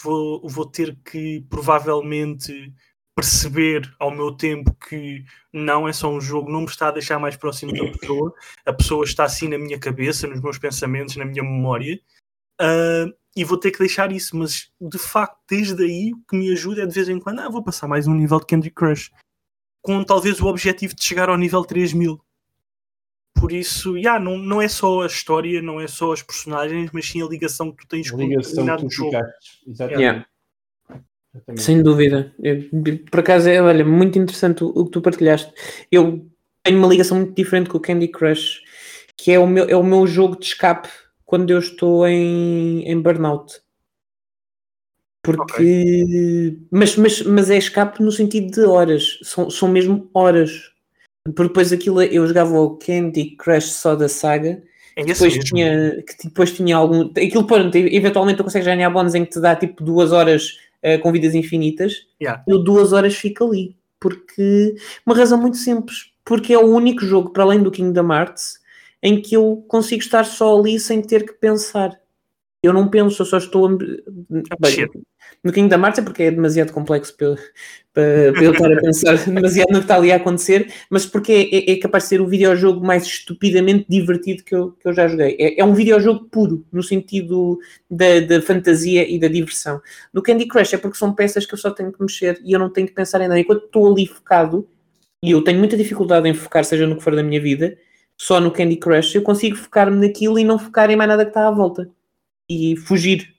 [0.00, 2.72] vou, vou ter que provavelmente
[3.16, 7.18] perceber ao meu tempo que não é só um jogo, não me está a deixar
[7.18, 8.32] mais próximo da pessoa,
[8.64, 12.00] a pessoa está assim na minha cabeça, nos meus pensamentos, na minha memória,
[12.60, 16.50] uh, e vou ter que deixar isso, mas de facto, desde aí, o que me
[16.50, 19.10] ajuda é de vez em quando, ah, vou passar mais um nível de Candy Crush,
[19.80, 22.20] com talvez o objetivo de chegar ao nível 3000.
[23.34, 27.08] Por isso, yeah, não, não é só a história, não é só as personagens, mas
[27.08, 29.16] sim a ligação que tu tens com o determinado jogo.
[29.66, 30.00] Exatamente.
[30.00, 30.26] Yeah.
[31.56, 32.34] Sem dúvida.
[32.42, 32.68] Eu,
[33.08, 35.52] por acaso, é olha, muito interessante o, o, que tu partilhaste.
[35.90, 36.28] Eu
[36.64, 38.60] tenho uma ligação muito diferente com o Candy Crush,
[39.16, 40.88] que é o meu, é o meu jogo de escape
[41.28, 43.60] quando eu estou em, em burnout.
[45.22, 45.42] Porque.
[45.42, 46.58] Okay.
[46.70, 49.18] Mas, mas, mas é escape no sentido de horas.
[49.22, 50.72] São, são mesmo horas.
[51.24, 54.62] Porque depois aquilo eu jogava o Candy Crush só da saga.
[54.96, 57.10] É depois tinha, que depois tinha algum.
[57.10, 60.98] Aquilo, pronto, eventualmente tu consegues ganhar bónus em que te dá tipo duas horas uh,
[61.02, 62.42] com vidas infinitas, yeah.
[62.48, 63.76] eu duas horas fico ali.
[64.00, 68.57] Porque uma razão muito simples, porque é o único jogo, para além do Kingdom Hearts,
[69.02, 71.98] em que eu consigo estar só ali sem ter que pensar.
[72.62, 73.70] Eu não penso, eu só estou a...
[73.70, 74.88] Bem,
[75.44, 77.36] no Kingdom Hearts é porque é demasiado complexo para,
[77.92, 81.32] para, para eu estar a pensar demasiado no que está ali a acontecer, mas porque
[81.32, 84.92] é, é, é, capaz de ser o videojogo mais estupidamente divertido que eu, que eu
[84.92, 85.36] já joguei.
[85.38, 87.58] É, é um videojogo puro, no sentido
[87.88, 89.80] da, da fantasia e da diversão.
[90.12, 92.58] No Candy Crush é porque são peças que eu só tenho que mexer e eu
[92.58, 93.38] não tenho que pensar em nada.
[93.38, 94.68] Enquanto estou ali focado,
[95.22, 97.76] e eu tenho muita dificuldade em focar, seja no que for da minha vida,
[98.18, 101.30] só no Candy Crush, eu consigo focar-me naquilo e não focar em mais nada que
[101.30, 101.90] está à volta.
[102.50, 103.38] E fugir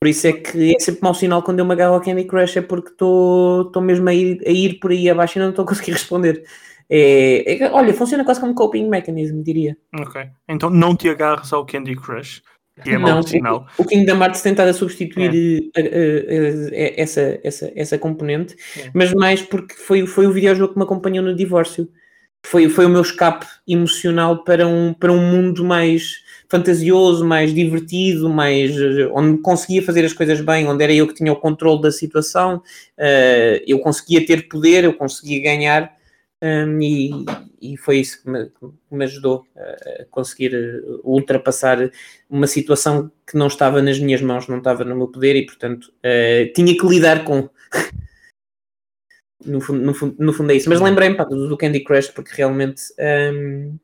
[0.00, 2.58] por isso é que é sempre mau sinal quando eu me agarro ao Candy Crush,
[2.58, 5.68] é porque estou mesmo a ir, a ir por aí abaixo e não estou a
[5.68, 6.44] conseguir responder.
[6.88, 9.76] É, é, olha, funciona quase como coping mechanism, diria.
[9.98, 10.22] Ok.
[10.48, 12.42] Então não te agarres ao Candy Crush.
[12.82, 13.66] Que é mau sinal.
[13.76, 15.80] O, o Kingdom Hearts tentar substituir é.
[15.80, 18.88] a, a, a, essa, essa, essa componente, é.
[18.94, 21.88] mas mais porque foi, foi o videojogo que me acompanhou no divórcio.
[22.44, 28.28] Foi, foi o meu escape emocional para um, para um mundo mais fantasioso, mais divertido,
[28.28, 28.74] mais
[29.12, 32.56] onde conseguia fazer as coisas bem, onde era eu que tinha o controle da situação,
[32.56, 35.98] uh, eu conseguia ter poder, eu conseguia ganhar.
[36.40, 37.10] Um, e,
[37.60, 40.54] e, foi isso que me, que me, ajudou a conseguir
[41.02, 41.90] ultrapassar
[42.30, 45.86] uma situação que não estava nas minhas mãos, não estava no meu poder e, portanto,
[45.86, 47.50] uh, tinha que lidar com.
[49.44, 50.68] No, fundo, no, fundo, no fundo é isso.
[50.68, 52.82] Mas lembrei-me do, do Candy Crush porque realmente
[53.32, 53.78] um,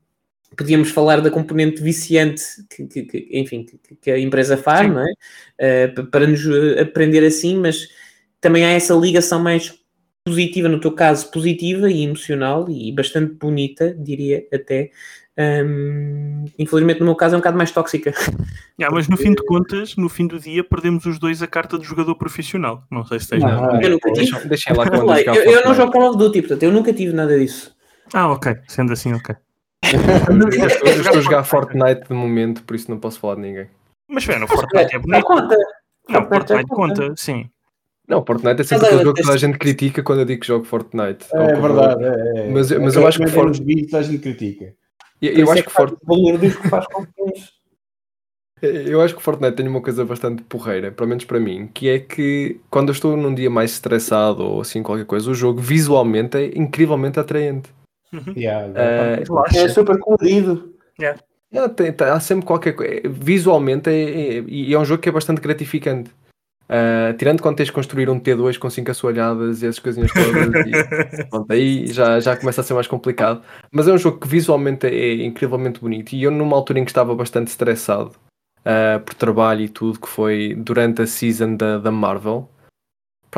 [0.57, 5.01] podíamos falar da componente viciante que, que, que enfim, que, que, a empresa faz, não
[5.01, 5.89] é?
[5.89, 6.43] Uh, para nos
[6.81, 7.89] aprender assim, mas
[8.41, 9.73] também há essa ligação mais
[10.25, 14.91] positiva, no teu caso, positiva e emocional e bastante bonita, diria até.
[15.37, 18.13] Um, infelizmente, no meu caso, é um bocado mais tóxica.
[18.79, 21.79] Yeah, mas no fim de contas, no fim do dia, perdemos os dois a carta
[21.79, 22.85] de jogador profissional.
[22.91, 23.81] Não sei se tens nada.
[23.83, 24.31] Eu nunca tive.
[24.31, 27.39] Deixa, deixa lá eu, eu não jogo Call of Duty, portanto, eu nunca tive nada
[27.39, 27.75] disso.
[28.13, 28.57] Ah, ok.
[28.69, 29.35] Sendo assim, ok
[29.93, 33.67] eu estou a jogar Fortnite de momento, por isso não posso falar de ninguém.
[34.09, 35.25] Mas bem, no Fortnite é bonito.
[35.25, 35.57] Conta.
[36.09, 37.51] Não, Fortnite conta, sim.
[38.07, 40.47] Não, Fortnite é sempre aquele jogo que toda a gente critica quando eu digo que
[40.47, 41.27] jogo Fortnite.
[41.33, 42.05] É, é verdade.
[42.05, 42.51] É, é.
[42.51, 44.75] Mas, mas eu acho que Fortnite a gente critica.
[45.21, 46.05] Eu, eu acho que Fortnite.
[46.05, 47.07] valor diz que faz com
[48.63, 51.99] Eu acho que Fortnite tem uma coisa bastante porreira, pelo menos para mim, que é
[51.99, 56.39] que quando eu estou num dia mais estressado ou assim qualquer coisa, o jogo visualmente
[56.39, 57.71] é incrivelmente atraente.
[58.13, 58.33] Uhum.
[58.35, 60.73] Yeah, uh, é super colorido.
[60.99, 61.21] Yeah.
[61.53, 63.03] Yeah, tem, tem, há sempre qualquer coisa.
[63.05, 66.11] Visualmente é, é, e é um jogo que é bastante gratificante.
[66.65, 70.67] Uh, tirando quando tens de construir um T2 com 5 assoalhadas e essas coisinhas todas,
[70.67, 73.43] e, pronto, aí já, já começa a ser mais complicado.
[73.71, 76.15] Mas é um jogo que visualmente é incrivelmente bonito.
[76.15, 78.13] E eu, numa altura em que estava bastante estressado
[78.61, 82.49] uh, por trabalho e tudo, que foi durante a season da, da Marvel,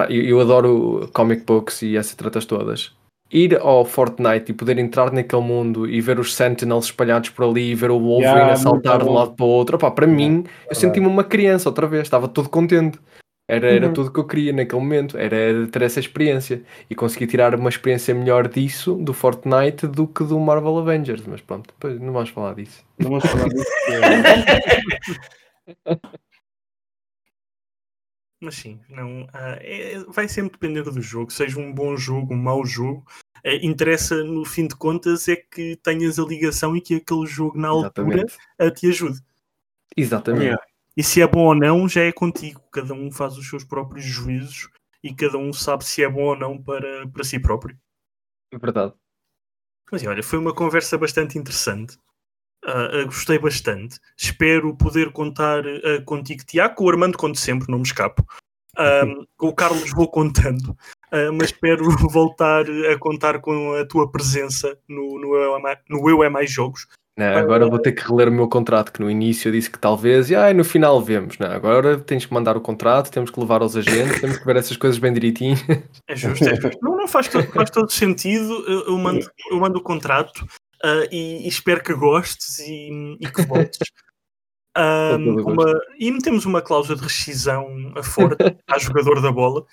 [0.08, 2.94] eu, eu adoro comic books e essas tratas todas
[3.30, 7.70] ir ao Fortnite e poder entrar naquele mundo e ver os Sentinels espalhados por ali
[7.70, 10.06] e ver o Wolverine yeah, a saltar de um lado para o outro, Opa, para
[10.06, 12.98] mim, eu senti-me uma criança outra vez, estava todo contente.
[13.48, 13.92] Era, era uhum.
[13.92, 18.12] tudo que eu queria naquele momento, era ter essa experiência e consegui tirar uma experiência
[18.12, 21.22] melhor disso, do Fortnite, do que do Marvel Avengers.
[21.26, 22.84] Mas pronto, depois não vamos falar disso.
[22.98, 23.70] Não vamos falar disso.
[28.40, 32.36] Mas sim, não, uh, é, vai sempre depender do jogo, seja um bom jogo, um
[32.36, 33.04] mau jogo.
[33.38, 37.58] Uh, interessa, no fim de contas, é que tenhas a ligação e que aquele jogo
[37.58, 38.26] na altura
[38.60, 39.20] uh, te ajude.
[39.96, 40.60] Exatamente.
[40.96, 42.60] E se é bom ou não, já é contigo.
[42.70, 44.68] Cada um faz os seus próprios juízos
[45.02, 47.78] e cada um sabe se é bom ou não para, para si próprio.
[48.50, 48.92] É verdade.
[49.90, 51.98] Mas olha, foi uma conversa bastante interessante.
[52.66, 54.00] Uh, uh, gostei bastante.
[54.16, 58.26] Espero poder contar uh, contigo, Tiago, com o Armando conto sempre, não me escapo.
[59.38, 60.76] com o Carlos vou contando,
[61.32, 66.10] mas espero voltar a contar com a tua presença no, no, Eu, é Mais, no
[66.10, 66.86] Eu É Mais Jogos.
[67.18, 69.78] Não, agora vou ter que reler o meu contrato, que no início eu disse que
[69.78, 71.38] talvez, e ah, no final vemos.
[71.38, 74.56] Não, agora tens que mandar o contrato, temos que levar aos agentes, temos que ver
[74.56, 75.56] essas coisas bem direitinho.
[76.06, 76.78] É justo, é justo.
[76.82, 78.62] Não, não faz, todo, faz todo sentido.
[78.86, 80.46] Eu, mando, eu mando o contrato
[80.86, 83.78] uh, e, e, espero que gostes e, e que voltes.
[84.78, 89.64] Um, uma, e metemos uma cláusula de rescisão a forte a jogador da bola.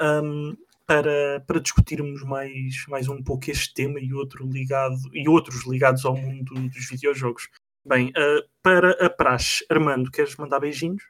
[0.00, 0.56] Um,
[0.86, 6.02] para, para discutirmos mais, mais um pouco este tema e, outro ligado, e outros ligados
[6.06, 7.46] ao mundo dos videojogos.
[7.84, 11.02] Bem, uh, para a praxe, Armando, queres mandar beijinhos?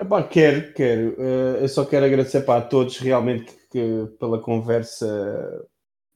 [0.00, 1.10] Epá, quero, quero.
[1.18, 5.62] Uh, eu só quero agradecer para a todos realmente que, pela conversa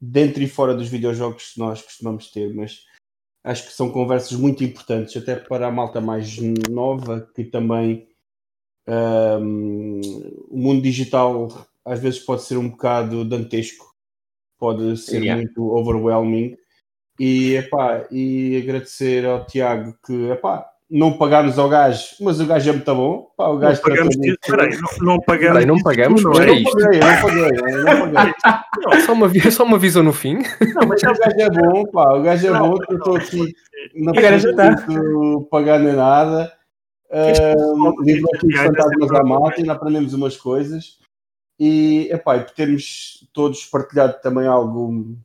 [0.01, 2.85] dentro e fora dos videojogos que nós costumamos ter, mas
[3.45, 6.37] acho que são conversas muito importantes, até para a malta mais
[6.69, 8.09] nova, que também
[8.89, 10.01] um,
[10.49, 11.49] o mundo digital
[11.85, 13.95] às vezes pode ser um bocado dantesco,
[14.59, 15.41] pode ser yeah.
[15.41, 16.57] muito overwhelming.
[17.19, 22.71] E, epá, e agradecer ao Tiago que epá, não pagámos ao gajo, mas o gajo
[22.71, 23.29] é muito bom.
[23.37, 25.53] Pá, o gajo não pagamos isso, peraí, não, não pagamos.
[25.53, 26.79] Peraí, não pagamos, não, é isto.
[26.79, 28.35] Paguei, não paguei, não paguei.
[28.79, 30.35] Não, só, uma, só uma visão no fim.
[30.75, 33.55] Não, mas o gajo é bom, pá, o gajo é não, bom, eu estou aqui,
[33.95, 36.53] não preciso pagar nem nada.
[37.09, 39.23] Uh, livro aqui de fantasmas à
[39.57, 40.99] ainda aprendemos umas coisas.
[41.59, 45.17] E, epá, e por termos todos partilhado também algo,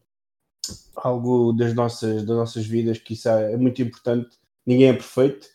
[0.95, 4.40] algo das, nossas, das nossas vidas, que isso é, é muito importante.
[4.65, 5.47] Ninguém é perfeito.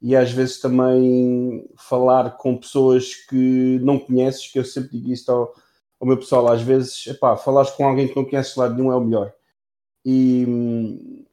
[0.00, 5.30] E às vezes também falar com pessoas que não conheces, que eu sempre digo isto
[5.30, 5.54] ao,
[6.00, 8.92] ao meu pessoal, às vezes, epá, falares com alguém que não conheces de lado nenhum
[8.92, 9.32] é o melhor.
[10.04, 11.26] E,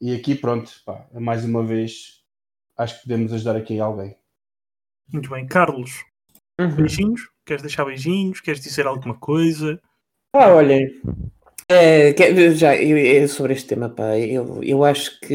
[0.00, 2.22] e aqui, pronto, epá, mais uma vez,
[2.76, 4.16] acho que podemos ajudar aqui alguém.
[5.12, 5.46] Muito bem.
[5.46, 6.04] Carlos,
[6.60, 6.76] uhum.
[6.76, 7.28] beijinhos?
[7.44, 8.40] Queres deixar beijinhos?
[8.40, 9.80] Queres dizer alguma coisa?
[10.32, 11.00] Ah, olhem,
[11.70, 12.14] é,
[12.54, 15.34] já eu, sobre este tema, pá, eu, eu acho que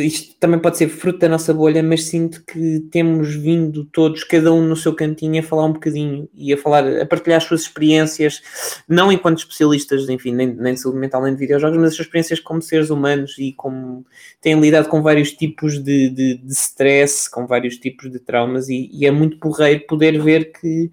[0.00, 4.52] isto também pode ser fruto da nossa bolha, mas sinto que temos vindo todos, cada
[4.52, 7.62] um no seu cantinho, a falar um bocadinho e a falar, a partilhar as suas
[7.62, 8.42] experiências,
[8.86, 12.06] não enquanto especialistas, enfim, nem, nem de saúde mental nem de videojogos, mas as suas
[12.06, 14.04] experiências como seres humanos e como
[14.42, 18.90] têm lidado com vários tipos de, de, de stress, com vários tipos de traumas, e,
[18.92, 20.90] e é muito porreiro poder ver que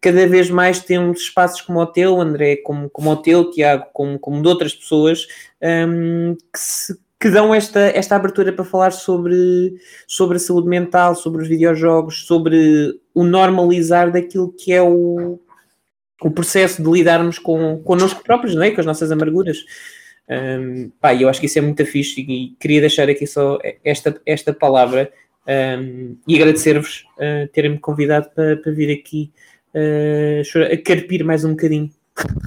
[0.00, 4.18] cada vez mais temos espaços como o teu, André, como, como o teu, Tiago, como,
[4.18, 5.26] como de outras pessoas,
[5.88, 9.74] um, que, se, que, dão esta, esta abertura para falar sobre,
[10.06, 15.40] sobre a saúde mental, sobre os videojogos, sobre o normalizar daquilo que é o,
[16.22, 18.70] o processo de lidarmos com, connosco próprios, não é?
[18.70, 19.64] com as nossas amarguras.
[20.28, 24.20] Um, pá, eu acho que isso é muito fixe e queria deixar aqui só esta,
[24.26, 25.10] esta palavra
[25.46, 29.32] um, e agradecer-vos uh, terem-me convidado para, para vir aqui
[29.76, 31.90] uh, a carpir mais um bocadinho.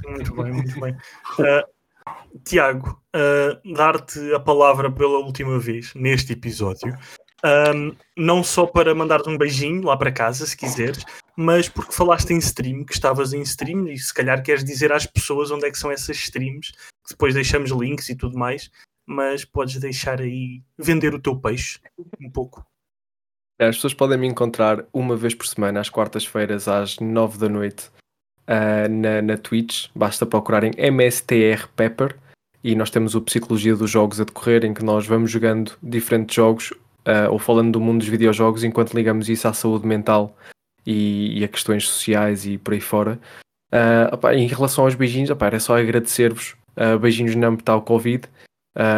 [0.07, 0.93] Muito bem, muito bem.
[1.39, 6.97] Uh, Tiago, uh, dar-te a palavra pela última vez neste episódio.
[7.43, 11.05] Um, não só para mandar um beijinho lá para casa, se quiseres,
[11.37, 15.05] mas porque falaste em stream, que estavas em stream e se calhar queres dizer às
[15.05, 18.69] pessoas onde é que são essas streams, que depois deixamos links e tudo mais,
[19.05, 21.79] mas podes deixar aí vender o teu peixe
[22.19, 22.65] um pouco.
[23.59, 27.89] As pessoas podem me encontrar uma vez por semana, às quartas-feiras, às nove da noite,
[28.47, 29.87] uh, na, na Twitch.
[29.93, 32.15] Basta procurarem MSTR Pepper
[32.63, 36.33] e nós temos o Psicologia dos Jogos a decorrer, em que nós vamos jogando diferentes
[36.33, 40.37] jogos uh, ou falando do mundo dos videojogos enquanto ligamos isso à saúde mental
[40.85, 43.19] e, e a questões sociais e por aí fora.
[43.73, 46.55] Uh, opa, em relação aos beijinhos, opa, era só agradecer-vos.
[46.77, 48.23] Uh, beijinhos não está o Covid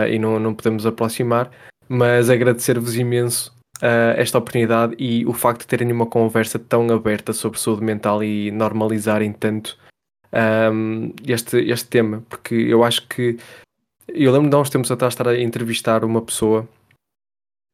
[0.08, 1.50] e não, não podemos aproximar,
[1.90, 3.52] mas agradecer-vos imenso
[3.82, 8.24] uh, esta oportunidade e o facto de terem uma conversa tão aberta sobre saúde mental
[8.24, 9.78] e normalizarem tanto
[10.72, 13.38] um, este, este tema, porque eu acho que
[14.08, 16.68] eu lembro de há uns tempos atrás estar a entrevistar uma pessoa,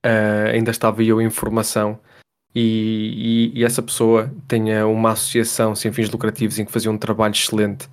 [0.05, 1.99] uh, ainda estava eu em formação,
[2.55, 6.97] e, e, e, essa pessoa tinha uma associação sem fins lucrativos em que fazia um
[6.97, 7.87] trabalho excelente.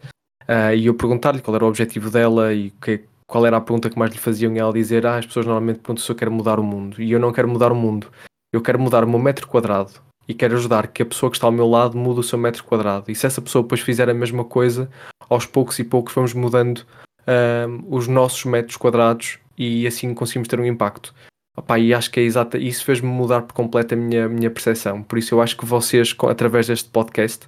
[0.48, 3.90] Uh, e eu perguntar-lhe qual era o objetivo dela e que, qual era a pergunta
[3.90, 6.30] que mais lhe faziam e ela dizer, ah, as pessoas normalmente perguntam se eu quero
[6.30, 7.00] mudar o mundo.
[7.00, 8.08] E eu não quero mudar o mundo.
[8.52, 9.92] Eu quero mudar o meu metro quadrado
[10.26, 12.64] e quero ajudar que a pessoa que está ao meu lado mude o seu metro
[12.64, 13.10] quadrado.
[13.10, 14.88] E se essa pessoa depois fizer a mesma coisa,
[15.28, 16.84] aos poucos e poucos vamos mudando
[17.26, 21.14] um, os nossos metros quadrados e assim conseguimos ter um impacto.
[21.56, 25.02] Opa, e acho que é exato, isso fez-me mudar por completo a minha, minha percepção.
[25.02, 27.46] Por isso eu acho que vocês, através deste podcast,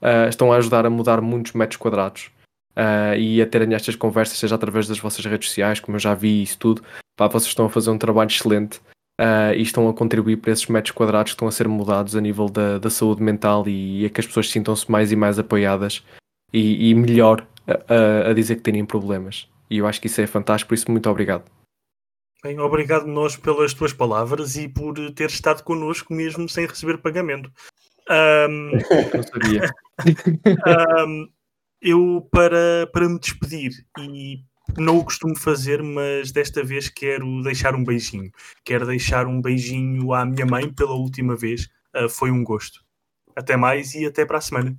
[0.00, 2.30] uh, estão a ajudar a mudar muitos metros quadrados.
[2.76, 6.14] Uh, e a terem estas conversas, seja através das vossas redes sociais, como eu já
[6.14, 6.82] vi isso tudo,
[7.16, 8.78] pá, vocês estão a fazer um trabalho excelente
[9.20, 12.20] uh, e estão a contribuir para esses metros quadrados que estão a ser mudados a
[12.20, 15.38] nível da, da saúde mental e, e a que as pessoas sintam-se mais e mais
[15.38, 16.02] apoiadas
[16.52, 19.48] e, e melhor a, a, dizer que têm problemas.
[19.70, 21.44] E eu acho que isso é fantástico, por isso muito obrigado.
[22.42, 27.50] Bem, obrigado nós pelas tuas palavras e por ter estado connosco mesmo sem receber pagamento.
[28.10, 29.70] Um, Não sabia.
[31.06, 31.30] um,
[31.82, 34.44] eu, para, para me despedir, e
[34.78, 38.30] não o costumo fazer, mas desta vez quero deixar um beijinho.
[38.64, 41.68] Quero deixar um beijinho à minha mãe pela última vez.
[41.94, 42.80] Uh, foi um gosto.
[43.36, 44.78] Até mais e até para a semana.